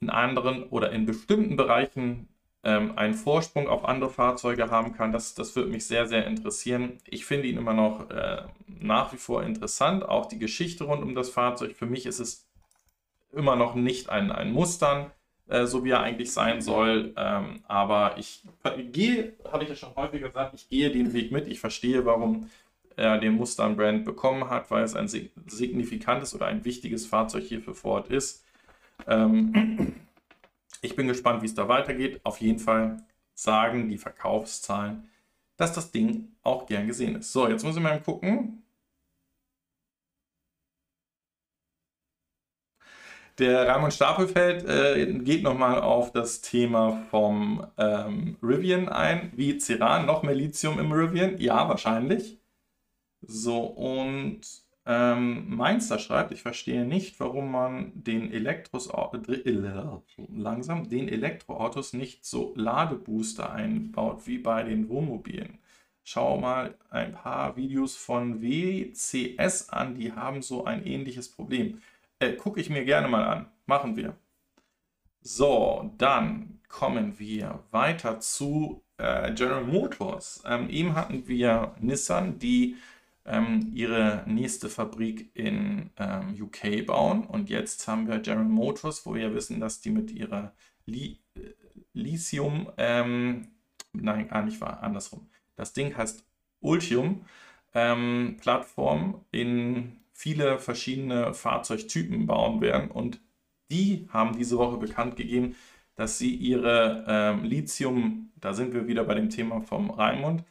in 0.00 0.10
anderen 0.10 0.64
oder 0.64 0.92
in 0.92 1.06
bestimmten 1.06 1.56
Bereichen 1.56 2.28
ähm, 2.64 2.96
einen 2.96 3.14
Vorsprung 3.14 3.68
auf 3.68 3.84
andere 3.84 4.10
Fahrzeuge 4.10 4.70
haben 4.70 4.94
kann. 4.94 5.12
Das, 5.12 5.34
das 5.34 5.54
würde 5.54 5.70
mich 5.70 5.86
sehr, 5.86 6.06
sehr 6.06 6.26
interessieren. 6.26 6.98
Ich 7.06 7.24
finde 7.26 7.48
ihn 7.48 7.58
immer 7.58 7.74
noch 7.74 8.10
äh, 8.10 8.42
nach 8.66 9.12
wie 9.12 9.18
vor 9.18 9.42
interessant, 9.42 10.08
auch 10.08 10.26
die 10.26 10.38
Geschichte 10.38 10.84
rund 10.84 11.02
um 11.02 11.14
das 11.14 11.28
Fahrzeug. 11.28 11.76
Für 11.76 11.86
mich 11.86 12.06
ist 12.06 12.20
es 12.20 12.46
immer 13.32 13.56
noch 13.56 13.74
nicht 13.74 14.08
ein, 14.08 14.32
ein 14.32 14.52
Mustern, 14.52 15.10
äh, 15.48 15.66
so 15.66 15.84
wie 15.84 15.90
er 15.90 16.00
eigentlich 16.00 16.32
sein 16.32 16.62
soll. 16.62 17.12
Ähm, 17.16 17.62
aber 17.68 18.16
ich 18.18 18.42
gehe, 18.92 19.34
habe 19.52 19.64
ich 19.64 19.68
ja 19.68 19.76
schon 19.76 19.94
häufiger 19.94 20.28
gesagt, 20.28 20.54
ich 20.54 20.68
gehe 20.68 20.90
den 20.90 21.12
Weg 21.12 21.32
mit. 21.32 21.48
Ich 21.48 21.60
verstehe, 21.60 22.06
warum 22.06 22.48
er 22.96 23.18
den 23.18 23.34
Mustang-Brand 23.34 24.04
bekommen 24.04 24.48
hat, 24.48 24.70
weil 24.70 24.84
es 24.84 24.94
ein 24.94 25.08
signifikantes 25.08 26.34
oder 26.34 26.46
ein 26.46 26.64
wichtiges 26.64 27.06
Fahrzeug 27.06 27.44
hier 27.44 27.60
für 27.60 27.74
Ford 27.74 28.08
ist. 28.08 28.44
Ähm, 29.06 29.94
ich 30.84 30.96
bin 30.96 31.08
gespannt, 31.08 31.42
wie 31.42 31.46
es 31.46 31.54
da 31.54 31.68
weitergeht. 31.68 32.20
Auf 32.24 32.40
jeden 32.40 32.58
Fall 32.58 32.98
sagen 33.34 33.88
die 33.88 33.98
Verkaufszahlen, 33.98 35.08
dass 35.56 35.72
das 35.72 35.90
Ding 35.90 36.36
auch 36.42 36.66
gern 36.66 36.86
gesehen 36.86 37.16
ist. 37.16 37.32
So, 37.32 37.48
jetzt 37.48 37.64
muss 37.64 37.76
ich 37.76 37.82
mal 37.82 38.00
gucken. 38.02 38.62
Der 43.38 43.66
Raimund 43.66 43.92
Stapelfeld 43.92 44.64
äh, 44.64 45.12
geht 45.18 45.42
nochmal 45.42 45.80
auf 45.80 46.12
das 46.12 46.40
Thema 46.40 47.02
vom 47.10 47.66
ähm, 47.78 48.36
Rivian 48.42 48.88
ein. 48.88 49.32
Wie 49.34 49.58
Ceran, 49.58 50.06
noch 50.06 50.22
mehr 50.22 50.34
Lithium 50.36 50.78
im 50.78 50.92
Rivian? 50.92 51.38
Ja, 51.38 51.68
wahrscheinlich. 51.68 52.38
So, 53.22 53.60
und 53.64 54.63
ähm, 54.86 55.56
Mainzer 55.56 55.98
schreibt, 55.98 56.32
ich 56.32 56.42
verstehe 56.42 56.84
nicht, 56.84 57.18
warum 57.18 57.50
man 57.50 57.92
den 57.94 58.30
Elektros 58.32 58.88
äh, 58.88 59.50
langsam 60.28 60.88
den 60.88 61.08
Elektroautos 61.08 61.94
nicht 61.94 62.24
so 62.26 62.52
Ladebooster 62.54 63.50
einbaut 63.50 64.26
wie 64.26 64.38
bei 64.38 64.62
den 64.62 64.88
Wohnmobilen. 64.88 65.58
Schau 66.02 66.38
mal 66.38 66.76
ein 66.90 67.12
paar 67.12 67.56
Videos 67.56 67.96
von 67.96 68.42
WCS 68.42 69.70
an, 69.70 69.94
die 69.94 70.12
haben 70.12 70.42
so 70.42 70.64
ein 70.64 70.84
ähnliches 70.86 71.30
Problem. 71.30 71.80
Äh, 72.18 72.34
Gucke 72.34 72.60
ich 72.60 72.68
mir 72.68 72.84
gerne 72.84 73.08
mal 73.08 73.24
an. 73.24 73.46
Machen 73.66 73.96
wir. 73.96 74.16
So, 75.22 75.90
dann 75.96 76.60
kommen 76.68 77.18
wir 77.18 77.64
weiter 77.70 78.20
zu 78.20 78.82
äh, 78.98 79.32
General 79.32 79.64
Motors. 79.64 80.42
Ähm, 80.46 80.68
eben 80.68 80.94
hatten 80.94 81.26
wir 81.26 81.74
Nissan, 81.80 82.38
die 82.38 82.76
ähm, 83.24 83.70
ihre 83.72 84.24
nächste 84.26 84.68
Fabrik 84.68 85.30
in 85.34 85.90
ähm, 85.98 86.36
UK 86.40 86.86
bauen. 86.86 87.24
Und 87.26 87.50
jetzt 87.50 87.88
haben 87.88 88.06
wir 88.06 88.18
General 88.18 88.44
Motors, 88.44 89.06
wo 89.06 89.14
wir 89.14 89.34
wissen, 89.34 89.60
dass 89.60 89.80
die 89.80 89.90
mit 89.90 90.10
ihrer 90.10 90.52
Li 90.86 91.20
äh, 91.34 91.40
Lithium, 91.92 92.70
ähm, 92.76 93.48
nein, 93.92 94.28
gar 94.28 94.44
nicht 94.44 94.60
war, 94.60 94.82
andersrum. 94.82 95.28
Das 95.56 95.72
Ding 95.72 95.96
heißt 95.96 96.26
Ultium 96.60 97.24
ähm, 97.74 98.36
Plattform 98.40 99.24
in 99.30 100.00
viele 100.12 100.58
verschiedene 100.58 101.34
Fahrzeugtypen 101.34 102.26
bauen 102.26 102.60
werden. 102.60 102.90
Und 102.90 103.20
die 103.70 104.08
haben 104.10 104.36
diese 104.36 104.58
Woche 104.58 104.76
bekannt 104.76 105.16
gegeben, 105.16 105.56
dass 105.96 106.18
sie 106.18 106.34
ihre 106.34 107.04
ähm, 107.08 107.44
Lithium, 107.44 108.32
da 108.36 108.52
sind 108.52 108.74
wir 108.74 108.86
wieder 108.86 109.04
bei 109.04 109.14
dem 109.14 109.30
Thema 109.30 109.60
vom 109.60 109.90
Raimund, 109.90 110.44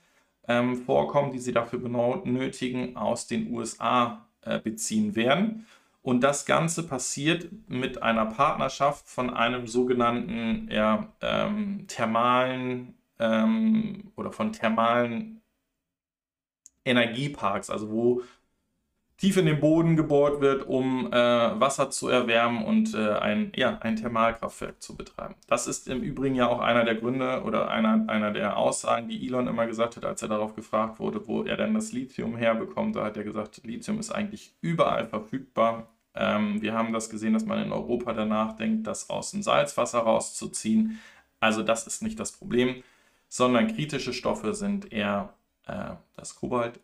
ähm, 0.47 0.75
vorkommen, 0.75 1.31
die 1.31 1.39
sie 1.39 1.53
dafür 1.53 1.79
benötigen, 1.79 2.95
aus 2.97 3.27
den 3.27 3.53
USA 3.53 4.25
äh, 4.41 4.59
beziehen 4.59 5.15
werden. 5.15 5.65
Und 6.01 6.21
das 6.21 6.45
Ganze 6.45 6.85
passiert 6.85 7.49
mit 7.67 8.03
einer 8.03 8.25
Partnerschaft 8.25 9.07
von 9.07 9.29
einem 9.29 9.67
sogenannten 9.67 10.67
ja, 10.69 11.07
ähm, 11.21 11.85
thermalen 11.87 12.95
ähm, 13.19 14.11
oder 14.17 14.33
von 14.33 14.51
thermalen 14.51 15.41
Energieparks, 16.83 17.69
also 17.69 17.89
wo 17.89 18.21
tief 19.23 19.37
in 19.37 19.45
den 19.45 19.61
Boden 19.61 19.95
gebohrt 19.95 20.41
wird, 20.41 20.67
um 20.67 21.07
äh, 21.07 21.15
Wasser 21.15 21.89
zu 21.89 22.09
erwärmen 22.09 22.65
und 22.65 22.93
äh, 22.93 23.13
ein, 23.13 23.53
ja, 23.55 23.77
ein 23.77 23.95
Thermalkraftwerk 23.95 24.81
zu 24.81 24.97
betreiben. 24.97 25.35
Das 25.47 25.65
ist 25.65 25.87
im 25.87 26.01
Übrigen 26.01 26.35
ja 26.35 26.49
auch 26.49 26.59
einer 26.59 26.83
der 26.83 26.95
Gründe 26.95 27.41
oder 27.43 27.69
einer, 27.69 28.03
einer 28.09 28.31
der 28.31 28.57
Aussagen, 28.57 29.07
die 29.07 29.25
Elon 29.25 29.47
immer 29.47 29.65
gesagt 29.65 29.95
hat, 29.95 30.03
als 30.03 30.21
er 30.21 30.27
darauf 30.27 30.55
gefragt 30.55 30.99
wurde, 30.99 31.25
wo 31.25 31.43
er 31.43 31.55
denn 31.55 31.73
das 31.73 31.93
Lithium 31.93 32.35
herbekommt. 32.35 32.97
Da 32.97 33.05
hat 33.05 33.15
er 33.15 33.23
gesagt, 33.23 33.61
Lithium 33.63 33.97
ist 33.97 34.11
eigentlich 34.11 34.55
überall 34.59 35.07
verfügbar. 35.07 35.87
Ähm, 36.15 36.61
wir 36.61 36.73
haben 36.73 36.91
das 36.91 37.09
gesehen, 37.09 37.31
dass 37.31 37.45
man 37.45 37.63
in 37.63 37.71
Europa 37.71 38.11
danach 38.11 38.57
denkt, 38.57 38.87
das 38.87 39.09
aus 39.09 39.31
dem 39.31 39.41
Salzwasser 39.41 39.99
rauszuziehen. 39.99 40.99
Also 41.39 41.63
das 41.63 41.87
ist 41.87 42.03
nicht 42.03 42.19
das 42.19 42.33
Problem, 42.33 42.83
sondern 43.29 43.73
kritische 43.73 44.11
Stoffe 44.11 44.53
sind 44.53 44.91
eher 44.91 45.33
äh, 45.65 45.91
das 46.17 46.35
Kobalt, 46.35 46.81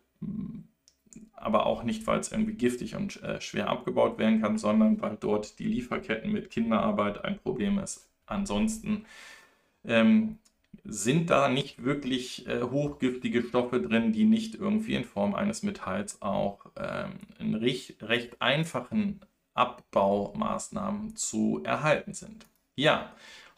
aber 1.41 1.65
auch 1.65 1.83
nicht, 1.83 2.05
weil 2.07 2.19
es 2.19 2.31
irgendwie 2.31 2.53
giftig 2.53 2.95
und 2.95 3.21
äh, 3.23 3.39
schwer 3.41 3.69
abgebaut 3.69 4.17
werden 4.17 4.41
kann, 4.41 4.57
sondern 4.57 5.01
weil 5.01 5.17
dort 5.19 5.59
die 5.59 5.67
Lieferketten 5.67 6.31
mit 6.31 6.49
Kinderarbeit 6.49 7.23
ein 7.23 7.39
Problem 7.39 7.79
ist. 7.79 8.09
Ansonsten 8.25 9.05
ähm, 9.85 10.37
sind 10.83 11.29
da 11.29 11.49
nicht 11.49 11.83
wirklich 11.83 12.47
äh, 12.47 12.61
hochgiftige 12.61 13.41
Stoffe 13.43 13.81
drin, 13.81 14.11
die 14.11 14.25
nicht 14.25 14.55
irgendwie 14.55 14.95
in 14.95 15.03
Form 15.03 15.35
eines 15.35 15.63
Metalls 15.63 16.21
auch 16.21 16.65
ähm, 16.77 17.13
in 17.39 17.55
recht, 17.55 18.01
recht 18.03 18.41
einfachen 18.41 19.21
Abbaumaßnahmen 19.53 21.15
zu 21.15 21.61
erhalten 21.63 22.13
sind. 22.13 22.45
Ja, 22.75 23.11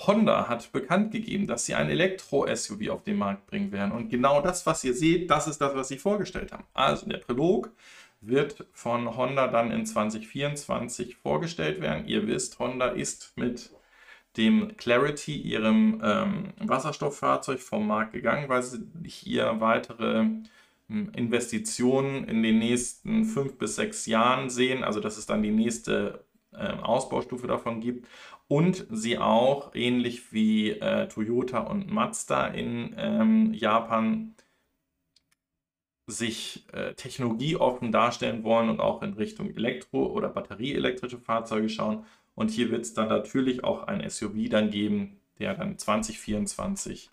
Honda 0.08 0.48
hat 0.48 0.72
bekannt 0.72 1.12
gegeben, 1.12 1.48
dass 1.48 1.66
sie 1.66 1.76
ein 1.76 1.90
Elektro-SUV 1.90 2.90
auf 2.90 3.04
den 3.04 3.18
Markt 3.18 3.48
bringen 3.48 3.72
werden. 3.72 3.92
Und 3.92 4.10
genau 4.10 4.42
das, 4.42 4.66
was 4.66 4.84
ihr 4.84 4.94
seht, 4.94 5.30
das 5.30 5.48
ist 5.48 5.60
das, 5.60 5.76
was 5.76 5.88
sie 5.88 5.98
vorgestellt 5.98 6.52
haben. 6.52 6.64
Also 6.74 7.08
der 7.08 7.18
Prolog 7.18 7.72
wird 8.22 8.66
von 8.72 9.18
Honda 9.18 9.48
dann 9.48 9.72
in 9.72 9.86
2024 9.86 11.18
vorgestellt 11.18 11.82
werden. 11.82 12.08
Ihr 12.08 12.28
wisst, 12.28 12.60
Honda 12.60 12.88
ist 12.88 13.34
mit 13.36 13.72
dem 14.38 14.78
Clarity, 14.78 15.36
ihrem 15.36 16.02
ähm, 16.04 16.54
Wasserstofffahrzeug, 16.60 17.60
vom 17.60 17.88
Markt 17.88 18.14
gegangen, 18.14 18.48
weil 18.48 18.64
sie 18.64 18.80
hier 19.06 19.60
weitere 19.60 20.26
ähm, 20.90 21.12
Investitionen 21.16 22.26
in 22.26 22.42
den 22.44 22.60
nächsten 22.60 23.26
fünf 23.26 23.58
bis 23.58 23.76
sechs 23.76 24.06
Jahren 24.06 24.50
sehen. 24.50 24.84
Also 24.84 25.00
dass 25.00 25.18
es 25.18 25.26
dann 25.26 25.44
die 25.44 25.52
nächste 25.52 26.24
äh, 26.54 26.74
Ausbaustufe 26.82 27.48
davon 27.48 27.82
gibt 27.82 28.08
und 28.52 28.86
sie 28.90 29.18
auch, 29.18 29.74
ähnlich 29.76 30.34
wie 30.34 30.72
äh, 30.72 31.08
Toyota 31.08 31.60
und 31.60 31.90
Mazda 31.90 32.48
in 32.48 32.94
ähm, 32.98 33.54
Japan, 33.54 34.36
sich 36.06 36.66
äh, 36.74 36.94
technologieoffen 36.96 37.94
darstellen 37.94 38.44
wollen 38.44 38.68
und 38.70 38.82
auch 38.82 39.04
in 39.04 39.14
Richtung 39.14 39.56
Elektro- 39.56 40.12
oder 40.12 40.28
batterieelektrische 40.28 41.18
Fahrzeuge 41.18 41.70
schauen. 41.70 42.06
Und 42.36 42.52
hier 42.52 42.72
wird 42.72 42.82
es 42.82 42.94
dann 42.94 43.08
natürlich 43.08 43.64
auch 43.64 43.84
ein 43.84 44.02
SUV 44.10 44.50
dann 44.50 44.70
geben, 44.70 45.22
der 45.40 45.54
dann 45.54 45.78
2024 45.78 47.10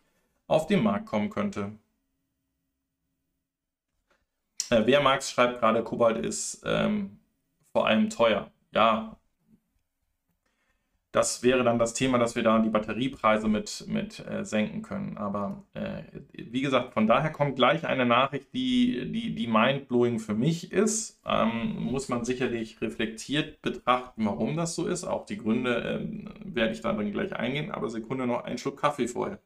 auf 0.49 0.66
den 0.66 0.82
Markt 0.82 1.07
kommen 1.07 1.30
könnte. 1.30 1.70
Äh, 4.70 4.82
wer 4.86 5.01
Marx 5.03 5.30
schreibt 5.30 5.61
gerade, 5.61 5.84
Kobalt 5.84 6.16
ist 6.24 6.64
ähm, 6.66 7.20
vor 7.72 7.86
allem 7.86 8.11
teuer. 8.11 8.51
Ja, 8.72 9.17
das 11.12 11.42
wäre 11.42 11.64
dann 11.64 11.78
das 11.78 11.94
Thema, 11.94 12.18
dass 12.18 12.36
wir 12.36 12.42
da 12.42 12.59
die 12.59 12.68
Batteriepreise 12.68 13.48
mit, 13.48 13.86
mit 13.88 14.24
äh, 14.26 14.44
senken 14.44 14.82
können. 14.82 15.16
Aber 15.16 15.64
äh, 15.72 16.02
wie 16.32 16.61
gesagt, 16.61 16.92
von 16.92 17.06
daher 17.06 17.30
kommt 17.32 17.56
gleich 17.56 17.86
eine 17.86 18.04
Nachricht, 18.04 18.52
die, 18.52 19.11
die, 19.11 19.34
die 19.34 19.46
mindblowing 19.46 20.18
für 20.18 20.34
mich 20.34 20.70
ist. 20.70 21.20
Ähm, 21.26 21.76
muss 21.90 22.09
man 22.11 22.24
sicherlich 22.24 22.80
reflektiert 22.82 23.62
betrachten, 23.62 24.26
warum 24.26 24.56
das 24.56 24.74
so 24.74 24.86
ist. 24.86 25.04
Auch 25.04 25.24
die 25.24 25.38
Gründe 25.38 25.76
ähm, 26.02 26.30
werde 26.44 26.72
ich 26.72 26.82
dann 26.82 27.11
gleich 27.12 27.34
eingehen. 27.34 27.70
Aber 27.70 27.88
Sekunde 27.88 28.26
noch 28.26 28.44
einen 28.44 28.59
Schluck 28.59 28.78
Kaffee 28.78 29.09
vorher. 29.09 29.40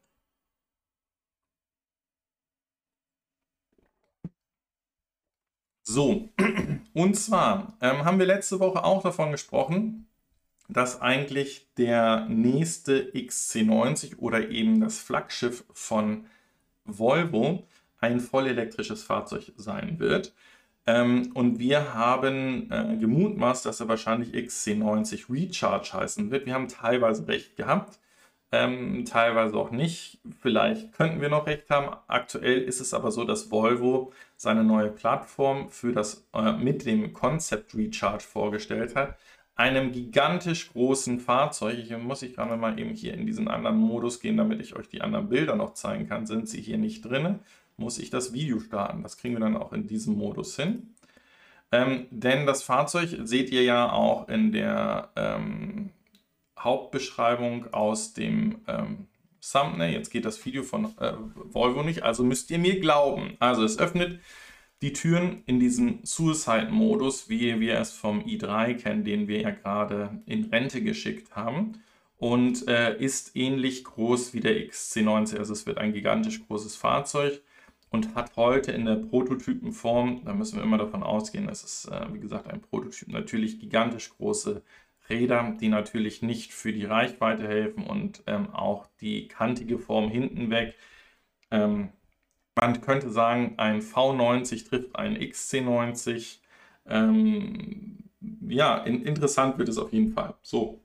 So, 5.85 6.29
und 6.93 7.15
zwar 7.15 7.77
ähm, 7.81 8.05
haben 8.05 8.19
wir 8.19 8.25
letzte 8.25 8.59
Woche 8.59 8.83
auch 8.83 9.01
davon 9.03 9.31
gesprochen, 9.31 10.07
dass 10.73 11.01
eigentlich 11.01 11.67
der 11.77 12.25
nächste 12.29 13.11
XC90 13.11 14.17
oder 14.17 14.49
eben 14.49 14.81
das 14.81 14.99
Flaggschiff 14.99 15.63
von 15.71 16.25
Volvo 16.85 17.67
ein 17.99 18.19
vollelektrisches 18.19 19.03
Fahrzeug 19.03 19.53
sein 19.55 19.99
wird. 19.99 20.33
Ähm, 20.85 21.31
und 21.33 21.59
wir 21.59 21.93
haben 21.93 22.69
äh, 22.71 22.97
gemutmaßt, 22.97 23.65
dass 23.65 23.79
er 23.79 23.87
wahrscheinlich 23.87 24.33
XC90 24.33 25.29
Recharge 25.29 25.93
heißen 25.93 26.29
wird. 26.31 26.45
Wir 26.45 26.55
haben 26.55 26.67
teilweise 26.67 27.27
recht 27.27 27.55
gehabt, 27.55 27.99
ähm, 28.51 29.05
teilweise 29.05 29.55
auch 29.57 29.71
nicht. 29.71 30.19
Vielleicht 30.41 30.91
könnten 30.91 31.21
wir 31.21 31.29
noch 31.29 31.47
recht 31.47 31.69
haben. 31.69 31.95
Aktuell 32.07 32.61
ist 32.61 32.81
es 32.81 32.93
aber 32.93 33.11
so, 33.11 33.23
dass 33.23 33.49
Volvo 33.49 34.11
seine 34.35 34.63
neue 34.63 34.89
Plattform 34.89 35.69
für 35.69 35.93
das 35.93 36.27
äh, 36.33 36.51
mit 36.51 36.85
dem 36.85 37.13
Concept 37.13 37.75
Recharge 37.75 38.23
vorgestellt 38.23 38.95
hat 38.95 39.17
einem 39.55 39.91
gigantisch 39.91 40.71
großen 40.71 41.19
Fahrzeug. 41.19 41.77
Ich 41.77 41.95
muss 41.97 42.21
ich 42.23 42.35
gerade 42.35 42.57
mal 42.57 42.79
eben 42.79 42.91
hier 42.91 43.13
in 43.13 43.25
diesen 43.25 43.47
anderen 43.47 43.77
Modus 43.77 44.19
gehen, 44.19 44.37
damit 44.37 44.61
ich 44.61 44.75
euch 44.75 44.89
die 44.89 45.01
anderen 45.01 45.29
Bilder 45.29 45.55
noch 45.55 45.73
zeigen 45.73 46.07
kann. 46.07 46.25
Sind 46.25 46.49
sie 46.49 46.61
hier 46.61 46.77
nicht 46.77 47.03
drin, 47.03 47.39
muss 47.77 47.99
ich 47.99 48.09
das 48.09 48.33
Video 48.33 48.59
starten. 48.59 49.03
Das 49.03 49.17
kriegen 49.17 49.35
wir 49.35 49.41
dann 49.41 49.57
auch 49.57 49.73
in 49.73 49.87
diesem 49.87 50.15
Modus 50.15 50.55
hin. 50.55 50.95
Ähm, 51.71 52.07
denn 52.11 52.45
das 52.45 52.63
Fahrzeug 52.63 53.09
seht 53.23 53.51
ihr 53.51 53.63
ja 53.63 53.91
auch 53.91 54.27
in 54.27 54.51
der 54.51 55.09
ähm, 55.15 55.91
Hauptbeschreibung 56.59 57.73
aus 57.73 58.13
dem 58.13 58.61
ähm, 58.67 59.07
Thumbnail. 59.41 59.93
Jetzt 59.93 60.11
geht 60.11 60.25
das 60.25 60.43
Video 60.45 60.63
von 60.63 60.85
äh, 60.99 61.13
Volvo 61.35 61.83
nicht, 61.83 62.03
also 62.03 62.23
müsst 62.23 62.49
ihr 62.51 62.59
mir 62.59 62.79
glauben. 62.79 63.35
Also 63.39 63.63
es 63.63 63.79
öffnet 63.79 64.19
die 64.83 64.91
Türen 64.91 65.43
in 65.45 65.61
diesem 65.61 65.99
Suicide-Modus, 66.03 67.29
wie 67.29 67.61
wir 67.61 67.79
es 67.79 67.93
vom 67.93 68.19
i3 68.19 68.75
kennen, 68.75 69.05
den 69.05 69.29
wir 69.29 69.39
ja 69.39 69.51
gerade 69.51 70.21
in 70.25 70.43
Rente 70.43 70.83
geschickt 70.83 71.33
haben. 71.37 71.81
Und 72.17 72.67
äh, 72.67 72.97
ist 72.97 73.35
ähnlich 73.35 73.85
groß 73.85 74.33
wie 74.33 74.41
der 74.41 74.57
XC90. 74.57 75.37
Also 75.37 75.53
es 75.53 75.65
wird 75.65 75.77
ein 75.77 75.93
gigantisch 75.93 76.45
großes 76.45 76.75
Fahrzeug 76.75 77.41
und 77.91 78.13
hat 78.13 78.35
heute 78.35 78.73
in 78.73 78.85
der 78.85 78.95
Prototypenform, 78.95 80.25
da 80.25 80.33
müssen 80.33 80.57
wir 80.57 80.63
immer 80.63 80.77
davon 80.77 81.01
ausgehen, 81.01 81.47
es 81.47 81.63
ist 81.63 81.85
äh, 81.85 82.13
wie 82.13 82.19
gesagt 82.19 82.49
ein 82.49 82.61
Prototyp, 82.61 83.07
natürlich 83.07 83.59
gigantisch 83.59 84.09
große 84.09 84.63
Räder, 85.09 85.55
die 85.61 85.69
natürlich 85.69 86.21
nicht 86.21 86.53
für 86.53 86.73
die 86.73 86.85
Reichweite 86.85 87.47
helfen 87.47 87.85
und 87.85 88.23
ähm, 88.27 88.49
auch 88.49 88.87
die 88.99 89.27
kantige 89.29 89.79
Form 89.79 90.09
hinten 90.09 90.49
weg. 90.49 90.75
Ähm, 91.51 91.89
man 92.55 92.81
könnte 92.81 93.09
sagen, 93.09 93.55
ein 93.57 93.81
V90 93.81 94.67
trifft 94.67 94.95
einen 94.95 95.17
XC90. 95.17 96.37
Ähm, 96.85 97.97
ja, 98.47 98.77
in, 98.79 99.03
interessant 99.03 99.57
wird 99.57 99.69
es 99.69 99.77
auf 99.77 99.91
jeden 99.93 100.13
Fall. 100.13 100.35
So. 100.41 100.79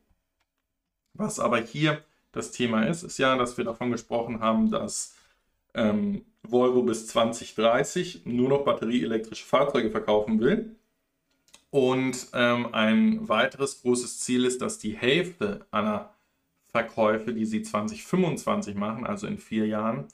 Was 1.15 1.41
aber 1.41 1.59
hier 1.61 2.03
das 2.33 2.53
Thema 2.53 2.85
ist, 2.85 3.03
ist 3.03 3.19
ja, 3.19 3.37
dass 3.37 3.57
wir 3.59 3.65
davon 3.65 3.91
gesprochen 3.91 4.41
haben, 4.41 4.71
dass 4.71 5.17
ähm, 5.75 6.25
Volvo 6.43 6.83
bis 6.83 7.07
2030 7.09 8.23
nur 8.25 8.49
noch 8.49 8.65
batterieelektrische 8.65 9.45
Fahrzeuge 9.45 9.91
verkaufen 9.91 10.41
will. 10.41 10.77
Und 11.71 12.29
ähm, 12.33 12.73
ein 12.73 13.29
weiteres 13.29 13.83
großes 13.83 14.21
Ziel 14.21 14.45
ist, 14.45 14.63
dass 14.63 14.79
die 14.79 14.97
Hälfte 14.97 15.67
aller 15.71 16.15
Verkäufe, 16.69 17.35
die 17.35 17.45
sie 17.45 17.63
2025 17.63 18.75
machen, 18.75 19.07
also 19.07 19.27
in 19.27 19.39
vier 19.39 19.67
Jahren, 19.67 20.07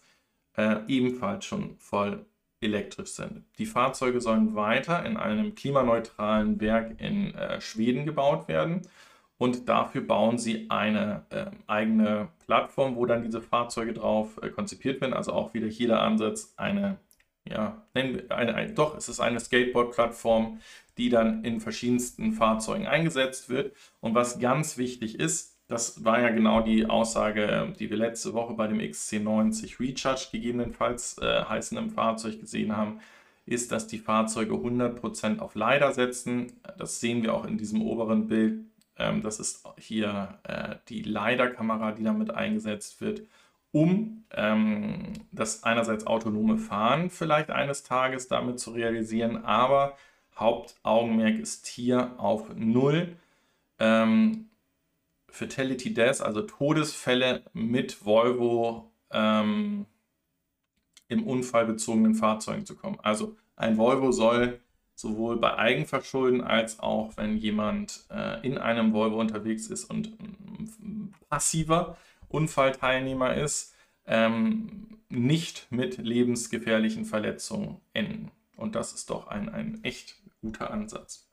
äh, 0.57 0.77
ebenfalls 0.89 1.45
schon 1.45 1.77
voll 1.79 2.25
elektrisch 2.61 3.11
sind. 3.11 3.45
Die 3.59 3.67
Fahrzeuge 3.67 4.21
sollen 4.21 4.55
weiter 4.55 5.05
in 5.05 5.17
einem 5.17 5.55
klimaneutralen 5.55 6.61
Werk 6.61 7.01
in 7.01 7.35
äh, 7.35 7.61
Schweden 7.61 8.07
gebaut 8.07 8.49
werden 8.49 8.83
und 9.37 9.69
dafür 9.69 10.01
bauen 10.01 10.39
sie 10.39 10.67
eine 10.71 11.27
äh, 11.31 11.47
eigene 11.67 12.29
Plattform, 12.47 12.97
wo 12.97 13.05
dann 13.05 13.23
diese 13.23 13.43
Fahrzeuge 13.43 13.93
drauf 13.93 14.41
äh, 14.43 14.49
konzipiert 14.49 15.01
werden. 15.01 15.13
Also 15.13 15.33
auch 15.33 15.55
wieder 15.55 15.67
hier 15.67 15.89
der 15.89 16.01
Ansatz, 16.01 16.55
eine, 16.57 16.99
ja, 17.49 17.83
eine, 17.95 18.25
eine, 18.31 18.73
doch, 18.73 18.97
es 18.97 19.09
ist 19.09 19.21
eine 19.21 19.41
Skateboard-Plattform, 19.41 20.61
die 20.97 21.09
dann 21.09 21.45
in 21.45 21.61
verschiedensten 21.61 22.33
Fahrzeugen 22.33 22.87
eingesetzt 22.87 23.49
wird. 23.49 23.75
Und 24.01 24.15
was 24.15 24.39
ganz 24.39 24.79
wichtig 24.79 25.19
ist, 25.19 25.54
das 25.69 26.05
war 26.05 26.21
ja 26.21 26.29
genau 26.31 26.61
die 26.61 26.87
Aussage, 26.87 27.75
die 27.79 27.91
wir 27.91 27.97
letzte 27.97 28.35
Woche 28.35 28.55
bei 28.55 28.67
dem 28.67 28.79
XC90 28.79 29.81
Recharge 29.81 30.29
gegebenenfalls 30.33 31.19
äh, 31.19 31.45
heißendem 31.45 31.91
Fahrzeug 31.91 32.41
gesehen 32.41 32.77
haben, 32.77 33.01
ist, 33.47 33.73
dass 33.73 33.87
die 33.87 33.99
Fahrzeuge 33.99 34.55
100% 34.55 35.39
auf 35.39 35.55
LiDAR 35.55 35.93
setzen. 35.93 36.53
Das 36.79 37.01
sehen 37.01 37.23
wir 37.23 37.35
auch 37.35 37.45
in 37.45 37.59
diesem 37.59 37.83
oberen 37.83 38.29
Bild. 38.29 38.65
Ähm, 38.99 39.23
das 39.23 39.41
ist 39.41 39.67
hier 39.79 40.39
äh, 40.45 40.77
die 40.89 41.03
LiDAR-Kamera, 41.03 41.93
die 41.93 42.05
damit 42.05 42.31
eingesetzt 42.31 43.01
wird, 43.01 43.23
um 43.73 44.25
ähm, 44.33 45.13
das 45.33 45.65
einerseits 45.65 46.07
autonome 46.07 46.59
Fahren 46.59 47.11
vielleicht 47.11 47.51
eines 47.51 47.83
Tages 47.83 48.29
damit 48.29 48.61
zu 48.61 48.71
realisieren, 48.71 49.45
aber 49.45 49.97
Hauptaugenmerk 50.37 51.39
ist 51.39 51.67
hier 51.67 52.13
auf 52.19 52.55
Null. 52.55 53.17
Ähm, 53.79 54.47
Fatality 55.35 55.93
Deaths, 55.93 56.21
also 56.21 56.43
Todesfälle 56.43 57.43
mit 57.53 58.07
Volvo 58.07 58.93
ähm, 59.11 59.87
im 61.09 61.27
unfallbezogenen 61.27 62.15
Fahrzeugen 62.15 62.65
zu 62.65 62.77
kommen. 62.77 62.99
Also 63.03 63.37
ein 63.57 63.77
Volvo 63.77 64.13
soll 64.13 64.61
sowohl 64.95 65.39
bei 65.39 65.57
Eigenverschulden 65.57 66.41
als 66.41 66.79
auch 66.79 67.17
wenn 67.17 67.37
jemand 67.37 68.05
äh, 68.11 68.47
in 68.47 68.59
einem 68.59 68.93
Volvo 68.93 69.19
unterwegs 69.19 69.67
ist 69.67 69.87
und 69.87 70.17
ähm, 70.21 71.13
passiver 71.29 71.97
Unfallteilnehmer 72.29 73.35
ist, 73.35 73.75
ähm, 74.07 74.99
nicht 75.09 75.67
mit 75.71 75.99
lebensgefährlichen 75.99 77.05
Verletzungen 77.05 77.81
enden. 77.93 78.31
Und 78.57 78.77
das 78.77 78.93
ist 78.93 79.11
doch 79.11 79.27
ein, 79.27 79.49
ein 79.49 79.83
echt 79.83 80.15
guter 80.41 80.71
Ansatz. 80.71 81.24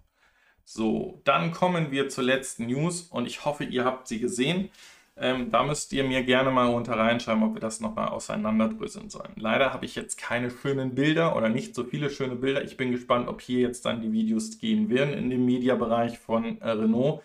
So, 0.66 1.22
dann 1.24 1.52
kommen 1.52 1.92
wir 1.92 2.10
zur 2.10 2.24
letzten 2.24 2.68
News 2.68 3.02
und 3.02 3.26
ich 3.26 3.46
hoffe, 3.46 3.64
ihr 3.64 3.86
habt 3.86 4.08
sie 4.08 4.20
gesehen. 4.20 4.70
Ähm, 5.18 5.52
da 5.52 5.64
müsst 5.64 5.92
ihr 5.94 6.04
mir 6.04 6.24
gerne 6.24 6.52
mal 6.52 6.74
unter 6.74 6.94
reinschreiben, 6.94 7.44
ob 7.44 7.54
wir 7.54 7.62
das 7.62 7.82
nochmal 7.82 8.08
auseinanderdröseln 8.08 9.10
sollen. 9.10 9.34
Leider 9.36 9.74
habe 9.74 9.86
ich 9.86 9.96
jetzt 9.96 10.18
keine 10.18 10.50
schönen 10.50 10.96
Bilder 10.96 11.36
oder 11.36 11.50
nicht 11.50 11.76
so 11.76 11.84
viele 11.84 12.10
schöne 12.10 12.36
Bilder. 12.36 12.64
Ich 12.64 12.78
bin 12.78 12.92
gespannt, 12.92 13.28
ob 13.28 13.42
hier 13.42 13.60
jetzt 13.60 13.86
dann 13.86 14.02
die 14.02 14.12
Videos 14.12 14.58
gehen 14.58 14.90
werden 14.90 15.14
in 15.14 15.30
dem 15.30 15.46
Mediabereich 15.46 16.18
von 16.18 16.60
äh, 16.62 16.70
Renault. 16.70 17.22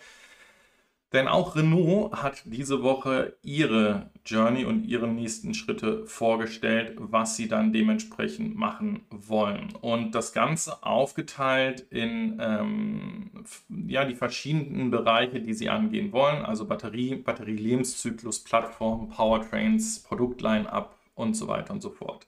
Denn 1.13 1.29
auch 1.29 1.55
Renault 1.55 2.11
hat 2.21 2.41
diese 2.45 2.83
Woche 2.83 3.37
ihre 3.41 4.11
Journey 4.25 4.65
und 4.65 4.83
ihre 4.83 5.07
nächsten 5.07 5.53
Schritte 5.53 6.05
vorgestellt, 6.05 6.95
was 6.97 7.37
sie 7.37 7.47
dann 7.47 7.71
dementsprechend 7.71 8.57
machen 8.57 9.05
wollen. 9.09 9.73
Und 9.79 10.15
das 10.15 10.33
Ganze 10.33 10.83
aufgeteilt 10.83 11.79
in 11.91 12.37
ähm, 12.41 13.45
ja, 13.87 14.03
die 14.03 14.15
verschiedenen 14.15 14.91
Bereiche, 14.91 15.39
die 15.39 15.53
sie 15.53 15.69
angehen 15.69 16.11
wollen, 16.11 16.43
also 16.43 16.65
Batterie, 16.65 17.15
Batterielebenszyklus, 17.15 18.43
Plattform, 18.43 19.07
Powertrains, 19.07 20.03
Produktline-up 20.03 20.93
und 21.15 21.35
so 21.35 21.47
weiter 21.47 21.73
und 21.73 21.81
so 21.81 21.89
fort. 21.89 22.27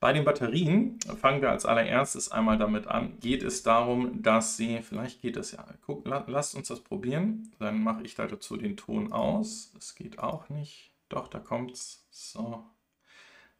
Bei 0.00 0.12
den 0.12 0.24
Batterien 0.24 1.00
fangen 1.20 1.42
wir 1.42 1.50
als 1.50 1.66
allererstes 1.66 2.30
einmal 2.30 2.56
damit 2.56 2.86
an. 2.86 3.18
Geht 3.18 3.42
es 3.42 3.64
darum, 3.64 4.22
dass 4.22 4.56
sie, 4.56 4.80
vielleicht 4.82 5.20
geht 5.20 5.36
es 5.36 5.52
ja, 5.52 5.66
guck, 5.84 6.06
lasst 6.06 6.54
uns 6.54 6.68
das 6.68 6.80
probieren. 6.80 7.50
Dann 7.58 7.82
mache 7.82 8.04
ich 8.04 8.14
dazu 8.14 8.56
den 8.56 8.76
Ton 8.76 9.12
aus. 9.12 9.72
Das 9.74 9.96
geht 9.96 10.20
auch 10.20 10.48
nicht. 10.50 10.92
Doch, 11.08 11.26
da 11.26 11.40
kommt 11.40 11.72
es. 11.72 12.06
So. 12.10 12.64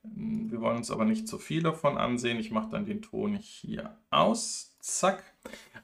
Wir 0.03 0.61
wollen 0.61 0.77
uns 0.77 0.93
aber 0.93 1.05
nicht 1.05 1.27
zu 1.27 1.39
viel 1.39 1.63
davon 1.63 1.99
ansehen. 1.99 2.39
Ich 2.39 2.53
mache 2.53 2.71
dann 2.71 2.87
den 2.87 3.03
Ton 3.03 3.35
hier 3.35 3.99
aus. 4.11 4.77
Zack. 4.79 5.25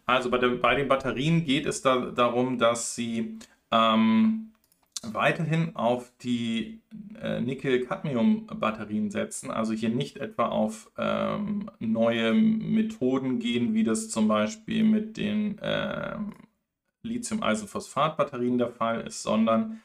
Also 0.06 0.30
bei, 0.30 0.38
der, 0.38 0.50
bei 0.50 0.76
den 0.76 0.86
Batterien 0.86 1.44
geht 1.44 1.66
es 1.66 1.82
da, 1.82 2.12
darum, 2.12 2.58
dass 2.58 2.94
sie 2.94 3.38
ähm, 3.72 4.53
weiterhin 5.12 5.76
auf 5.76 6.12
die 6.22 6.80
äh, 7.20 7.40
Nickel-Cadmium-Batterien 7.40 9.10
setzen, 9.10 9.50
also 9.50 9.72
hier 9.72 9.90
nicht 9.90 10.16
etwa 10.16 10.46
auf 10.48 10.90
ähm, 10.96 11.70
neue 11.80 12.32
Methoden 12.32 13.40
gehen, 13.40 13.74
wie 13.74 13.84
das 13.84 14.08
zum 14.08 14.28
Beispiel 14.28 14.84
mit 14.84 15.16
den 15.16 15.60
ähm, 15.62 16.34
Lithium-Eisenphosphat-Batterien 17.02 18.58
der 18.58 18.70
Fall 18.70 19.02
ist, 19.02 19.22
sondern 19.22 19.80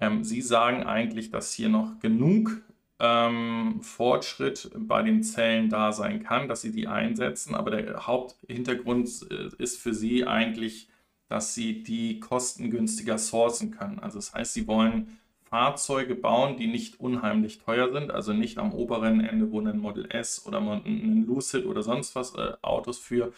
ähm, 0.00 0.24
sie 0.24 0.40
sagen 0.40 0.82
eigentlich, 0.82 1.30
dass 1.30 1.52
hier 1.52 1.68
noch 1.68 1.98
genug 2.00 2.62
ähm, 3.00 3.80
Fortschritt 3.82 4.70
bei 4.76 5.02
den 5.02 5.22
Zellen 5.22 5.70
da 5.70 5.92
sein 5.92 6.22
kann, 6.22 6.48
dass 6.48 6.60
sie 6.60 6.70
die 6.70 6.86
einsetzen. 6.86 7.54
Aber 7.54 7.70
der 7.70 8.06
Haupthintergrund 8.06 9.08
äh, 9.30 9.48
ist 9.62 9.80
für 9.80 9.94
sie 9.94 10.26
eigentlich, 10.26 10.89
dass 11.30 11.54
sie 11.54 11.84
die 11.84 12.18
kostengünstiger 12.18 13.16
sourcen 13.16 13.70
können. 13.70 14.00
Also 14.00 14.18
das 14.18 14.34
heißt, 14.34 14.52
sie 14.52 14.66
wollen 14.66 15.18
Fahrzeuge 15.44 16.16
bauen, 16.16 16.56
die 16.56 16.66
nicht 16.66 16.98
unheimlich 16.98 17.60
teuer 17.60 17.92
sind, 17.92 18.10
also 18.10 18.32
nicht 18.32 18.58
am 18.58 18.72
oberen 18.72 19.20
Ende, 19.20 19.50
wo 19.50 19.60
ein 19.60 19.78
Model 19.78 20.06
S 20.10 20.44
oder 20.44 20.58
ein 20.58 21.24
Lucid 21.26 21.66
oder 21.66 21.82
sonst 21.82 22.16
was 22.16 22.34
äh, 22.34 22.52
Autos 22.62 22.98
für 22.98 23.32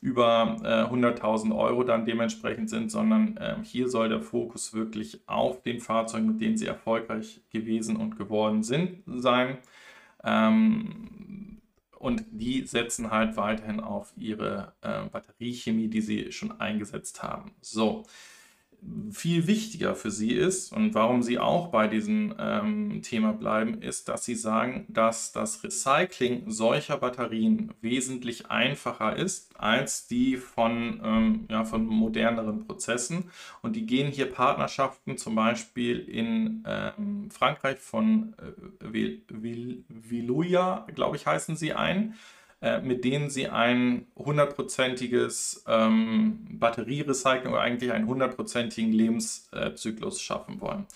über 0.00 0.56
äh, 0.62 0.92
100.000 0.92 1.56
Euro 1.56 1.84
dann 1.84 2.04
dementsprechend 2.04 2.68
sind, 2.68 2.90
sondern 2.90 3.36
äh, 3.36 3.56
hier 3.62 3.88
soll 3.88 4.08
der 4.08 4.20
Fokus 4.20 4.74
wirklich 4.74 5.20
auf 5.26 5.62
den 5.62 5.80
Fahrzeugen, 5.80 6.26
mit 6.26 6.40
denen 6.40 6.56
sie 6.56 6.66
erfolgreich 6.66 7.40
gewesen 7.50 7.96
und 7.96 8.16
geworden 8.18 8.62
sind, 8.62 9.02
sein. 9.06 9.58
Ähm, 10.22 11.15
und 11.98 12.24
die 12.30 12.66
setzen 12.66 13.10
halt 13.10 13.36
weiterhin 13.36 13.80
auf 13.80 14.12
ihre 14.16 14.74
äh, 14.82 15.06
Batteriechemie, 15.06 15.88
die 15.88 16.00
sie 16.00 16.32
schon 16.32 16.60
eingesetzt 16.60 17.22
haben. 17.22 17.54
So, 17.60 18.04
viel 19.10 19.46
wichtiger 19.46 19.94
für 19.94 20.10
sie 20.10 20.32
ist 20.32 20.72
und 20.72 20.94
warum 20.94 21.22
sie 21.22 21.38
auch 21.38 21.68
bei 21.68 21.88
diesem 21.88 22.34
ähm, 22.38 23.02
Thema 23.02 23.32
bleiben, 23.32 23.80
ist, 23.82 24.08
dass 24.08 24.24
sie 24.24 24.34
sagen, 24.34 24.86
dass 24.88 25.32
das 25.32 25.62
Recycling 25.64 26.50
solcher 26.50 26.96
Batterien 26.96 27.72
wesentlich 27.80 28.50
einfacher 28.50 29.16
ist 29.16 29.58
als 29.58 30.06
die 30.06 30.36
von, 30.36 31.00
ähm, 31.04 31.46
ja, 31.50 31.64
von 31.64 31.86
moderneren 31.86 32.66
Prozessen. 32.66 33.30
Und 33.62 33.76
die 33.76 33.86
gehen 33.86 34.10
hier 34.10 34.30
Partnerschaften 34.30 35.16
zum 35.16 35.34
Beispiel 35.34 35.98
in 35.98 36.64
ähm, 36.66 37.30
Frankreich 37.30 37.78
von 37.78 38.34
äh, 38.38 39.18
Viluya, 39.28 40.86
glaube 40.94 41.16
ich, 41.16 41.26
heißen 41.26 41.56
sie 41.56 41.72
ein 41.72 42.14
äh, 42.62 42.80
mit 42.80 43.04
denen 43.04 43.28
sie 43.28 43.48
ein 43.48 44.06
hundertprozentiges 44.16 45.64
ähm, 45.66 46.46
Batterierecycling 46.52 47.52
oder 47.52 47.60
eigentlich 47.60 47.92
einen 47.92 48.06
hundertprozentigen 48.06 48.92
Lebenszyklus 48.92 50.20
schaffen 50.20 50.60
wollen. 50.60 50.86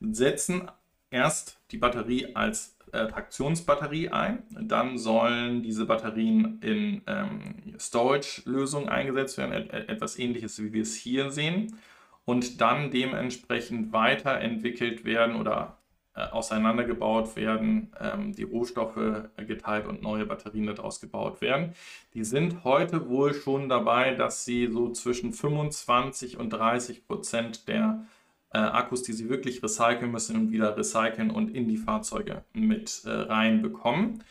Setzen 0.00 0.70
erst 1.10 1.58
die 1.70 1.78
Batterie 1.78 2.36
als 2.36 2.76
äh, 2.92 3.06
Traktionsbatterie 3.06 4.10
ein, 4.10 4.44
dann 4.60 4.96
sollen 4.98 5.62
diese 5.62 5.86
Batterien 5.86 6.60
in 6.62 7.02
ähm, 7.06 7.74
Storage-Lösungen 7.78 8.88
eingesetzt 8.88 9.38
werden, 9.38 9.52
et 9.52 9.88
etwas 9.88 10.18
ähnliches 10.18 10.62
wie 10.62 10.72
wir 10.72 10.82
es 10.82 10.94
hier 10.94 11.30
sehen, 11.30 11.76
und 12.24 12.60
dann 12.60 12.90
dementsprechend 12.90 13.92
weiterentwickelt 13.92 15.04
werden 15.04 15.36
oder 15.36 15.77
auseinandergebaut 16.20 17.36
werden, 17.36 17.92
ähm, 18.00 18.34
die 18.34 18.42
Rohstoffe 18.42 19.28
geteilt 19.36 19.86
und 19.86 20.02
neue 20.02 20.26
Batterien 20.26 20.66
daraus 20.66 21.00
gebaut 21.00 21.40
werden. 21.40 21.74
Die 22.14 22.24
sind 22.24 22.64
heute 22.64 23.08
wohl 23.08 23.34
schon 23.34 23.68
dabei, 23.68 24.14
dass 24.14 24.44
sie 24.44 24.68
so 24.70 24.90
zwischen 24.90 25.32
25 25.32 26.38
und 26.38 26.50
30 26.50 27.06
Prozent 27.06 27.68
der 27.68 28.04
äh, 28.52 28.58
Akkus, 28.58 29.02
die 29.02 29.12
sie 29.12 29.28
wirklich 29.28 29.62
recyceln 29.62 30.10
müssen 30.10 30.50
wieder 30.50 30.76
recyceln 30.76 31.30
und 31.30 31.54
in 31.54 31.68
die 31.68 31.76
Fahrzeuge 31.76 32.44
mit 32.52 33.02
äh, 33.04 33.10
reinbekommen. 33.10 34.22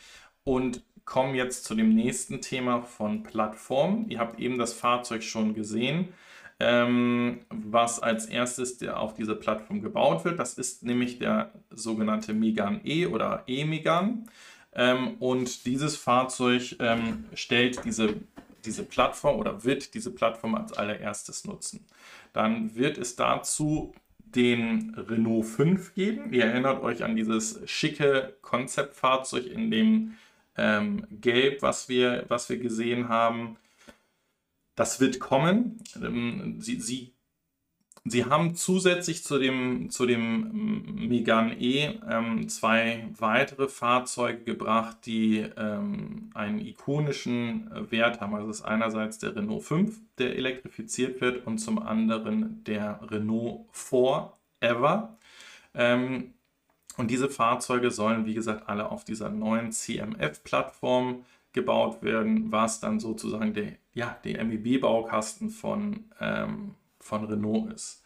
Und 0.44 0.82
kommen 1.04 1.34
jetzt 1.34 1.64
zu 1.64 1.74
dem 1.74 1.94
nächsten 1.94 2.42
Thema 2.42 2.82
von 2.82 3.22
Plattform. 3.22 4.06
Ihr 4.08 4.18
habt 4.18 4.38
eben 4.38 4.58
das 4.58 4.74
Fahrzeug 4.74 5.22
schon 5.22 5.54
gesehen 5.54 6.08
ähm, 6.60 7.40
was 7.50 8.00
als 8.00 8.26
erstes 8.26 8.82
auf 8.88 9.14
dieser 9.14 9.36
Plattform 9.36 9.80
gebaut 9.80 10.24
wird. 10.24 10.38
Das 10.38 10.54
ist 10.54 10.82
nämlich 10.82 11.18
der 11.18 11.52
sogenannte 11.70 12.34
Megan 12.34 12.80
E 12.84 13.06
oder 13.06 13.44
E-Megan. 13.46 14.28
Ähm, 14.74 15.14
und 15.18 15.66
dieses 15.66 15.96
Fahrzeug 15.96 16.76
ähm, 16.80 17.26
stellt 17.34 17.84
diese, 17.84 18.14
diese 18.64 18.84
Plattform 18.84 19.38
oder 19.38 19.64
wird 19.64 19.94
diese 19.94 20.12
Plattform 20.12 20.54
als 20.56 20.72
allererstes 20.72 21.44
nutzen. 21.44 21.86
Dann 22.32 22.74
wird 22.74 22.98
es 22.98 23.16
dazu 23.16 23.94
den 24.18 24.94
Renault 24.96 25.46
5 25.46 25.94
geben. 25.94 26.32
Ihr 26.32 26.44
erinnert 26.44 26.82
euch 26.82 27.02
an 27.02 27.16
dieses 27.16 27.60
schicke 27.66 28.36
Konzeptfahrzeug 28.42 29.46
in 29.46 29.70
dem 29.70 30.14
ähm, 30.56 31.06
Gelb, 31.10 31.62
was 31.62 31.88
wir, 31.88 32.24
was 32.28 32.48
wir 32.50 32.58
gesehen 32.58 33.08
haben. 33.08 33.56
Das 34.78 35.00
wird 35.00 35.18
kommen. 35.18 35.82
Ähm, 36.00 36.60
sie, 36.60 36.80
sie, 36.80 37.12
sie 38.04 38.26
haben 38.26 38.54
zusätzlich 38.54 39.24
zu 39.24 39.36
dem, 39.40 39.90
zu 39.90 40.06
dem 40.06 41.08
Megane 41.08 41.60
E 41.60 41.98
ähm, 42.08 42.48
zwei 42.48 43.08
weitere 43.18 43.66
Fahrzeuge 43.66 44.44
gebracht, 44.44 44.98
die 45.04 45.38
ähm, 45.56 46.30
einen 46.32 46.60
ikonischen 46.60 47.68
Wert 47.90 48.20
haben. 48.20 48.36
Also 48.36 48.46
das 48.46 48.60
ist 48.60 48.66
einerseits 48.66 49.18
der 49.18 49.34
Renault 49.34 49.64
5, 49.64 49.98
der 50.18 50.36
elektrifiziert 50.36 51.20
wird, 51.20 51.44
und 51.44 51.58
zum 51.58 51.80
anderen 51.80 52.62
der 52.62 53.00
Renault 53.10 53.66
4 53.72 54.32
Ever. 54.60 55.18
Ähm, 55.74 56.34
und 56.96 57.10
diese 57.10 57.28
Fahrzeuge 57.28 57.90
sollen, 57.90 58.26
wie 58.26 58.34
gesagt, 58.34 58.68
alle 58.68 58.92
auf 58.92 59.04
dieser 59.04 59.28
neuen 59.28 59.72
CMF-Plattform 59.72 61.24
gebaut 61.52 62.02
werden, 62.02 62.52
was 62.52 62.78
dann 62.78 63.00
sozusagen 63.00 63.54
der, 63.54 63.72
ja, 63.98 64.16
der 64.22 64.44
MEB-Baukasten 64.44 65.50
von, 65.50 66.04
ähm, 66.20 66.76
von 67.00 67.24
Renault 67.24 67.72
ist. 67.72 68.04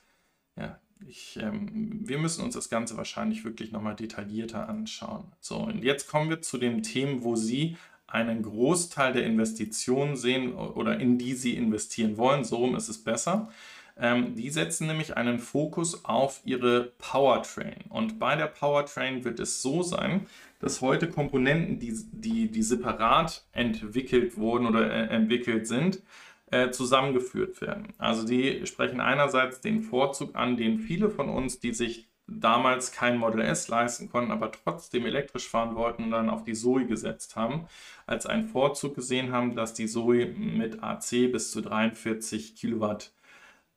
Ja, 0.57 0.81
ich, 1.07 1.39
ähm, 1.39 2.01
wir 2.09 2.17
müssen 2.17 2.43
uns 2.43 2.55
das 2.55 2.71
Ganze 2.71 2.97
wahrscheinlich 2.97 3.45
wirklich 3.45 3.73
nochmal 3.73 3.95
detaillierter 3.95 4.71
anschauen. 4.71 5.25
So, 5.41 5.59
und 5.59 5.85
jetzt 5.85 6.09
kommen 6.09 6.31
wir 6.31 6.41
zu 6.41 6.57
den 6.57 6.83
Themen, 6.83 7.25
wo 7.25 7.37
Sie 7.37 7.77
einen 8.07 8.43
Großteil 8.43 9.13
der 9.13 9.27
Investitionen 9.27 10.17
sehen 10.17 10.55
oder 10.55 10.99
in 10.99 11.19
die 11.19 11.35
Sie 11.35 11.57
investieren 11.57 12.17
wollen. 12.17 12.45
So 12.45 12.75
ist 12.75 12.89
es 12.89 13.05
besser. 13.05 13.51
Ähm, 13.99 14.35
die 14.35 14.51
setzen 14.51 14.87
nämlich 14.87 15.17
einen 15.17 15.39
Fokus 15.39 16.05
auf 16.05 16.41
ihre 16.45 16.93
Powertrain. 16.99 17.85
Und 17.89 18.19
bei 18.19 18.37
der 18.37 18.47
Powertrain 18.47 19.25
wird 19.25 19.41
es 19.41 19.63
so 19.63 19.83
sein, 19.83 20.27
dass 20.61 20.81
heute 20.81 21.09
Komponenten, 21.09 21.79
die, 21.79 21.95
die, 22.13 22.51
die 22.51 22.63
separat 22.63 23.45
entwickelt 23.53 24.37
wurden 24.37 24.67
oder 24.67 24.91
äh, 24.91 25.15
entwickelt 25.15 25.67
sind, 25.67 26.03
äh, 26.51 26.71
zusammengeführt 26.71 27.61
werden. 27.61 27.95
Also 27.99 28.27
die 28.27 28.67
sprechen 28.67 29.01
einerseits 29.01 29.61
den 29.61 29.83
Vorzug 29.83 30.37
an, 30.37 30.57
den 30.57 30.79
viele 30.79 31.11
von 31.11 31.29
uns, 31.29 31.61
die 31.61 31.75
sich 31.75 32.09
damals 32.27 32.93
kein 32.93 33.19
Model 33.19 33.41
S 33.41 33.69
leisten 33.69 34.09
konnten, 34.09 34.31
aber 34.31 34.53
trotzdem 34.53 35.07
elektrisch 35.07 35.49
fahren 35.49 35.75
wollten, 35.75 36.11
dann 36.11 36.31
auf 36.31 36.45
die 36.45 36.55
Zoe 36.55 36.87
gesetzt 36.87 37.37
haben, 37.37 37.67
als 38.07 38.27
einen 38.27 38.49
Vorzug 38.49 38.95
gesehen 38.95 39.33
haben, 39.33 39.57
dass 39.57 39.75
die 39.75 39.87
Zoe 39.87 40.27
mit 40.27 40.83
AC 40.83 41.33
bis 41.33 41.51
zu 41.51 41.61
43 41.61 42.55
Kilowatt 42.55 43.13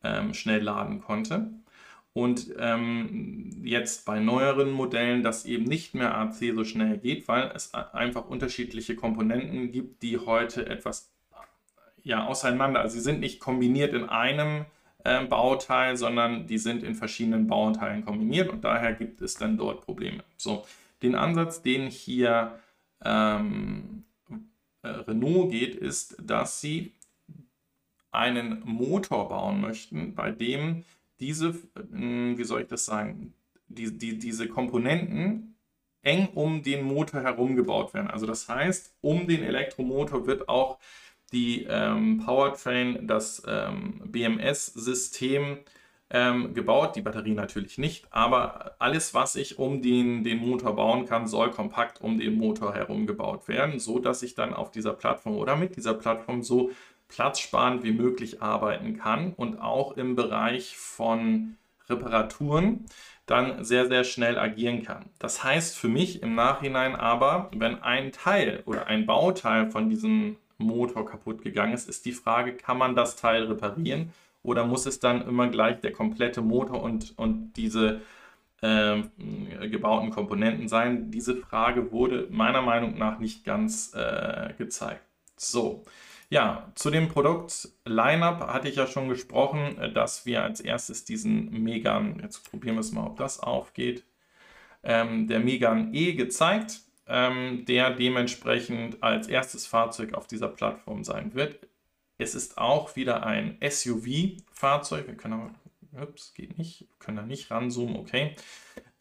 ähm, 0.06 0.34
schnell 0.34 0.62
laden 0.62 1.01
konnte. 1.01 1.51
Und 2.14 2.53
ähm, 2.60 3.49
jetzt 3.64 4.06
bei 4.06 4.22
neueren 4.22 4.72
Modellen, 4.72 5.22
dass 5.22 5.45
eben 5.45 5.66
nicht 5.66 5.95
mehr 5.95 6.18
AC 6.18 6.36
so 6.53 6.64
schnell 6.64 6.97
geht, 6.97 7.28
weil 7.28 7.51
es 7.53 7.74
einfach 7.74 8.26
unterschiedliche 8.28 8.95
Komponenten 8.95 9.72
gibt, 9.72 10.01
die 10.01 10.18
heute 10.18 10.66
etwas 10.66 11.12
ja, 12.03 12.26
auseinander, 12.26 12.82
also 12.82 12.93
sie 12.93 13.01
sind 13.01 13.20
nicht 13.20 13.39
kombiniert 13.39 13.93
in 13.93 14.08
einem 14.08 14.66
äh, 15.03 15.26
Bauteil, 15.26 15.97
sondern 15.97 16.47
die 16.47 16.60
sind 16.60 16.84
in 16.84 16.95
verschiedenen 16.95 17.47
Bauteilen 17.47 18.06
kombiniert 18.06 18.49
und 18.49 18.64
daher 18.64 18.93
gibt 18.93 19.22
es 19.22 19.36
dann 19.36 19.58
dort 19.58 19.82
Probleme. 19.82 20.24
So, 20.38 20.66
den 21.01 21.16
Ansatz, 21.16 21.64
den 21.64 21.88
hier 21.88 22.60
ähm, 23.03 24.03
äh, 24.84 24.88
Renault 24.88 25.51
geht, 25.51 25.76
ist, 25.76 26.16
dass 26.22 26.62
sie 26.62 26.93
einen 28.16 28.61
Motor 28.66 29.30
bauen 29.30 29.61
möchten, 29.61 30.16
bei 30.16 30.32
dem 30.32 30.84
diese, 31.20 31.55
hm, 31.91 32.38
wie 32.38 32.43
soll 32.43 32.61
ich 32.61 32.68
das 32.68 32.86
sagen, 32.86 33.34
die, 33.68 33.97
die, 33.97 34.18
diese 34.18 34.47
Komponenten 34.47 35.55
eng 36.01 36.30
um 36.36 36.61
den 36.61 36.84
Motor 36.84 37.22
herum 37.22 37.55
gebaut 37.55 37.93
werden. 37.93 38.09
Also 38.09 38.26
das 38.26 38.47
heißt, 38.47 38.95
um 39.01 39.28
den 39.28 39.43
Elektromotor 39.43 40.28
wird 40.28 40.47
auch 40.47 40.78
die 41.32 41.66
ähm, 41.68 42.22
Powertrain, 42.24 43.07
das 43.07 43.41
ähm, 43.47 44.01
BMS-System 44.05 45.57
ähm, 46.11 46.53
gebaut, 46.53 46.95
die 46.95 47.01
Batterie 47.01 47.34
natürlich 47.34 47.80
nicht, 47.80 48.05
aber 48.11 48.76
alles, 48.78 49.16
was 49.16 49.36
ich 49.36 49.57
um 49.57 49.82
den, 49.82 50.24
den 50.24 50.38
Motor 50.38 50.76
bauen 50.76 51.05
kann, 51.05 51.28
soll 51.28 51.49
kompakt 51.49 51.99
um 51.99 52.20
den 52.20 52.38
Motor 52.38 52.76
herum 52.76 53.07
gebaut 53.07 53.47
werden, 53.47 53.80
so 53.80 53.97
dass 53.97 54.22
ich 54.22 54.36
dann 54.36 54.53
auf 54.53 54.70
dieser 54.70 54.93
Plattform 54.93 55.36
oder 55.36 55.55
mit 55.55 55.76
dieser 55.76 55.95
Plattform 55.95 56.43
so 56.43 56.70
platzsparend 57.08 57.84
wie 57.84 57.91
möglich 57.91 58.41
arbeiten 58.41 58.97
kann 58.97 59.34
und 59.34 59.60
auch 59.62 59.97
im 59.97 60.16
Bereich 60.16 60.78
von 60.78 61.58
Reparaturen 61.89 62.86
dann 63.26 63.64
sehr, 63.64 63.88
sehr 63.88 64.03
schnell 64.03 64.38
agieren 64.38 64.84
kann. 64.84 65.06
Das 65.20 65.43
heißt 65.43 65.78
für 65.78 65.88
mich 65.88 66.22
im 66.22 66.36
Nachhinein 66.36 66.95
aber, 66.95 67.49
wenn 67.56 67.82
ein 67.82 68.12
Teil 68.12 68.62
oder 68.66 68.88
ein 68.88 69.06
Bauteil 69.06 69.72
von 69.72 69.89
diesem 69.89 70.38
Motor 70.58 71.06
kaputt 71.06 71.41
gegangen 71.41 71.74
ist, 71.74 71.89
ist 71.89 72.06
die 72.06 72.12
Frage, 72.12 72.53
kann 72.53 72.78
man 72.78 72.95
das 72.95 73.16
Teil 73.16 73.43
reparieren 73.43 74.14
oder 74.43 74.66
muss 74.66 74.86
es 74.86 74.99
dann 74.99 75.28
immer 75.28 75.47
gleich 75.47 75.82
der 75.82 75.91
komplette 75.91 76.41
Motor 76.41 76.84
und, 76.84 77.18
und 77.18 77.53
diese 77.53 78.01
äh, 78.62 79.01
gebauten 79.70 80.12
Komponenten 80.12 80.68
sein? 80.68 81.12
Diese 81.12 81.36
Frage 81.36 81.91
wurde 81.91 82.28
meiner 82.30 82.62
Meinung 82.62 82.97
nach 82.97 83.20
nicht 83.20 83.43
ganz 83.43 83.93
äh, 83.95 84.53
gezeigt. 84.58 85.01
So, 85.36 85.84
ja, 86.30 86.71
zu 86.76 86.89
dem 86.89 87.07
Produkt 87.07 87.69
Lineup 87.86 88.41
hatte 88.47 88.67
ich 88.67 88.76
ja 88.76 88.88
schon 88.88 89.09
gesprochen, 89.09 89.78
äh, 89.78 89.91
dass 89.91 90.26
wir 90.26 90.43
als 90.43 90.59
erstes 90.59 91.05
diesen 91.05 91.51
Megan, 91.63 92.19
jetzt 92.21 92.49
probieren 92.49 92.76
wir 92.76 92.82
es 92.82 92.91
mal, 92.91 93.05
ob 93.05 93.17
das 93.17 93.39
aufgeht, 93.39 94.03
ähm, 94.84 95.28
der 95.28 95.39
Megan 95.39 95.93
E 95.93 96.13
gezeigt, 96.13 96.82
ähm, 97.07 97.65
der 97.65 97.91
dementsprechend 97.91 99.01
als 99.03 99.28
erstes 99.28 99.67
Fahrzeug 99.67 100.13
auf 100.13 100.28
dieser 100.28 100.47
Plattform 100.47 101.03
sein 101.03 101.34
wird. 101.34 101.59
Es 102.17 102.34
ist 102.34 102.57
auch 102.57 102.95
wieder 102.95 103.26
ein 103.26 103.57
SUV-Fahrzeug. 103.61 105.07
Wir 105.07 105.15
können 105.15 105.34
aber, 105.93 106.03
ups, 106.03 106.34
geht 106.34 106.57
nicht, 106.57 106.82
wir 106.82 106.97
können 106.99 107.17
da 107.17 107.23
nicht 107.23 107.51
ranzoomen, 107.51 107.97
okay. 107.97 108.36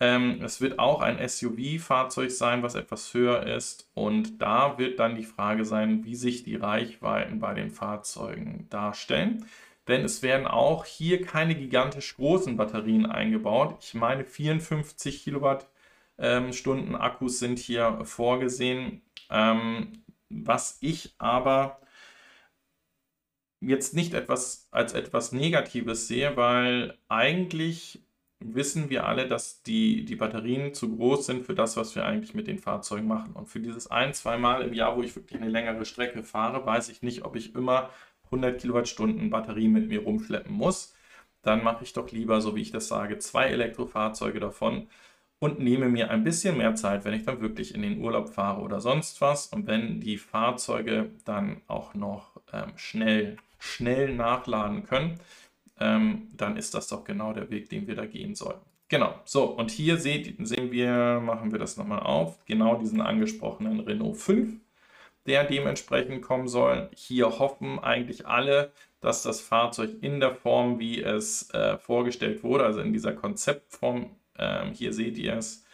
Ähm, 0.00 0.40
es 0.42 0.60
wird 0.60 0.78
auch 0.78 1.00
ein 1.00 1.18
SUV-Fahrzeug 1.26 2.30
sein, 2.30 2.62
was 2.62 2.74
etwas 2.74 3.14
höher 3.14 3.46
ist. 3.46 3.90
Und 3.94 4.42
da 4.42 4.78
wird 4.78 4.98
dann 4.98 5.16
die 5.16 5.24
Frage 5.24 5.64
sein, 5.64 6.04
wie 6.04 6.16
sich 6.16 6.42
die 6.42 6.56
Reichweiten 6.56 7.38
bei 7.38 7.54
den 7.54 7.70
Fahrzeugen 7.70 8.66
darstellen. 8.70 9.46
Denn 9.88 10.04
es 10.04 10.22
werden 10.22 10.46
auch 10.46 10.84
hier 10.84 11.22
keine 11.22 11.54
gigantisch 11.54 12.16
großen 12.16 12.56
Batterien 12.56 13.06
eingebaut. 13.06 13.76
Ich 13.80 13.94
meine, 13.94 14.24
54 14.24 15.22
Kilowattstunden 15.24 16.96
Akkus 16.96 17.38
sind 17.38 17.58
hier 17.58 18.00
vorgesehen. 18.04 19.02
Ähm, 19.30 20.04
was 20.30 20.78
ich 20.80 21.14
aber 21.18 21.80
jetzt 23.60 23.94
nicht 23.94 24.14
etwas 24.14 24.68
als 24.70 24.94
etwas 24.94 25.32
Negatives 25.32 26.08
sehe, 26.08 26.36
weil 26.36 26.98
eigentlich 27.08 28.02
wissen 28.44 28.90
wir 28.90 29.06
alle, 29.06 29.26
dass 29.26 29.62
die, 29.62 30.04
die 30.04 30.16
Batterien 30.16 30.74
zu 30.74 30.94
groß 30.96 31.26
sind 31.26 31.46
für 31.46 31.54
das, 31.54 31.76
was 31.76 31.94
wir 31.94 32.04
eigentlich 32.04 32.34
mit 32.34 32.46
den 32.46 32.58
Fahrzeugen 32.58 33.08
machen. 33.08 33.32
Und 33.34 33.48
für 33.48 33.60
dieses 33.60 33.90
ein, 33.90 34.14
zwei 34.14 34.36
Mal 34.36 34.62
im 34.62 34.74
Jahr, 34.74 34.96
wo 34.96 35.02
ich 35.02 35.16
wirklich 35.16 35.40
eine 35.40 35.50
längere 35.50 35.84
Strecke 35.84 36.22
fahre, 36.22 36.64
weiß 36.66 36.88
ich 36.90 37.02
nicht, 37.02 37.24
ob 37.24 37.36
ich 37.36 37.54
immer 37.54 37.90
100 38.26 38.60
Kilowattstunden 38.60 39.30
Batterie 39.30 39.68
mit 39.68 39.88
mir 39.88 40.02
rumschleppen 40.02 40.54
muss. 40.54 40.94
Dann 41.42 41.64
mache 41.64 41.84
ich 41.84 41.92
doch 41.92 42.10
lieber, 42.10 42.40
so 42.40 42.56
wie 42.56 42.62
ich 42.62 42.70
das 42.70 42.88
sage, 42.88 43.18
zwei 43.18 43.46
Elektrofahrzeuge 43.46 44.40
davon 44.40 44.88
und 45.38 45.58
nehme 45.60 45.88
mir 45.88 46.10
ein 46.10 46.24
bisschen 46.24 46.56
mehr 46.56 46.74
Zeit, 46.74 47.04
wenn 47.04 47.14
ich 47.14 47.24
dann 47.24 47.40
wirklich 47.40 47.74
in 47.74 47.82
den 47.82 48.00
Urlaub 48.00 48.30
fahre 48.30 48.62
oder 48.62 48.80
sonst 48.80 49.20
was. 49.20 49.48
Und 49.48 49.66
wenn 49.66 50.00
die 50.00 50.16
Fahrzeuge 50.16 51.10
dann 51.24 51.60
auch 51.66 51.94
noch 51.94 52.40
ähm, 52.52 52.72
schnell, 52.76 53.36
schnell 53.58 54.14
nachladen 54.14 54.84
können, 54.84 55.20
ähm, 55.80 56.28
dann 56.36 56.56
ist 56.56 56.74
das 56.74 56.88
doch 56.88 57.04
genau 57.04 57.32
der 57.32 57.50
Weg, 57.50 57.68
den 57.68 57.86
wir 57.86 57.94
da 57.94 58.06
gehen 58.06 58.34
sollen. 58.34 58.60
Genau, 58.88 59.14
so 59.24 59.44
und 59.44 59.70
hier 59.70 59.96
seht, 59.96 60.36
sehen 60.46 60.70
wir, 60.70 61.20
machen 61.20 61.52
wir 61.52 61.58
das 61.58 61.76
nochmal 61.76 62.00
auf, 62.00 62.44
genau 62.44 62.76
diesen 62.76 63.00
angesprochenen 63.00 63.80
Renault 63.80 64.16
5, 64.18 64.60
der 65.26 65.44
dementsprechend 65.44 66.22
kommen 66.22 66.48
soll. 66.48 66.90
Hier 66.94 67.38
hoffen 67.38 67.78
eigentlich 67.78 68.26
alle, 68.26 68.72
dass 69.00 69.22
das 69.22 69.40
Fahrzeug 69.40 69.90
in 70.02 70.20
der 70.20 70.34
Form, 70.34 70.78
wie 70.78 71.02
es 71.02 71.50
äh, 71.50 71.78
vorgestellt 71.78 72.42
wurde, 72.42 72.64
also 72.64 72.80
in 72.80 72.92
dieser 72.92 73.12
Konzeptform, 73.12 74.10
ähm, 74.38 74.72
hier 74.72 74.92
seht 74.92 75.18
ihr 75.18 75.36
es, 75.36 75.64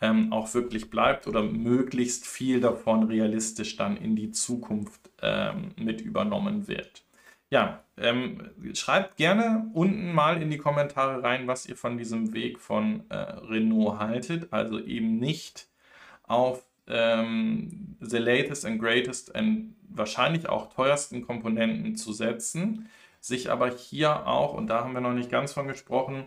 ähm, 0.00 0.32
auch 0.32 0.52
wirklich 0.54 0.90
bleibt 0.90 1.26
oder 1.26 1.42
möglichst 1.42 2.26
viel 2.26 2.60
davon 2.60 3.04
realistisch 3.04 3.76
dann 3.76 3.96
in 3.96 4.16
die 4.16 4.30
Zukunft 4.30 5.10
ähm, 5.22 5.72
mit 5.76 6.00
übernommen 6.00 6.68
wird. 6.68 7.05
Ja, 7.50 7.84
ähm, 7.96 8.50
schreibt 8.74 9.16
gerne 9.16 9.70
unten 9.72 10.12
mal 10.12 10.42
in 10.42 10.50
die 10.50 10.58
Kommentare 10.58 11.22
rein, 11.22 11.46
was 11.46 11.66
ihr 11.66 11.76
von 11.76 11.96
diesem 11.96 12.34
Weg 12.34 12.58
von 12.58 13.08
äh, 13.08 13.14
Renault 13.16 14.00
haltet. 14.00 14.52
Also 14.52 14.80
eben 14.80 15.18
nicht 15.18 15.68
auf 16.24 16.66
ähm, 16.88 17.96
the 18.00 18.18
latest 18.18 18.64
and 18.64 18.80
greatest 18.80 19.34
and 19.34 19.76
wahrscheinlich 19.88 20.48
auch 20.48 20.72
teuersten 20.72 21.22
Komponenten 21.22 21.96
zu 21.96 22.12
setzen, 22.12 22.88
sich 23.20 23.50
aber 23.50 23.70
hier 23.70 24.26
auch, 24.26 24.54
und 24.54 24.68
da 24.68 24.84
haben 24.84 24.92
wir 24.92 25.00
noch 25.00 25.12
nicht 25.14 25.30
ganz 25.30 25.52
von 25.52 25.68
gesprochen, 25.68 26.26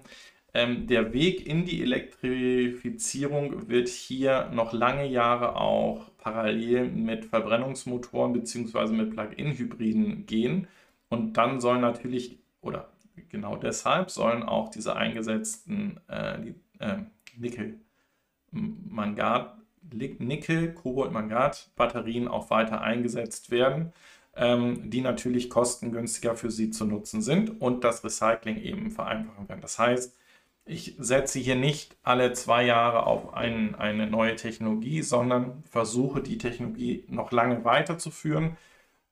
ähm, 0.53 0.88
der 0.88 1.13
Weg 1.13 1.45
in 1.45 1.65
die 1.65 1.82
Elektrifizierung 1.82 3.70
wird 3.70 3.88
hier 3.88 4.49
noch 4.53 4.74
lange 4.74 5.05
Jahre 5.05 5.55
auch 5.55 6.09
parallel 6.17 6.89
mit 6.89 7.26
Verbrennungsmotoren 7.26 8.34
bzw. 8.34 8.88
mit 8.93 9.11
Plug-in-Hybriden 9.11 10.26
gehen. 10.26 10.67
Und 11.10 11.34
dann 11.34 11.60
sollen 11.60 11.82
natürlich, 11.82 12.39
oder 12.62 12.89
genau 13.30 13.55
deshalb 13.55 14.10
sollen 14.12 14.43
auch 14.43 14.70
diese 14.70 14.95
eingesetzten 14.95 15.99
äh, 16.07 16.39
die, 16.41 16.55
äh, 16.80 16.97
Nickel, 17.38 17.80
Mangat, 18.51 19.55
Nickel, 19.82 20.74
Kobalt, 20.74 21.12
Mangat 21.12 21.70
Batterien 21.76 22.28
auch 22.28 22.49
weiter 22.49 22.82
eingesetzt 22.82 23.51
werden, 23.51 23.93
ähm, 24.36 24.89
die 24.89 25.01
natürlich 25.01 25.49
kostengünstiger 25.49 26.36
für 26.36 26.51
sie 26.51 26.70
zu 26.70 26.86
nutzen 26.86 27.22
sind 27.22 27.62
und 27.62 27.84
das 27.84 28.03
Recycling 28.03 28.57
eben 28.57 28.91
vereinfachen 28.91 29.49
werden. 29.49 29.62
Das 29.62 29.80
heißt, 29.80 30.16
ich 30.66 30.95
setze 30.99 31.39
hier 31.39 31.55
nicht 31.55 31.97
alle 32.03 32.34
zwei 32.34 32.64
Jahre 32.64 33.07
auf 33.07 33.34
ein, 33.34 33.74
eine 33.76 34.05
neue 34.07 34.36
Technologie, 34.36 35.01
sondern 35.01 35.64
versuche 35.64 36.22
die 36.22 36.38
Technologie 36.38 37.05
noch 37.07 37.32
lange 37.32 37.66
weiterzuführen, 37.66 38.55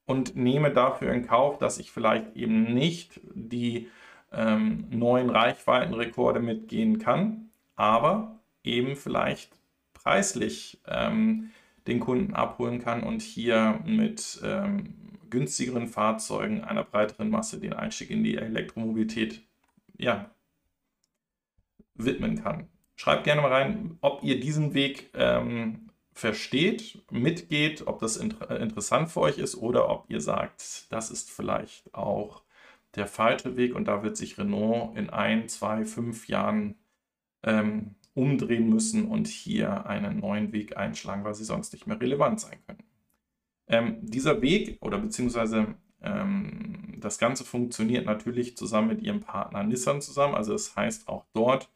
und 0.07 0.35
nehme 0.35 0.71
dafür 0.71 1.13
in 1.13 1.27
Kauf, 1.27 1.59
dass 1.59 1.77
ich 1.77 1.91
vielleicht 1.91 2.35
eben 2.35 2.73
nicht 2.73 3.19
die 3.35 3.89
ähm, 4.31 4.87
neuen 4.89 5.29
Reichweitenrekorde 5.29 6.39
mitgehen 6.39 6.97
kann, 6.97 7.49
aber 7.75 8.39
eben 8.63 8.95
vielleicht 8.95 9.51
preislich 9.93 10.79
ähm, 10.87 11.51
den 11.87 11.99
Kunden 11.99 12.33
abholen 12.33 12.79
kann 12.79 13.03
und 13.03 13.21
hier 13.21 13.79
mit 13.85 14.41
ähm, 14.43 14.95
günstigeren 15.29 15.87
Fahrzeugen 15.87 16.63
einer 16.63 16.83
breiteren 16.83 17.29
Masse 17.29 17.59
den 17.59 17.73
Einstieg 17.73 18.09
in 18.09 18.23
die 18.23 18.37
Elektromobilität 18.37 19.41
ja, 19.97 20.31
widmen 21.95 22.41
kann. 22.41 22.69
Schreibt 22.95 23.25
gerne 23.25 23.41
mal 23.41 23.51
rein, 23.51 23.97
ob 24.01 24.23
ihr 24.23 24.39
diesen 24.39 24.73
Weg 24.73 25.09
ähm, 25.13 25.86
versteht, 26.17 27.03
mitgeht, 27.11 27.85
ob 27.85 27.99
das 27.99 28.17
inter 28.17 28.49
äh, 28.49 28.61
interessant 28.61 29.09
für 29.09 29.21
euch 29.21 29.37
ist 29.37 29.55
oder 29.55 29.89
ob 29.89 30.09
ihr 30.09 30.19
sagt, 30.19 30.91
das 30.91 31.11
ist 31.11 31.29
vielleicht 31.29 31.93
auch 31.93 32.43
der 32.95 33.05
falsche 33.05 33.55
Weg 33.55 33.75
und 33.75 33.85
da 33.87 34.01
wird 34.01 34.17
sich 34.17 34.37
Renault 34.39 34.97
in 34.97 35.11
ein, 35.11 35.47
zwei, 35.47 35.85
fünf 35.85 36.27
Jahren 36.27 36.75
ähm, 37.43 37.95
umdrehen 38.15 38.67
müssen 38.67 39.05
und 39.07 39.27
hier 39.27 39.85
einen 39.85 40.19
neuen 40.19 40.51
Weg 40.53 40.75
einschlagen, 40.75 41.23
weil 41.23 41.35
sie 41.35 41.43
sonst 41.45 41.71
nicht 41.73 41.85
mehr 41.85 42.01
relevant 42.01 42.39
sein 42.39 42.57
können. 42.65 42.83
Ähm, 43.67 43.97
dieser 44.01 44.41
Weg 44.41 44.79
oder 44.81 44.97
beziehungsweise 44.97 45.75
ähm, 46.01 46.95
das 46.99 47.19
Ganze 47.19 47.43
funktioniert 47.43 48.07
natürlich 48.07 48.57
zusammen 48.57 48.87
mit 48.87 49.03
ihrem 49.03 49.19
Partner 49.19 49.63
Nissan 49.63 50.01
zusammen. 50.01 50.33
Also 50.33 50.53
das 50.53 50.75
heißt 50.75 51.07
auch 51.09 51.25
dort 51.33 51.69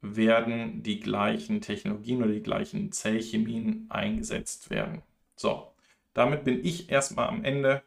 werden 0.00 0.82
die 0.82 1.00
gleichen 1.00 1.60
Technologien 1.60 2.22
oder 2.22 2.32
die 2.32 2.42
gleichen 2.42 2.92
Zellchemien 2.92 3.86
eingesetzt 3.90 4.70
werden. 4.70 5.02
So, 5.36 5.72
damit 6.14 6.44
bin 6.44 6.64
ich 6.64 6.90
erstmal 6.90 7.28
am 7.28 7.44
Ende 7.44 7.82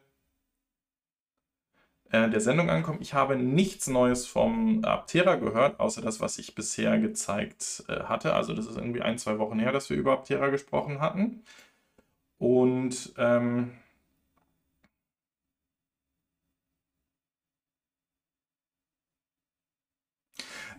äh, 2.11 2.29
der 2.29 2.41
Sendung 2.41 2.69
angekommen. 2.69 3.01
Ich 3.01 3.13
habe 3.13 3.35
nichts 3.35 3.87
Neues 3.87 4.27
vom 4.27 4.85
Aptera 4.85 5.35
gehört, 5.35 5.79
außer 5.79 6.01
das, 6.01 6.21
was 6.21 6.37
ich 6.37 6.55
bisher 6.55 6.99
gezeigt 6.99 7.83
äh, 7.87 8.03
hatte. 8.03 8.33
Also 8.35 8.53
das 8.53 8.67
ist 8.67 8.77
irgendwie 8.77 9.01
ein, 9.01 9.17
zwei 9.17 9.39
Wochen 9.39 9.59
her, 9.59 9.71
dass 9.71 9.89
wir 9.89 9.97
über 9.97 10.13
Aptera 10.13 10.49
gesprochen 10.49 11.01
hatten. 11.01 11.43
Und 12.37 13.13
ähm, 13.17 13.71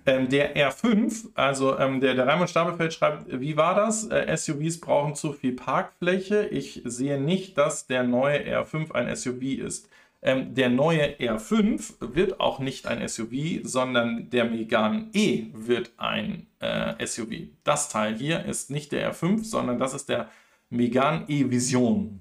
Ähm, 0.07 0.29
der 0.29 0.55
R5, 0.55 1.31
also 1.35 1.79
ähm, 1.79 2.01
der, 2.01 2.15
der 2.15 2.27
Raimund 2.27 2.51
Stapelfeld 2.51 2.93
schreibt, 2.93 3.41
wie 3.41 3.57
war 3.57 3.75
das? 3.75 4.07
Äh, 4.11 4.37
SUVs 4.37 4.81
brauchen 4.81 5.15
zu 5.15 5.33
viel 5.33 5.53
Parkfläche. 5.53 6.47
Ich 6.47 6.83
sehe 6.85 7.19
nicht, 7.19 7.57
dass 7.57 7.87
der 7.87 8.03
neue 8.03 8.41
R5 8.41 8.93
ein 8.93 9.15
SUV 9.17 9.43
ist. 9.65 9.89
Ähm, 10.21 10.55
der 10.55 10.69
neue 10.69 11.17
R5 11.19 12.15
wird 12.15 12.41
auch 12.41 12.59
nicht 12.59 12.87
ein 12.87 13.07
SUV, 13.07 13.61
sondern 13.63 14.29
der 14.29 14.45
Megane 14.45 15.09
E 15.15 15.47
wird 15.55 15.93
ein 15.97 16.47
äh, 16.61 17.07
SUV. 17.07 17.49
Das 17.63 17.89
Teil 17.89 18.15
hier 18.15 18.45
ist 18.45 18.71
nicht 18.71 18.93
der 18.93 19.13
R5, 19.13 19.45
sondern 19.45 19.79
das 19.79 19.95
ist 19.95 20.09
der 20.09 20.31
Megane 20.69 21.25
E 21.29 21.51
Vision. 21.51 22.21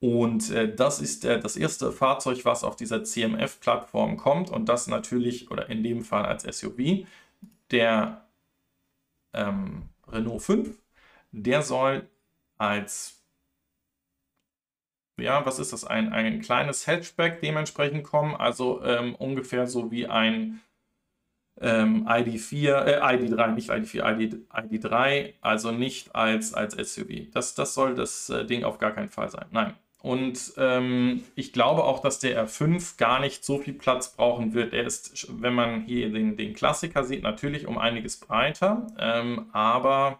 Und 0.00 0.50
äh, 0.50 0.74
das 0.74 1.00
ist 1.00 1.24
äh, 1.24 1.40
das 1.40 1.56
erste 1.56 1.92
Fahrzeug, 1.92 2.44
was 2.44 2.64
auf 2.64 2.76
dieser 2.76 3.04
CMF-Plattform 3.04 4.16
kommt 4.16 4.50
und 4.50 4.68
das 4.68 4.86
natürlich, 4.86 5.50
oder 5.50 5.68
in 5.68 5.82
dem 5.82 6.02
Fall 6.02 6.24
als 6.24 6.44
SUV, 6.44 7.06
der 7.70 8.26
ähm, 9.34 9.90
Renault 10.08 10.42
5, 10.42 10.82
der 11.32 11.62
soll 11.62 12.08
als 12.58 13.20
ja, 15.20 15.44
was 15.46 15.58
ist 15.58 15.72
das? 15.72 15.84
Ein, 15.84 16.12
ein 16.12 16.40
kleines 16.40 16.86
Hatchback 16.86 17.40
dementsprechend 17.40 18.04
kommen, 18.04 18.34
also 18.34 18.82
ähm, 18.84 19.14
ungefähr 19.14 19.66
so 19.66 19.90
wie 19.90 20.06
ein 20.06 20.60
ähm, 21.60 22.06
ID4, 22.08 22.84
äh, 22.84 23.00
ID3, 23.02 23.48
nicht 23.52 23.70
ID4, 23.70 24.18
ID, 24.18 24.34
ID3, 24.50 25.34
also 25.40 25.72
nicht 25.72 26.14
als, 26.14 26.54
als 26.54 26.74
SUV. 26.74 27.30
Das, 27.32 27.54
das 27.54 27.74
soll 27.74 27.94
das 27.94 28.30
äh, 28.30 28.46
Ding 28.46 28.64
auf 28.64 28.78
gar 28.78 28.92
keinen 28.92 29.10
Fall 29.10 29.30
sein. 29.30 29.46
Nein. 29.50 29.74
Und 30.02 30.54
ähm, 30.56 31.24
ich 31.34 31.52
glaube 31.52 31.84
auch, 31.84 32.00
dass 32.00 32.18
der 32.18 32.46
R5 32.46 32.96
gar 32.96 33.20
nicht 33.20 33.44
so 33.44 33.58
viel 33.58 33.74
Platz 33.74 34.14
brauchen 34.14 34.54
wird. 34.54 34.72
Er 34.72 34.84
ist, 34.84 35.28
wenn 35.42 35.54
man 35.54 35.82
hier 35.82 36.10
den, 36.10 36.36
den 36.36 36.54
Klassiker 36.54 37.04
sieht, 37.04 37.22
natürlich 37.22 37.66
um 37.66 37.76
einiges 37.76 38.18
breiter, 38.18 38.86
ähm, 38.98 39.50
aber 39.52 40.18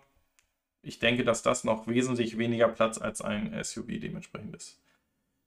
ich 0.83 0.99
denke, 0.99 1.25
dass 1.25 1.43
das 1.43 1.65
noch 1.65 1.87
wesentlich 1.87 2.37
weniger 2.37 2.69
Platz 2.69 2.99
als 2.99 3.23
ein 3.23 3.53
SUV 3.63 3.87
dementsprechend 4.01 4.55
ist. 4.55 4.81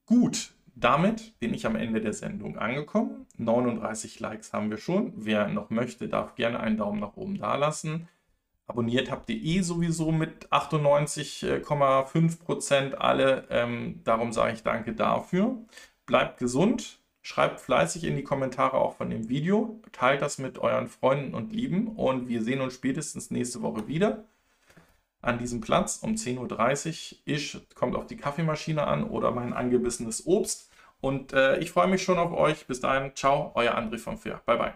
Gut, 0.05 0.51
damit 0.75 1.39
bin 1.39 1.53
ich 1.53 1.65
am 1.65 1.75
Ende 1.75 2.01
der 2.01 2.13
Sendung 2.13 2.57
angekommen. 2.57 3.27
39 3.37 4.19
Likes 4.19 4.53
haben 4.53 4.71
wir 4.71 4.77
schon. 4.77 5.13
Wer 5.15 5.47
noch 5.47 5.69
möchte, 5.69 6.07
darf 6.07 6.35
gerne 6.35 6.59
einen 6.59 6.77
Daumen 6.77 6.99
nach 6.99 7.15
oben 7.15 7.37
da 7.37 7.55
lassen. 7.55 8.07
Abonniert 8.67 9.11
habt 9.11 9.29
ihr 9.29 9.41
eh 9.41 9.61
sowieso 9.61 10.11
mit 10.11 10.51
98,5% 10.51 12.93
alle. 12.95 13.45
Ähm, 13.49 14.01
darum 14.03 14.31
sage 14.31 14.53
ich 14.53 14.63
danke 14.63 14.93
dafür. 14.93 15.57
Bleibt 16.05 16.39
gesund. 16.39 16.99
Schreibt 17.21 17.61
fleißig 17.61 18.03
in 18.03 18.15
die 18.15 18.23
Kommentare 18.23 18.77
auch 18.77 18.95
von 18.97 19.09
dem 19.09 19.29
Video. 19.29 19.79
Teilt 19.91 20.21
das 20.21 20.37
mit 20.39 20.59
euren 20.59 20.87
Freunden 20.87 21.33
und 21.33 21.53
Lieben. 21.53 21.87
Und 21.87 22.27
wir 22.27 22.43
sehen 22.43 22.61
uns 22.61 22.73
spätestens 22.73 23.31
nächste 23.31 23.61
Woche 23.61 23.87
wieder 23.87 24.23
an 25.23 25.39
diesem 25.39 25.61
Platz 25.61 25.99
um 26.01 26.15
10.30 26.15 27.13
Uhr 27.13 27.19
ish, 27.25 27.57
kommt 27.75 27.95
auf 27.95 28.07
die 28.07 28.17
Kaffeemaschine 28.17 28.85
an 28.85 29.05
oder 29.05 29.31
mein 29.31 29.53
angebissenes 29.53 30.27
Obst. 30.27 30.69
Und 31.01 31.33
äh, 31.33 31.57
ich 31.59 31.71
freue 31.71 31.87
mich 31.87 32.03
schon 32.03 32.19
auf 32.19 32.33
euch. 32.33 32.67
Bis 32.67 32.81
dahin, 32.81 33.11
ciao, 33.15 33.51
euer 33.55 33.75
André 33.75 33.97
von 33.97 34.17
Fair. 34.17 34.41
Bye, 34.45 34.57
bye. 34.57 34.73